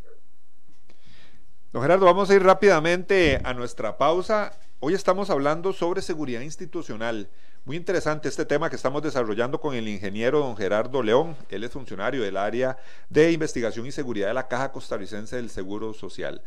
Don 1.72 1.80
Gerardo, 1.80 2.04
vamos 2.04 2.28
a 2.28 2.34
ir 2.34 2.42
rápidamente 2.42 3.40
a 3.42 3.54
nuestra 3.54 3.96
pausa. 3.96 4.52
Hoy 4.78 4.92
estamos 4.92 5.30
hablando 5.30 5.72
sobre 5.72 6.02
seguridad 6.02 6.42
institucional. 6.42 7.30
Muy 7.64 7.78
interesante 7.78 8.28
este 8.28 8.44
tema 8.44 8.68
que 8.68 8.76
estamos 8.76 9.02
desarrollando 9.02 9.58
con 9.58 9.74
el 9.74 9.88
ingeniero 9.88 10.40
don 10.40 10.54
Gerardo 10.54 11.02
León. 11.02 11.34
Él 11.48 11.64
es 11.64 11.70
funcionario 11.70 12.22
del 12.22 12.36
área 12.36 12.76
de 13.08 13.32
investigación 13.32 13.86
y 13.86 13.92
seguridad 13.92 14.28
de 14.28 14.34
la 14.34 14.48
Caja 14.48 14.72
Costarricense 14.72 15.36
del 15.36 15.48
Seguro 15.48 15.94
Social. 15.94 16.42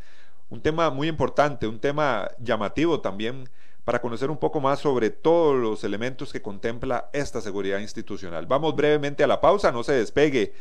Un 0.47 0.61
tema 0.61 0.91
muy 0.91 1.07
importante, 1.07 1.65
un 1.65 1.79
tema 1.79 2.29
llamativo 2.37 3.01
también 3.01 3.49
para 3.83 3.99
conocer 3.99 4.29
un 4.29 4.37
poco 4.37 4.61
más 4.61 4.77
sobre 4.77 5.09
todos 5.09 5.55
los 5.55 5.83
elementos 5.83 6.31
que 6.31 6.43
contempla 6.43 7.09
esta 7.13 7.41
seguridad 7.41 7.79
institucional. 7.79 8.45
Vamos 8.45 8.75
brevemente 8.75 9.23
a 9.23 9.27
la 9.27 9.41
pausa, 9.41 9.71
no 9.71 9.83
se 9.83 9.93
despegue 9.93 10.53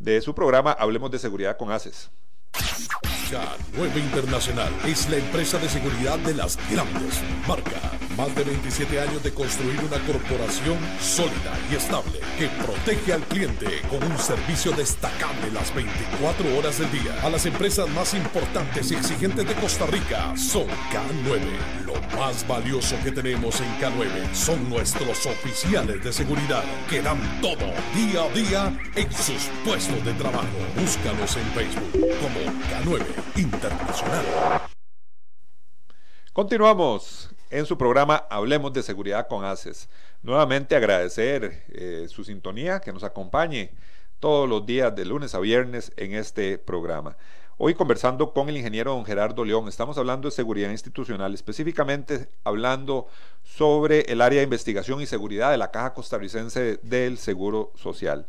de 0.00 0.20
su 0.22 0.34
programa 0.34 0.72
Hablemos 0.72 1.12
de 1.12 1.20
Seguridad 1.20 1.56
con 1.56 1.70
ACES. 1.70 2.10
K9 3.32 3.96
Internacional 3.96 4.70
es 4.86 5.08
la 5.08 5.16
empresa 5.16 5.56
de 5.56 5.66
seguridad 5.66 6.18
de 6.18 6.34
las 6.34 6.58
grandes 6.70 7.22
marcas. 7.48 7.80
Más 8.14 8.34
de 8.34 8.44
27 8.44 9.00
años 9.00 9.22
de 9.22 9.32
construir 9.32 9.80
una 9.80 9.98
corporación 10.04 10.76
sólida 11.00 11.58
y 11.70 11.76
estable 11.76 12.20
que 12.38 12.48
protege 12.62 13.14
al 13.14 13.22
cliente 13.22 13.80
con 13.88 14.02
un 14.02 14.18
servicio 14.18 14.72
destacable 14.72 15.50
las 15.50 15.74
24 15.74 16.58
horas 16.58 16.78
del 16.78 16.92
día. 16.92 17.18
A 17.22 17.30
las 17.30 17.46
empresas 17.46 17.88
más 17.88 18.12
importantes 18.12 18.90
y 18.90 18.96
exigentes 18.96 19.48
de 19.48 19.54
Costa 19.54 19.86
Rica 19.86 20.36
son 20.36 20.66
K9. 20.92 21.86
Lo 21.86 21.94
más 22.18 22.46
valioso 22.46 22.96
que 23.02 23.12
tenemos 23.12 23.58
en 23.62 23.78
K9 23.80 24.34
son 24.34 24.68
nuestros 24.68 25.24
oficiales 25.24 26.04
de 26.04 26.12
seguridad 26.12 26.64
que 26.90 27.00
dan 27.00 27.18
todo 27.40 27.72
día 27.94 28.24
a 28.24 28.28
día 28.34 28.80
en 28.94 29.10
sus 29.10 29.48
puestos 29.64 30.04
de 30.04 30.12
trabajo. 30.14 30.46
Búscalos 30.76 31.34
en 31.38 31.44
Facebook 31.52 31.92
como 32.20 32.40
K9 32.68 33.21
Internacional. 33.36 34.24
Continuamos 36.32 37.30
en 37.50 37.66
su 37.66 37.76
programa 37.76 38.26
Hablemos 38.30 38.72
de 38.72 38.82
Seguridad 38.82 39.28
con 39.28 39.44
ACES. 39.44 39.88
Nuevamente 40.22 40.74
agradecer 40.74 41.64
eh, 41.68 42.06
su 42.08 42.24
sintonía, 42.24 42.80
que 42.80 42.92
nos 42.92 43.04
acompañe 43.04 43.72
todos 44.20 44.48
los 44.48 44.64
días 44.64 44.94
de 44.94 45.04
lunes 45.04 45.34
a 45.34 45.40
viernes 45.40 45.92
en 45.96 46.14
este 46.14 46.56
programa. 46.56 47.16
Hoy 47.58 47.74
conversando 47.74 48.32
con 48.32 48.48
el 48.48 48.56
ingeniero 48.56 48.92
don 48.92 49.04
Gerardo 49.04 49.44
León, 49.44 49.68
estamos 49.68 49.98
hablando 49.98 50.28
de 50.28 50.32
seguridad 50.32 50.70
institucional, 50.70 51.34
específicamente 51.34 52.28
hablando 52.44 53.08
sobre 53.42 54.00
el 54.10 54.20
área 54.20 54.38
de 54.38 54.44
investigación 54.44 55.00
y 55.00 55.06
seguridad 55.06 55.50
de 55.50 55.58
la 55.58 55.70
Caja 55.70 55.92
Costarricense 55.92 56.78
del 56.82 57.18
Seguro 57.18 57.72
Social. 57.74 58.26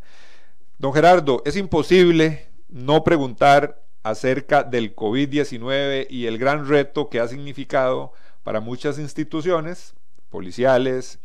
Don 0.78 0.94
Gerardo, 0.94 1.42
es 1.46 1.56
imposible 1.56 2.48
no 2.68 3.04
preguntar 3.04 3.83
acerca 4.04 4.64
del 4.64 4.96
COVID-19 4.96 6.08
y 6.10 6.28
el 6.28 6.38
gran 6.38 6.68
reto 6.68 7.10
que 7.10 7.20
ha 7.20 7.28
significado 7.28 8.12
para 8.44 8.60
muchas 8.60 9.00
instituciones 9.00 9.96
policiales, 10.30 11.20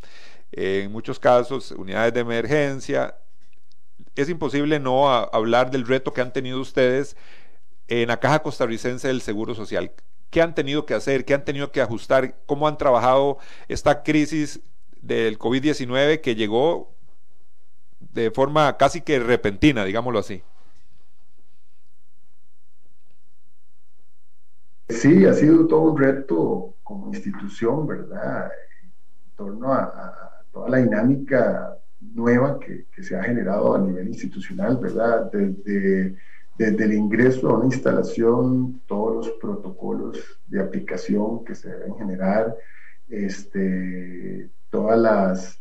en 0.52 0.90
muchos 0.92 1.18
casos 1.18 1.72
unidades 1.72 2.14
de 2.14 2.20
emergencia. 2.20 3.16
Es 4.14 4.28
imposible 4.28 4.78
no 4.78 5.12
hablar 5.12 5.70
del 5.70 5.86
reto 5.86 6.12
que 6.12 6.20
han 6.20 6.32
tenido 6.32 6.60
ustedes 6.60 7.16
en 7.88 8.08
la 8.08 8.20
Caja 8.20 8.42
Costarricense 8.42 9.08
del 9.08 9.20
Seguro 9.22 9.54
Social. 9.54 9.92
¿Qué 10.30 10.42
han 10.42 10.54
tenido 10.54 10.86
que 10.86 10.94
hacer? 10.94 11.24
¿Qué 11.24 11.34
han 11.34 11.44
tenido 11.44 11.72
que 11.72 11.80
ajustar? 11.80 12.36
¿Cómo 12.46 12.68
han 12.68 12.78
trabajado 12.78 13.38
esta 13.66 14.02
crisis 14.02 14.60
del 15.00 15.38
COVID-19 15.38 16.20
que 16.20 16.34
llegó 16.34 16.94
de 18.00 18.30
forma 18.30 18.76
casi 18.76 19.00
que 19.00 19.18
repentina, 19.18 19.84
digámoslo 19.84 20.18
así? 20.18 20.42
Sí, 24.88 25.26
ha 25.26 25.34
sido 25.34 25.66
todo 25.66 25.92
un 25.92 25.98
reto 25.98 26.74
como 26.82 27.08
institución, 27.08 27.86
¿verdad? 27.86 28.50
En 28.82 28.90
torno 29.36 29.72
a, 29.72 30.44
toda 30.50 30.70
la 30.70 30.78
dinámica 30.78 31.76
nueva 32.00 32.58
que, 32.58 32.86
se 33.02 33.16
ha 33.16 33.22
generado 33.22 33.74
a 33.74 33.80
nivel 33.80 34.08
institucional, 34.08 34.78
¿verdad? 34.78 35.30
Desde, 35.30 36.16
desde 36.56 36.84
el 36.84 36.94
ingreso 36.94 37.48
a 37.48 37.58
una 37.58 37.66
instalación, 37.66 38.80
todos 38.86 39.26
los 39.26 39.30
protocolos 39.38 40.40
de 40.46 40.60
aplicación 40.60 41.44
que 41.44 41.54
se 41.54 41.68
deben 41.68 41.94
generar, 41.96 42.56
este, 43.08 44.50
todas 44.70 44.98
las, 44.98 45.60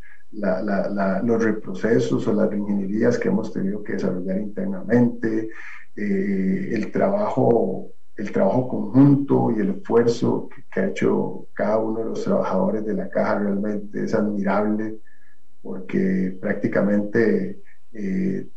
los 1.23 1.43
reprocesos 1.43 2.27
o 2.27 2.33
las 2.33 2.51
ingenierías 2.53 3.17
que 3.19 3.27
hemos 3.27 3.51
tenido 3.51 3.83
que 3.83 3.93
desarrollar 3.93 4.37
internamente, 4.37 5.49
eh, 5.95 6.69
el 6.73 6.91
trabajo 6.91 7.91
el 8.17 8.32
trabajo 8.32 8.67
conjunto 8.67 9.51
y 9.51 9.60
el 9.60 9.69
esfuerzo 9.69 10.49
que, 10.71 10.80
ha 10.80 10.88
hecho 10.88 11.47
cada 11.53 11.77
uno 11.77 11.99
de 11.99 12.06
los 12.06 12.23
trabajadores 12.23 12.86
de 12.86 12.95
la 12.95 13.10
caja 13.10 13.39
realmente 13.39 14.03
es 14.03 14.13
admirable 14.13 14.97
porque 15.62 16.38
prácticamente 16.41 17.62
eh, 17.93 18.47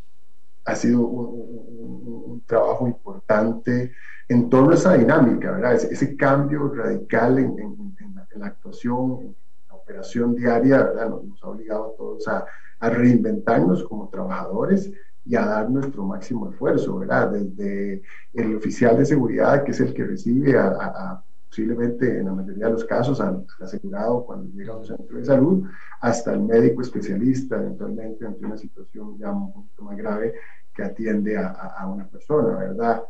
ha 0.65 0.75
sido 0.75 1.01
un, 1.07 2.43
trabajo 2.47 2.89
importante 2.89 3.93
en 4.29 4.49
torno 4.49 4.73
a 4.73 4.75
esa 4.75 4.95
dinámica, 4.95 5.53
¿verdad? 5.53 5.75
Ese, 5.75 6.17
cambio 6.17 6.73
radical 6.75 7.39
en, 7.39 7.95
la, 8.37 8.47
actuación, 8.47 9.21
en 9.21 9.37
la 9.69 9.75
operación 9.75 10.35
diaria, 10.35 10.83
¿verdad? 10.83 11.11
Nos, 11.11 11.43
ha 11.45 11.49
obligado 11.49 11.93
a 11.93 11.97
todos 11.97 12.27
a, 12.27 12.45
a 12.81 12.91
reinventarnos 12.91 13.85
como 13.85 14.09
trabajadores 14.09 14.91
y 15.31 15.37
a 15.37 15.47
dar 15.47 15.71
nuestro 15.71 16.05
máximo 16.05 16.51
esfuerzo, 16.51 16.99
¿verdad? 16.99 17.31
Desde 17.31 18.03
el 18.35 18.57
oficial 18.57 18.99
de 18.99 19.07
seguridad, 19.07 19.63
que 19.63 19.71
es 19.71 19.79
el 19.79 19.95
que 19.95 20.05
recibe 20.05 20.59
a, 20.59 21.23
posiblemente 21.49 22.19
en 22.19 22.27
la 22.27 22.33
mayoría 22.33 22.67
de 22.67 22.73
los 22.73 22.85
casos 22.85 23.21
al, 23.21 23.47
asegurado 23.61 24.25
cuando 24.25 24.51
llega 24.53 24.73
a 24.73 24.79
un 24.79 24.85
centro 24.85 25.17
de 25.17 25.25
salud, 25.25 25.69
hasta 26.01 26.33
el 26.33 26.41
médico 26.41 26.83
especialista, 26.83 27.59
eventualmente 27.59 28.27
ante 28.27 28.45
una 28.45 28.59
situación 28.59 29.19
ya 29.19 29.31
un 29.31 29.53
poquito 29.53 29.85
más 29.85 29.97
grave 29.97 30.35
que 30.75 30.83
atiende 30.83 31.39
a, 31.39 31.87
una 31.87 32.09
persona, 32.09 32.57
¿verdad? 32.57 33.05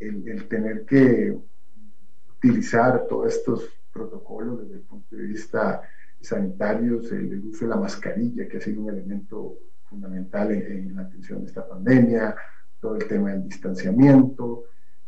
El, 0.00 0.28
el, 0.28 0.48
tener 0.48 0.84
que 0.84 1.38
utilizar 2.38 3.06
todos 3.08 3.36
estos 3.36 3.68
protocolos 3.92 4.62
desde 4.62 4.74
el 4.74 4.80
punto 4.80 5.14
de 5.14 5.26
vista 5.26 5.80
sanitario, 6.20 7.00
el, 7.02 7.32
el 7.34 7.44
uso 7.46 7.66
de 7.66 7.70
la 7.70 7.76
mascarilla, 7.76 8.48
que 8.48 8.56
ha 8.56 8.60
sido 8.60 8.82
un 8.82 8.88
elemento 8.88 9.58
fundamental 9.92 10.50
en, 10.50 10.96
la 10.96 11.02
atención 11.02 11.40
de 11.42 11.46
esta 11.46 11.68
pandemia, 11.68 12.34
todo 12.80 12.96
el 12.96 13.06
tema 13.06 13.30
del 13.30 13.44
distanciamiento. 13.44 14.64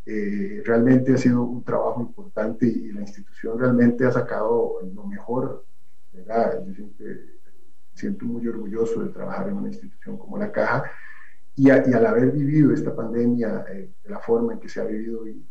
Eh, 0.06 0.62
realmente 0.64 1.14
ha 1.14 1.16
sido 1.16 1.42
un 1.42 1.64
trabajo 1.64 2.02
importante 2.02 2.66
y, 2.66 2.92
la 2.92 3.00
institución 3.00 3.58
realmente 3.58 4.04
ha 4.04 4.12
sacado 4.12 4.80
lo 4.94 5.06
mejor. 5.06 5.64
¿verdad? 6.12 6.64
Yo 6.66 6.74
siempre 6.74 7.06
siento 7.94 8.26
muy 8.26 8.46
orgulloso 8.46 9.02
de 9.02 9.10
trabajar 9.10 9.48
en 9.48 9.54
una 9.54 9.68
institución 9.68 10.18
como 10.18 10.36
la 10.38 10.52
Caja 10.52 10.84
y, 11.56 11.70
al 11.70 12.06
haber 12.06 12.32
vivido 12.32 12.72
esta 12.72 12.94
pandemia 12.94 13.64
eh, 13.70 13.90
de 14.02 14.10
la 14.10 14.18
forma 14.18 14.52
en 14.52 14.60
que 14.60 14.68
se 14.68 14.80
ha 14.80 14.84
vivido 14.84 15.26
y 15.26 15.44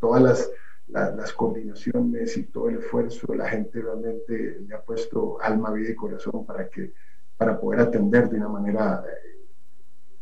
todas 0.00 0.22
las, 0.22 0.50
las 0.88 1.32
coordinaciones 1.32 2.36
y 2.36 2.44
todo 2.44 2.68
el 2.68 2.78
esfuerzo, 2.78 3.34
la 3.34 3.48
gente 3.48 3.80
realmente 3.82 4.60
le 4.66 4.74
ha 4.74 4.80
puesto 4.80 5.40
alma, 5.42 5.72
vida 5.72 5.90
y 5.90 5.94
corazón 5.94 6.46
para 6.46 6.68
que 6.68 6.94
para 7.38 7.58
poder 7.58 7.80
atender 7.80 8.28
de 8.28 8.36
una 8.36 8.48
manera 8.48 9.04
eh, 9.06 9.46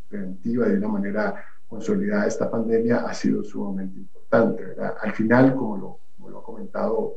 preventiva, 0.07 0.69
de 0.69 0.77
una 0.77 0.89
manera 0.89 1.45
consolidada 1.67 2.27
esta 2.27 2.49
pandemia, 2.49 2.99
ha 2.99 3.15
sido 3.15 3.43
sumamente 3.43 3.99
importante. 3.99 4.65
Al 5.01 5.13
final, 5.13 5.57
como 5.57 5.77
lo, 5.79 5.99
como 6.17 6.29
lo 6.29 6.39
ha 6.39 6.43
comentado 6.45 7.15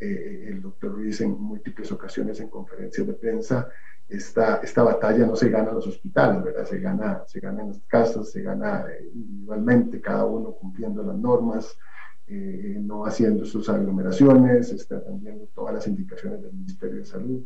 eh, 0.00 0.48
el 0.48 0.60
doctor 0.60 0.92
Ruiz 0.92 1.20
en 1.20 1.40
múltiples 1.40 1.90
ocasiones 1.92 2.40
en 2.40 2.48
conferencias 2.48 3.06
de 3.06 3.14
prensa, 3.14 3.68
esta, 4.08 4.56
esta 4.56 4.82
batalla 4.82 5.24
no 5.24 5.36
se 5.36 5.50
gana 5.50 5.68
en 5.68 5.76
los 5.76 5.86
hospitales. 5.86 6.42
Se 6.68 6.80
gana, 6.80 7.22
se 7.26 7.38
gana 7.38 7.62
en 7.62 7.68
las 7.68 7.80
casas, 7.86 8.30
se 8.30 8.42
gana 8.42 8.86
eh, 8.90 9.08
individualmente, 9.14 10.00
cada 10.00 10.24
uno 10.24 10.50
cumpliendo 10.50 11.02
las 11.02 11.16
normas, 11.16 11.78
no 12.30 13.06
haciendo 13.06 13.46
sus 13.46 13.70
aglomeraciones, 13.70 14.70
está 14.70 14.98
atendiendo 14.98 15.48
todas 15.54 15.72
las 15.72 15.86
indicaciones 15.86 16.42
del 16.42 16.52
Ministerio 16.52 16.98
de 16.98 17.06
Salud, 17.06 17.42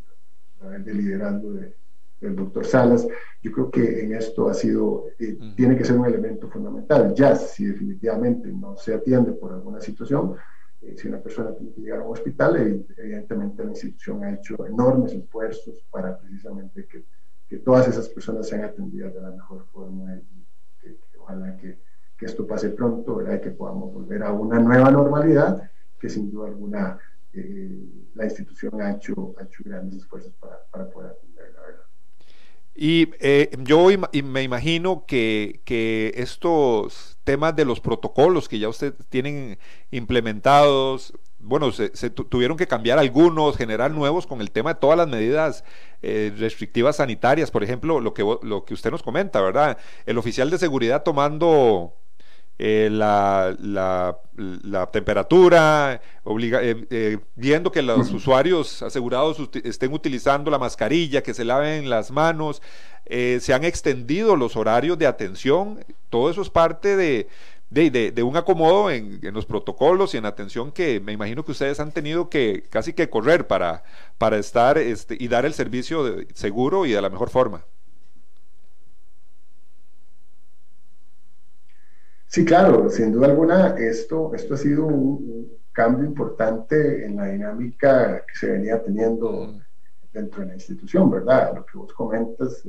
de 0.60 0.94
liderazgo 0.94 1.52
de, 1.52 1.76
el 2.22 2.36
doctor 2.36 2.64
Salas, 2.64 3.06
yo 3.42 3.52
creo 3.52 3.70
que 3.70 4.04
en 4.04 4.14
esto 4.14 4.48
ha 4.48 4.54
sido, 4.54 5.06
eh, 5.18 5.38
tiene 5.56 5.76
que 5.76 5.84
ser 5.84 5.98
un 5.98 6.06
elemento 6.06 6.48
fundamental. 6.48 7.12
Ya 7.14 7.34
si 7.34 7.66
definitivamente 7.66 8.48
no 8.48 8.76
se 8.76 8.94
atiende 8.94 9.32
por 9.32 9.52
alguna 9.52 9.80
situación, 9.80 10.36
eh, 10.80 10.94
si 10.96 11.08
una 11.08 11.20
persona 11.20 11.54
tiene 11.54 11.72
que 11.72 11.80
llegar 11.80 12.00
a 12.00 12.04
un 12.04 12.12
hospital, 12.12 12.84
evidentemente 12.96 13.64
la 13.64 13.70
institución 13.70 14.24
ha 14.24 14.34
hecho 14.34 14.66
enormes 14.66 15.12
esfuerzos 15.12 15.84
para 15.90 16.18
precisamente 16.18 16.86
que, 16.86 17.04
que 17.48 17.58
todas 17.58 17.88
esas 17.88 18.08
personas 18.08 18.48
sean 18.48 18.64
atendidas 18.64 19.12
de 19.14 19.20
la 19.20 19.30
mejor 19.30 19.66
forma 19.72 20.16
y 20.16 20.44
que, 20.80 20.98
ojalá 21.18 21.56
que, 21.56 21.78
que, 22.16 22.26
esto 22.26 22.46
pase 22.46 22.70
pronto, 22.70 23.16
¿verdad? 23.16 23.36
y 23.36 23.40
que 23.40 23.50
podamos 23.50 23.92
volver 23.92 24.22
a 24.22 24.32
una 24.32 24.58
nueva 24.58 24.90
normalidad 24.90 25.70
que 25.98 26.08
sin 26.08 26.30
duda 26.30 26.48
alguna 26.48 26.98
eh, 27.32 27.88
la 28.14 28.24
institución 28.24 28.80
ha 28.82 28.92
hecho, 28.92 29.34
ha 29.38 29.44
hecho 29.44 29.62
grandes 29.64 30.00
esfuerzos 30.00 30.34
para, 30.34 30.58
para 30.70 30.90
poder 30.90 31.12
atender, 31.12 31.52
la 31.54 31.60
verdad. 31.60 31.84
Y 32.74 33.10
eh, 33.20 33.50
yo 33.64 33.88
me 34.24 34.42
imagino 34.42 35.04
que, 35.06 36.12
estos 36.16 37.18
temas 37.24 37.54
de 37.54 37.64
los 37.64 37.80
protocolos 37.80 38.48
que 38.48 38.58
ya 38.58 38.68
ustedes 38.68 38.94
tienen 39.08 39.58
implementados, 39.90 41.12
bueno, 41.38 41.70
se, 41.72 41.90
tuvieron 42.10 42.56
que 42.56 42.66
cambiar 42.66 42.98
algunos, 42.98 43.56
generar 43.56 43.90
nuevos 43.90 44.26
con 44.26 44.40
el 44.40 44.50
tema 44.50 44.74
de 44.74 44.80
todas 44.80 44.96
las 44.96 45.08
medidas 45.08 45.64
eh, 46.00 46.32
restrictivas 46.36 46.96
sanitarias, 46.96 47.50
por 47.50 47.62
ejemplo, 47.62 48.00
lo 48.00 48.14
que, 48.14 48.24
lo 48.42 48.64
que 48.64 48.74
usted 48.74 48.90
nos 48.90 49.02
comenta, 49.02 49.40
¿verdad? 49.40 49.76
El 50.06 50.18
oficial 50.18 50.50
de 50.50 50.58
seguridad 50.58 51.02
tomando 51.02 51.94
eh, 52.64 52.88
la, 52.92 53.56
la, 53.58 54.86
temperatura, 54.92 56.00
eh, 56.24 56.86
eh, 56.90 57.18
viendo 57.34 57.72
que 57.72 57.82
los 57.82 58.12
usuarios 58.12 58.82
asegurados 58.82 59.36
estén 59.64 59.92
utilizando 59.92 60.48
la 60.48 60.60
mascarilla, 60.60 61.24
que 61.24 61.34
se 61.34 61.44
laven 61.44 61.90
las 61.90 62.12
manos, 62.12 62.62
se 63.04 63.52
han 63.52 63.64
extendido 63.64 64.36
los 64.36 64.54
horarios 64.54 64.96
de 64.96 65.08
atención, 65.08 65.84
todo 66.08 66.30
eso 66.30 66.40
es 66.40 66.50
parte 66.50 66.94
de, 66.94 67.26
de, 67.68 68.22
un 68.22 68.36
acomodo 68.36 68.92
en, 68.92 69.18
los 69.32 69.44
protocolos 69.44 70.14
y 70.14 70.18
en 70.18 70.26
atención 70.26 70.70
que 70.70 71.00
me 71.00 71.10
imagino 71.10 71.44
que 71.44 71.50
ustedes 71.50 71.80
han 71.80 71.90
tenido 71.90 72.30
que 72.30 72.62
casi 72.70 72.92
que 72.92 73.10
correr 73.10 73.48
para, 73.48 73.82
para 74.18 74.38
estar 74.38 74.78
este, 74.78 75.16
y 75.18 75.26
dar 75.26 75.46
el 75.46 75.54
servicio 75.54 76.16
seguro 76.32 76.86
y 76.86 76.92
de 76.92 77.02
la 77.02 77.10
mejor 77.10 77.28
forma. 77.28 77.64
Sí, 82.32 82.46
claro, 82.46 82.88
sin 82.88 83.12
duda 83.12 83.26
alguna, 83.26 83.76
esto, 83.76 84.34
esto 84.34 84.54
ha 84.54 84.56
sido 84.56 84.86
un, 84.86 85.52
cambio 85.70 86.06
importante 86.06 87.04
en 87.04 87.16
la 87.16 87.26
dinámica 87.26 88.24
que 88.26 88.34
se 88.34 88.50
venía 88.52 88.82
teniendo 88.82 89.60
dentro 90.14 90.40
de 90.40 90.46
la 90.46 90.54
institución, 90.54 91.10
¿verdad? 91.10 91.54
Lo 91.54 91.66
que 91.66 91.76
vos 91.76 91.92
comentas, 91.92 92.66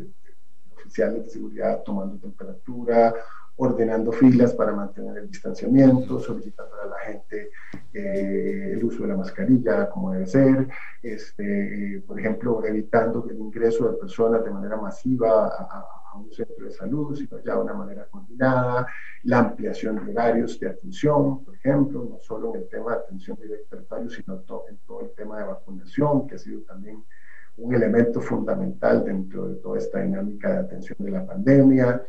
oficiales 0.76 1.24
de 1.24 1.30
seguridad 1.30 1.82
tomando 1.84 2.18
temperatura, 2.18 3.14
ordenando 3.56 4.12
filas 4.12 4.54
para 4.54 4.74
mantener 4.74 5.18
el 5.20 5.30
distanciamiento, 5.30 6.20
solicitando 6.20 6.76
a 6.82 6.88
la 6.88 7.00
gente 7.00 7.50
eh, 7.94 8.72
el 8.74 8.84
uso 8.84 9.04
de 9.04 9.10
la 9.10 9.16
mascarilla 9.16 9.90
como 9.90 10.12
debe 10.12 10.26
ser, 10.26 10.68
este, 11.02 12.04
por 12.06 12.20
ejemplo, 12.20 12.66
evitando 12.66 13.26
el 13.30 13.38
ingreso 13.38 13.90
de 13.90 13.98
personas 13.98 14.44
de 14.44 14.52
manera 14.52 14.76
masiva 14.76 15.48
a, 15.48 16.03
un 16.16 16.32
centro 16.32 16.66
de 16.66 16.72
salud, 16.72 17.16
sino 17.16 17.40
ya 17.44 17.56
de 17.56 17.62
una 17.62 17.74
manera 17.74 18.06
coordinada, 18.06 18.88
la 19.24 19.40
ampliación 19.40 20.06
de 20.06 20.12
horarios 20.12 20.60
de 20.60 20.70
atención, 20.70 21.44
por 21.44 21.56
ejemplo, 21.56 22.08
no 22.10 22.20
solo 22.20 22.54
en 22.54 22.62
el 22.62 22.70
tema 22.70 22.92
de 22.92 22.98
atención 22.98 23.38
directa 23.42 23.76
al 23.76 23.84
usuario, 23.84 24.10
sino 24.10 24.36
en 24.36 24.78
todo 24.86 25.02
el 25.02 25.12
tema 25.12 25.40
de 25.40 25.46
vacunación, 25.46 26.28
que 26.28 26.36
ha 26.36 26.40
sido 26.40 26.62
también 26.62 27.04
un 27.58 27.74
elemento 27.76 28.20
fundamental 28.20 29.04
dentro 29.04 29.48
de 29.48 29.56
toda 29.56 29.78
esta 29.78 30.02
dinámica 30.02 30.52
de 30.52 30.60
atención 30.60 30.98
de 31.00 31.12
la 31.12 31.26
pandemia, 31.26 32.02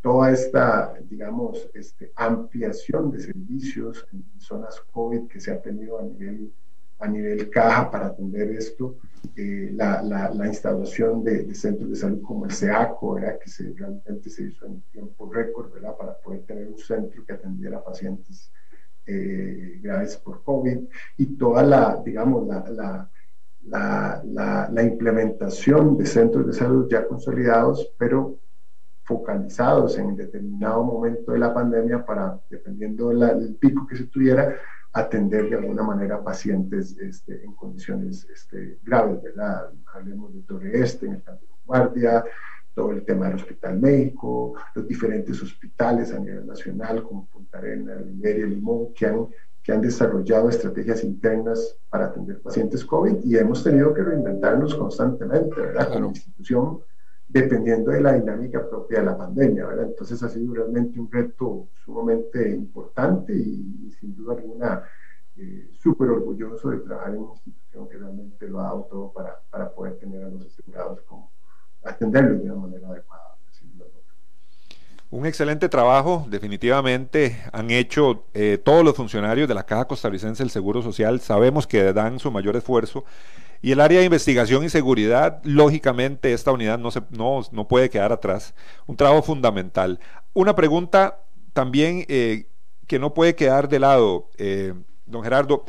toda 0.00 0.30
esta, 0.30 0.94
digamos, 1.08 1.68
este, 1.72 2.12
ampliación 2.14 3.10
de 3.10 3.20
servicios 3.20 4.06
en 4.12 4.24
zonas 4.38 4.80
COVID 4.92 5.28
que 5.28 5.40
se 5.40 5.50
ha 5.50 5.60
tenido 5.60 5.98
a 5.98 6.02
nivel, 6.02 6.52
a 6.98 7.08
nivel 7.08 7.50
caja 7.50 7.90
para 7.90 8.06
atender 8.06 8.50
esto, 8.50 8.96
eh, 9.36 9.70
la, 9.72 10.02
la, 10.02 10.46
instalación 10.46 11.24
de, 11.24 11.52
centros 11.54 11.90
de 11.90 11.96
salud 11.96 12.22
como 12.22 12.44
el 12.44 12.52
SEACO, 12.52 13.16
que 13.42 13.50
se, 13.50 13.72
realmente 13.72 14.30
se 14.30 14.44
hizo 14.44 14.66
en 14.66 14.80
tiempo 14.92 15.30
récord 15.32 15.72
¿verdad? 15.72 15.96
para 15.96 16.18
poder 16.18 16.42
tener 16.42 16.68
un 16.68 16.78
centro 16.78 17.24
que 17.24 17.32
atendiera 17.32 17.78
a 17.78 17.84
pacientes 17.84 18.52
eh, 19.06 19.80
graves 19.82 20.16
por 20.16 20.42
COVID, 20.42 20.78
y 21.18 21.26
toda 21.36 21.62
la, 21.62 22.00
digamos, 22.04 22.46
la, 22.46 23.08
la, 23.66 24.70
la, 24.70 24.82
implementación 24.82 25.96
de 25.96 26.06
centros 26.06 26.46
de 26.46 26.52
salud 26.52 26.86
ya 26.90 27.06
consolidados, 27.06 27.92
pero 27.98 28.38
focalizados 29.04 29.98
en 29.98 30.16
determinado 30.16 30.82
momento 30.84 31.32
de 31.32 31.38
la 31.38 31.52
pandemia 31.52 32.04
para, 32.04 32.38
dependiendo 32.48 33.08
del 33.08 33.54
pico 33.56 33.86
que 33.86 33.96
se 33.96 34.04
tuviera, 34.04 34.54
atender 34.94 35.50
de 35.50 35.56
alguna 35.56 35.82
manera 35.82 36.22
pacientes 36.22 36.96
este, 36.98 37.44
en 37.44 37.52
condiciones 37.52 38.26
este, 38.32 38.78
graves, 38.82 39.20
¿verdad? 39.22 39.70
Hablemos 39.92 40.32
de 40.32 40.40
Torre 40.42 40.80
Este, 40.80 41.06
en 41.06 41.14
el 41.14 41.22
campo 41.22 41.44
de 41.44 41.52
Guardia, 41.66 42.24
todo 42.74 42.92
el 42.92 43.04
tema 43.04 43.26
del 43.26 43.36
hospital 43.36 43.80
médico, 43.80 44.54
los 44.74 44.86
diferentes 44.86 45.42
hospitales 45.42 46.12
a 46.12 46.20
nivel 46.20 46.46
nacional 46.46 47.02
como 47.02 47.26
Punta 47.26 47.58
Arenas, 47.58 48.06
Liberia, 48.06 48.46
Limón, 48.46 48.94
que 48.94 49.06
han, 49.06 49.26
que 49.62 49.72
han 49.72 49.80
desarrollado 49.80 50.48
estrategias 50.48 51.02
internas 51.02 51.76
para 51.90 52.06
atender 52.06 52.40
pacientes 52.40 52.84
COVID 52.84 53.24
y 53.24 53.36
hemos 53.36 53.64
tenido 53.64 53.92
que 53.92 54.02
reinventarnos 54.02 54.76
constantemente, 54.76 55.60
¿verdad? 55.60 55.92
Como 55.92 56.06
institución 56.06 56.80
dependiendo 57.34 57.90
de 57.90 58.00
la 58.00 58.12
dinámica 58.12 58.64
propia 58.70 59.00
de 59.00 59.06
la 59.06 59.18
pandemia, 59.18 59.66
¿verdad? 59.66 59.86
Entonces 59.86 60.22
ha 60.22 60.28
sido 60.28 60.54
realmente 60.54 61.00
un 61.00 61.10
reto 61.10 61.66
sumamente 61.84 62.48
importante 62.48 63.34
y, 63.34 63.90
sin 63.98 64.14
duda 64.14 64.34
alguna 64.34 64.84
eh, 65.36 65.68
súper 65.72 66.10
orgulloso 66.10 66.70
de 66.70 66.78
trabajar 66.78 67.10
en 67.12 67.18
una 67.18 67.32
institución 67.32 67.88
que 67.88 67.98
realmente 67.98 68.48
lo 68.48 68.60
ha 68.60 68.62
dado 68.62 68.86
todo 68.88 69.12
para, 69.12 69.40
para 69.50 69.68
poder 69.68 69.98
tener 69.98 70.22
a 70.22 70.28
los 70.28 70.46
asegurados 70.46 71.00
como 71.02 71.32
atenderlos 71.82 72.40
de 72.40 72.50
una 72.52 72.60
manera 72.60 72.88
adecuada. 72.88 73.34
Un 75.10 75.26
excelente 75.26 75.68
trabajo, 75.68 76.26
definitivamente 76.28 77.40
han 77.52 77.70
hecho 77.70 78.24
eh, 78.34 78.58
todos 78.58 78.84
los 78.84 78.96
funcionarios 78.96 79.46
de 79.46 79.54
la 79.54 79.64
Caja 79.64 79.84
Costarricense 79.84 80.42
del 80.42 80.50
Seguro 80.50 80.82
Social, 80.82 81.20
sabemos 81.20 81.68
que 81.68 81.92
dan 81.92 82.18
su 82.18 82.32
mayor 82.32 82.56
esfuerzo 82.56 83.04
y 83.64 83.72
el 83.72 83.80
área 83.80 84.00
de 84.00 84.04
investigación 84.04 84.62
y 84.62 84.68
seguridad, 84.68 85.40
lógicamente, 85.42 86.34
esta 86.34 86.52
unidad 86.52 86.78
no, 86.78 86.90
se, 86.90 87.00
no, 87.08 87.66
puede 87.66 87.88
quedar 87.88 88.12
atrás. 88.12 88.54
Un 88.84 88.94
trabajo 88.94 89.22
fundamental. 89.22 90.00
Una 90.34 90.54
pregunta 90.54 91.22
también 91.54 92.04
eh, 92.08 92.46
que 92.86 92.98
no 92.98 93.14
puede 93.14 93.34
quedar 93.34 93.70
de 93.70 93.78
lado, 93.78 94.28
eh, 94.36 94.74
don 95.06 95.22
Gerardo. 95.22 95.64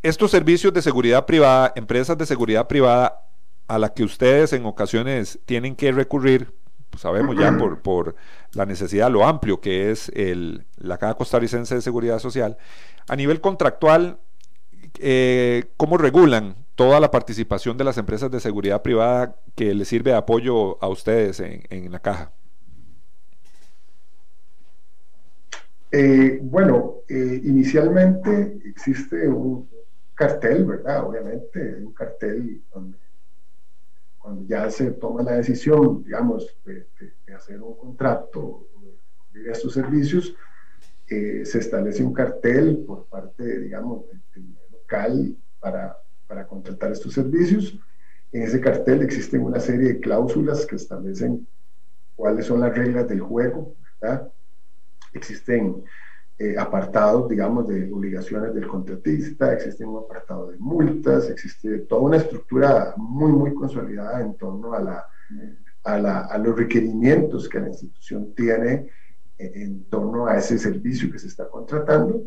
Estos 0.00 0.30
servicios 0.30 0.72
de 0.72 0.80
seguridad 0.80 1.26
privada, 1.26 1.72
empresas 1.74 2.16
de 2.16 2.24
seguridad 2.24 2.68
privada 2.68 3.26
a 3.66 3.80
las 3.80 3.90
que 3.90 4.04
ustedes 4.04 4.52
en 4.52 4.64
ocasiones 4.64 5.40
tienen 5.44 5.74
que 5.74 5.90
recurrir, 5.90 6.54
pues 6.88 7.00
sabemos 7.00 7.36
ya 7.36 7.50
por, 7.58 7.82
por 7.82 8.14
la 8.52 8.64
necesidad, 8.64 9.10
lo 9.10 9.26
amplio 9.26 9.60
que 9.60 9.90
es 9.90 10.08
el, 10.10 10.66
la 10.76 10.98
Caja 10.98 11.14
Costarricense 11.14 11.74
de 11.74 11.82
Seguridad 11.82 12.20
Social, 12.20 12.58
a 13.08 13.16
nivel 13.16 13.40
contractual, 13.40 14.20
eh, 15.00 15.64
¿cómo 15.76 15.98
regulan 15.98 16.67
toda 16.78 17.00
la 17.00 17.10
participación 17.10 17.76
de 17.76 17.82
las 17.82 17.98
empresas 17.98 18.30
de 18.30 18.38
seguridad 18.38 18.82
privada 18.82 19.34
que 19.56 19.74
les 19.74 19.88
sirve 19.88 20.12
de 20.12 20.16
apoyo 20.16 20.80
a 20.80 20.86
ustedes 20.86 21.40
en, 21.40 21.90
la 21.90 21.98
caja? 21.98 22.30
Eh, 25.90 26.38
bueno, 26.40 26.98
eh, 27.08 27.40
inicialmente 27.42 28.60
existe 28.64 29.26
un 29.26 29.68
cartel, 30.14 30.66
¿verdad? 30.66 31.04
Obviamente, 31.04 31.82
un 31.84 31.92
cartel 31.92 32.62
donde 32.72 32.96
cuando 34.16 34.46
ya 34.46 34.70
se 34.70 34.92
toma 34.92 35.24
la 35.24 35.32
decisión, 35.32 36.04
digamos, 36.04 36.46
de, 36.64 36.86
hacer 37.34 37.60
un 37.60 37.76
contrato 37.76 38.68
de 39.32 39.50
estos 39.50 39.74
servicios, 39.74 40.32
eh, 41.08 41.44
se 41.44 41.58
establece 41.58 42.04
un 42.04 42.12
cartel 42.12 42.84
por 42.86 43.06
parte, 43.06 43.62
digamos, 43.62 44.04
del 44.32 44.54
local 44.70 45.36
para 45.58 45.96
para 46.28 46.46
contratar 46.46 46.92
estos 46.92 47.14
servicios. 47.14 47.80
En 48.30 48.42
ese 48.42 48.60
cartel 48.60 49.02
existen 49.02 49.42
una 49.42 49.58
serie 49.58 49.94
de 49.94 50.00
cláusulas 50.00 50.66
que 50.66 50.76
establecen 50.76 51.48
cuáles 52.14 52.46
son 52.46 52.60
las 52.60 52.76
reglas 52.76 53.08
del 53.08 53.20
juego, 53.20 53.74
¿verdad? 54.00 54.30
Existen 55.14 55.82
eh, 56.38 56.56
apartados, 56.56 57.28
digamos, 57.28 57.66
de 57.66 57.90
obligaciones 57.90 58.54
del 58.54 58.68
contratista, 58.68 59.52
existe 59.54 59.84
un 59.84 60.04
apartado 60.04 60.50
de 60.50 60.58
multas, 60.58 61.30
existe 61.30 61.78
toda 61.80 62.02
una 62.02 62.18
estructura 62.18 62.94
muy, 62.96 63.32
muy 63.32 63.54
consolidada 63.54 64.20
en 64.20 64.36
torno 64.36 64.74
a, 64.74 64.80
la, 64.80 65.06
a, 65.84 65.98
la, 65.98 66.20
a 66.26 66.38
los 66.38 66.56
requerimientos 66.56 67.48
que 67.48 67.58
la 67.58 67.68
institución 67.68 68.34
tiene 68.34 68.90
en 69.38 69.84
torno 69.84 70.26
a 70.26 70.36
ese 70.36 70.58
servicio 70.58 71.10
que 71.10 71.18
se 71.18 71.28
está 71.28 71.48
contratando. 71.48 72.22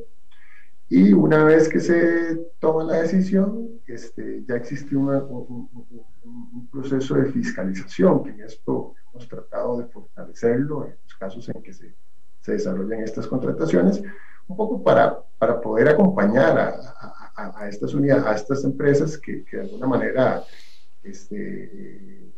Y 0.94 1.14
una 1.14 1.46
vez 1.46 1.70
que 1.70 1.80
se 1.80 2.36
toma 2.60 2.84
la 2.84 3.04
decisión, 3.04 3.80
este, 3.88 4.44
ya 4.46 4.56
existe 4.56 4.94
un, 4.98 5.08
un, 5.08 6.68
proceso 6.70 7.16
de 7.16 7.32
fiscalización, 7.32 8.22
que 8.22 8.32
en 8.32 8.42
esto 8.42 8.96
hemos 9.10 9.26
tratado 9.26 9.78
de 9.78 9.86
fortalecerlo 9.86 10.84
en 10.84 10.98
los 11.02 11.16
casos 11.16 11.48
en 11.48 11.64
que 11.64 11.72
se, 11.72 11.96
se 12.42 12.52
desarrollan 12.52 13.04
estas 13.04 13.26
contrataciones, 13.26 14.04
un 14.48 14.58
poco 14.58 14.84
para, 14.84 15.18
para 15.40 15.62
poder 15.62 15.88
acompañar 15.88 16.60
a, 16.60 16.74
a, 17.38 17.62
a, 17.62 17.70
estas 17.70 17.94
unidades, 17.94 18.26
a 18.26 18.36
estas 18.36 18.66
empresas 18.66 19.18
que, 19.18 19.46
que 19.46 19.58
de 19.58 19.64
alguna 19.64 19.88
manera 19.88 20.44
este, 21.04 22.34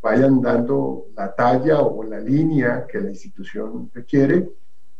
vayan 0.00 0.40
dando 0.40 1.08
la 1.14 1.34
talla 1.34 1.82
o 1.82 2.02
la 2.04 2.20
línea 2.20 2.86
que 2.90 3.02
la 3.02 3.10
institución 3.10 3.90
requiere 3.92 4.48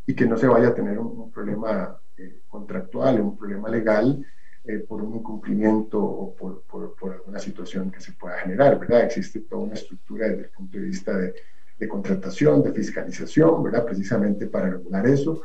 y 0.07 0.15
que 0.15 0.27
no 0.27 0.37
se 0.37 0.47
vaya 0.47 0.69
a 0.69 0.75
tener 0.75 0.99
un 0.99 1.31
problema 1.31 1.99
eh, 2.17 2.43
contractual, 2.49 3.21
un 3.21 3.37
problema 3.37 3.69
legal 3.69 4.25
eh, 4.65 4.79
por 4.79 5.03
un 5.03 5.17
incumplimiento 5.17 6.03
o 6.03 6.35
por, 6.35 6.63
por, 6.63 7.13
alguna 7.13 7.39
situación 7.39 7.91
que 7.91 8.01
se 8.01 8.13
pueda 8.13 8.39
generar, 8.39 8.79
¿verdad? 8.79 9.05
Existe 9.05 9.41
toda 9.41 9.63
una 9.63 9.75
estructura 9.75 10.29
desde 10.29 10.45
el 10.45 10.51
punto 10.51 10.79
de 10.79 10.85
vista 10.85 11.17
de, 11.17 11.35
de 11.79 11.89
contratación, 11.89 12.63
de 12.63 12.73
fiscalización, 12.73 13.63
¿verdad? 13.63 13.85
Precisamente 13.85 14.47
para 14.47 14.71
regular 14.71 15.07
eso. 15.07 15.43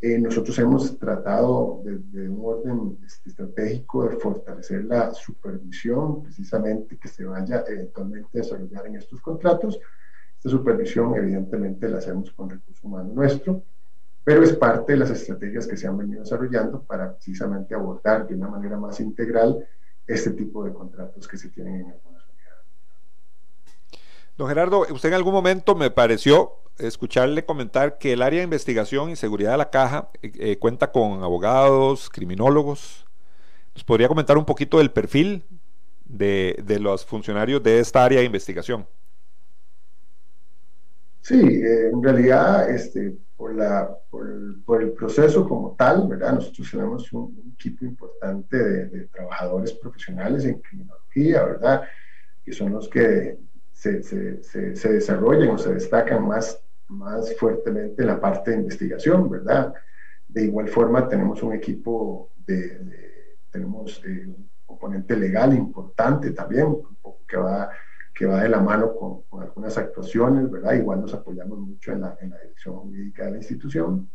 Eh, 0.00 0.18
nosotros 0.18 0.56
hemos 0.60 0.96
tratado 0.98 1.80
desde 1.84 2.28
un 2.28 2.40
orden 2.44 2.98
este, 3.04 3.30
estratégico 3.30 4.08
de 4.08 4.16
fortalecer 4.16 4.84
la 4.84 5.12
supervisión, 5.12 6.22
precisamente 6.22 6.96
que 6.98 7.08
se 7.08 7.24
vaya 7.24 7.64
eventualmente 7.66 8.38
a 8.38 8.42
desarrollar 8.42 8.86
en 8.86 8.96
estos 8.96 9.20
contratos. 9.20 9.80
Esta 10.36 10.50
supervisión, 10.50 11.16
evidentemente, 11.16 11.88
la 11.88 11.98
hacemos 11.98 12.30
con 12.32 12.48
recurso 12.50 12.86
humano 12.86 13.12
nuestro 13.12 13.62
pero 14.28 14.42
es 14.42 14.52
parte 14.52 14.92
de 14.92 14.98
las 14.98 15.08
estrategias 15.08 15.66
que 15.66 15.78
se 15.78 15.86
han 15.86 15.96
venido 15.96 16.20
desarrollando 16.20 16.82
para 16.82 17.14
precisamente 17.14 17.74
abordar 17.74 18.28
de 18.28 18.34
una 18.34 18.46
manera 18.46 18.76
más 18.76 19.00
integral 19.00 19.66
este 20.06 20.32
tipo 20.32 20.62
de 20.62 20.74
contratos 20.74 21.26
que 21.26 21.38
se 21.38 21.48
tienen 21.48 21.76
en 21.76 21.90
algunas 21.92 22.24
unidades. 22.28 22.66
Don 24.36 24.46
Gerardo, 24.46 24.84
usted 24.92 25.08
en 25.08 25.14
algún 25.14 25.32
momento 25.32 25.74
me 25.74 25.90
pareció 25.90 26.56
escucharle 26.76 27.46
comentar 27.46 27.96
que 27.96 28.12
el 28.12 28.20
área 28.20 28.40
de 28.40 28.44
investigación 28.44 29.08
y 29.08 29.16
seguridad 29.16 29.52
de 29.52 29.56
la 29.56 29.70
caja 29.70 30.10
eh, 30.20 30.30
eh, 30.38 30.58
cuenta 30.58 30.92
con 30.92 31.22
abogados, 31.22 32.10
criminólogos. 32.10 33.06
¿Nos 33.74 33.82
podría 33.82 34.08
comentar 34.08 34.36
un 34.36 34.44
poquito 34.44 34.76
del 34.76 34.90
perfil 34.90 35.42
de, 36.04 36.62
de 36.66 36.78
los 36.78 37.06
funcionarios 37.06 37.62
de 37.62 37.80
esta 37.80 38.04
área 38.04 38.18
de 38.18 38.26
investigación? 38.26 38.86
Sí, 41.22 41.40
eh, 41.40 41.88
en 41.94 42.02
realidad, 42.02 42.68
este, 42.68 43.16
por, 43.38 43.54
la, 43.54 43.88
por, 44.10 44.28
el, 44.82 44.92
proceso 44.92 45.48
como 45.48 45.76
tal, 45.78 46.08
¿verdad? 46.08 46.34
Nosotros 46.34 46.68
tenemos 46.72 47.12
un, 47.12 47.54
equipo 47.54 47.84
importante 47.84 48.56
de, 48.56 49.06
trabajadores 49.06 49.72
profesionales 49.72 50.44
en 50.44 50.60
criminología, 50.60 51.44
¿verdad? 51.44 51.82
Que 52.44 52.52
son 52.52 52.72
los 52.72 52.88
que 52.88 53.38
se, 53.72 54.02
se, 54.02 54.42
se, 54.42 54.92
desarrollan 54.92 55.50
o 55.50 55.58
se 55.58 55.72
destacan 55.72 56.26
más, 56.26 56.60
más 56.88 57.34
fuertemente 57.36 58.02
en 58.02 58.08
la 58.08 58.20
parte 58.20 58.50
de 58.50 58.58
investigación, 58.58 59.30
¿verdad? 59.30 59.72
De 60.26 60.44
igual 60.44 60.68
forma, 60.68 61.08
tenemos 61.08 61.40
un 61.42 61.54
equipo 61.54 62.32
de, 62.44 63.36
tenemos 63.52 64.02
eh, 64.04 64.26
un 64.26 64.48
componente 64.66 65.16
legal 65.16 65.54
importante 65.54 66.32
también, 66.32 66.76
que 67.28 67.36
va 67.36 67.70
que 68.18 68.26
va 68.26 68.42
de 68.42 68.48
la 68.48 68.58
mano 68.58 68.92
con, 68.96 69.22
algunas 69.40 69.78
actuaciones, 69.78 70.50
¿verdad? 70.50 70.74
Igual 70.74 71.02
nos 71.02 71.14
apoyamos 71.14 71.56
mucho 71.60 71.92
en 71.92 72.00
la, 72.00 72.18
en 72.20 72.30
la, 72.30 72.38
dirección 72.38 72.74
jurídica 72.74 73.26
de 73.26 73.30
la 73.30 73.36
institución. 73.36 74.10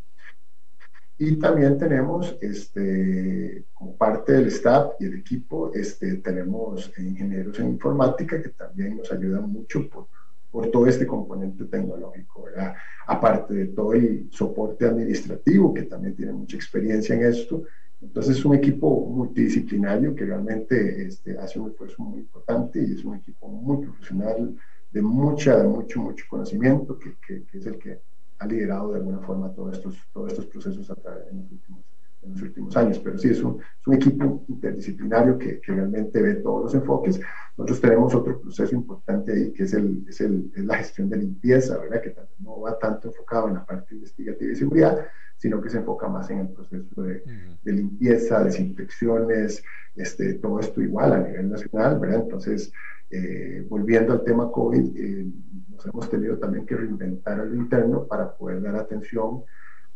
Y 1.17 1.37
también 1.37 1.77
tenemos, 1.77 2.37
este, 2.41 3.63
como 3.73 3.95
parte 3.95 4.33
del 4.33 4.47
staff 4.47 4.95
y 4.99 5.05
el 5.05 5.13
equipo, 5.13 5.71
este, 5.73 6.17
tenemos 6.17 6.91
ingenieros 6.97 7.57
en 7.59 7.69
informática 7.69 8.41
que 8.41 8.49
también 8.49 8.97
nos 8.97 9.09
ayudan 9.09 9.49
mucho 9.49 9.87
por, 9.89 10.07
por 10.51 10.69
todo 10.69 10.85
este 10.85 11.07
componente 11.07 11.63
tecnológico, 11.63 12.43
¿verdad? 12.43 12.75
Aparte 13.07 13.53
de 13.53 13.65
todo 13.67 13.93
el 13.93 14.27
soporte 14.31 14.85
administrativo, 14.85 15.73
que 15.73 15.83
también 15.83 16.13
tiene 16.13 16.33
mucha 16.33 16.57
experiencia 16.57 17.15
en 17.15 17.23
esto, 17.23 17.63
entonces 18.03 18.37
es 18.37 18.45
un 18.45 18.55
equipo 18.55 19.07
multidisciplinario 19.07 20.13
que 20.13 20.25
realmente 20.25 21.05
este, 21.07 21.37
hace 21.37 21.59
un 21.59 21.71
esfuerzo 21.71 22.03
muy 22.03 22.19
importante 22.19 22.81
y 22.81 22.93
es 22.93 23.05
un 23.05 23.15
equipo 23.15 23.47
muy 23.47 23.85
profesional, 23.85 24.55
de 24.91 25.01
mucha, 25.01 25.57
de 25.57 25.67
mucho, 25.67 26.01
mucho 26.01 26.25
conocimiento, 26.29 26.99
que, 26.99 27.15
que, 27.25 27.57
es 27.57 27.65
el 27.65 27.77
que 27.79 27.99
ha 28.39 28.45
liderado 28.45 28.91
de 28.91 28.99
alguna 28.99 29.19
forma 29.19 29.53
todos 29.53 29.77
estos, 29.77 29.95
todos 30.11 30.31
estos 30.31 30.45
procesos 30.47 30.89
a 30.91 30.95
través, 30.95 31.27
en, 31.31 31.39
los 31.39 31.51
últimos, 31.51 31.83
en 32.21 32.31
los 32.31 32.41
últimos 32.41 32.77
años. 32.77 32.99
Pero 32.99 33.17
sí, 33.17 33.29
es 33.29 33.41
un, 33.41 33.59
es 33.59 33.87
un 33.87 33.93
equipo 33.95 34.45
interdisciplinario 34.49 35.37
que, 35.37 35.59
que, 35.61 35.71
realmente 35.71 36.21
ve 36.21 36.35
todos 36.35 36.63
los 36.63 36.75
enfoques. 36.75 37.19
Nosotros 37.57 37.81
tenemos 37.81 38.13
otro 38.13 38.39
proceso 38.41 38.75
importante 38.75 39.31
ahí, 39.31 39.51
que 39.53 39.63
es, 39.63 39.73
el, 39.73 40.05
es, 40.07 40.21
el, 40.21 40.51
es 40.55 40.65
la 40.65 40.77
gestión 40.77 41.09
de 41.09 41.17
limpieza, 41.17 41.77
¿verdad? 41.77 42.01
que 42.01 42.15
no 42.39 42.59
va 42.59 42.77
tanto 42.77 43.07
enfocado 43.07 43.47
en 43.47 43.55
la 43.55 43.65
parte 43.65 43.95
investigativa 43.95 44.51
y 44.51 44.55
seguridad, 44.55 44.99
sino 45.43 45.61
que 45.61 45.69
se 45.69 45.79
enfoca 45.79 46.07
más 46.07 46.29
en 46.29 46.39
el 46.39 46.47
proceso 46.47 47.01
de, 47.01 47.21
limpieza, 47.65 48.45
desinfecciones, 48.45 49.61
este, 49.93 50.35
todo 50.35 50.61
esto 50.61 50.81
igual 50.81 51.11
a 51.11 51.19
nivel 51.19 51.49
nacional, 51.49 51.99
¿verdad? 51.99 52.21
Entonces, 52.21 52.71
eh, 53.09 53.65
volviendo 53.67 54.13
al 54.13 54.23
tema 54.23 54.49
COVID, 54.49 54.95
eh, 54.95 55.27
nos 55.69 55.85
hemos 55.85 56.09
tenido 56.09 56.37
también 56.37 56.65
que 56.65 56.77
reinventar 56.77 57.41
al 57.41 57.53
interno 57.53 58.07
para 58.07 58.33
poder 58.33 58.61
dar 58.61 58.77
atención 58.77 59.43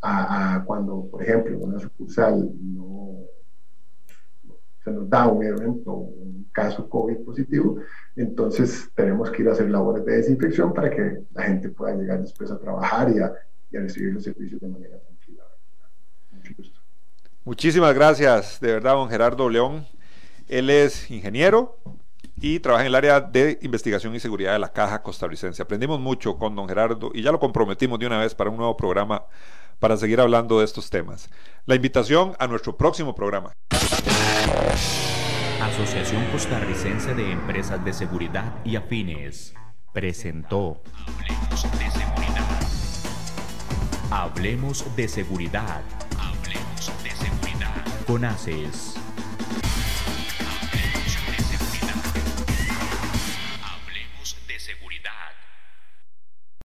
a, 0.02 0.62
cuando, 0.66 1.08
por 1.10 1.22
ejemplo, 1.22 1.58
una 1.60 1.78
sucursal 1.78 2.52
no 2.60 3.24
se 4.84 4.90
nos 4.90 5.08
da 5.08 5.28
un 5.28 5.42
evento, 5.44 5.94
un 5.94 6.46
caso 6.52 6.90
COVID 6.90 7.24
positivo, 7.24 7.78
entonces 8.16 8.90
tenemos 8.94 9.30
que 9.30 9.40
ir 9.40 9.48
a 9.48 9.52
hacer 9.52 9.70
labores 9.70 10.04
de 10.04 10.16
desinfección 10.16 10.74
para 10.74 10.90
que 10.90 11.22
la 11.32 11.44
gente 11.44 11.70
pueda 11.70 11.94
llegar 11.94 12.20
después 12.20 12.50
a 12.50 12.58
trabajar 12.58 13.10
y 13.16 13.18
a, 13.18 13.32
y 13.70 13.78
a 13.78 13.80
recibir 13.80 14.12
los 14.12 14.24
servicios 14.24 14.60
de 14.60 14.68
manera 14.68 14.98
Muchísimas 17.44 17.94
gracias, 17.94 18.60
de 18.60 18.72
verdad, 18.72 18.94
don 18.94 19.08
Gerardo 19.08 19.48
León. 19.48 19.86
Él 20.48 20.70
es 20.70 21.10
ingeniero 21.10 21.78
y 22.40 22.60
trabaja 22.60 22.82
en 22.84 22.88
el 22.88 22.94
área 22.94 23.20
de 23.20 23.58
investigación 23.62 24.14
y 24.14 24.20
seguridad 24.20 24.52
de 24.52 24.58
la 24.58 24.72
Caja 24.72 25.02
Costarricense. 25.02 25.62
Aprendimos 25.62 26.00
mucho 26.00 26.36
con 26.36 26.54
don 26.54 26.68
Gerardo 26.68 27.10
y 27.14 27.22
ya 27.22 27.32
lo 27.32 27.40
comprometimos 27.40 27.98
de 27.98 28.06
una 28.06 28.18
vez 28.18 28.34
para 28.34 28.50
un 28.50 28.56
nuevo 28.56 28.76
programa 28.76 29.24
para 29.78 29.96
seguir 29.96 30.20
hablando 30.20 30.58
de 30.58 30.64
estos 30.64 30.90
temas. 30.90 31.30
La 31.66 31.74
invitación 31.74 32.34
a 32.38 32.46
nuestro 32.46 32.76
próximo 32.76 33.14
programa. 33.14 33.52
Asociación 35.60 36.24
Costarricense 36.30 37.14
de 37.14 37.32
Empresas 37.32 37.84
de 37.84 37.92
Seguridad 37.92 38.54
y 38.64 38.76
Afines 38.76 39.54
presentó 39.92 40.82
Hablemos 41.06 41.62
de 41.78 41.90
Seguridad. 41.90 42.48
Hablemos 44.10 44.96
de 44.96 45.08
Seguridad. 45.08 46.07
Hablemos 48.08 48.97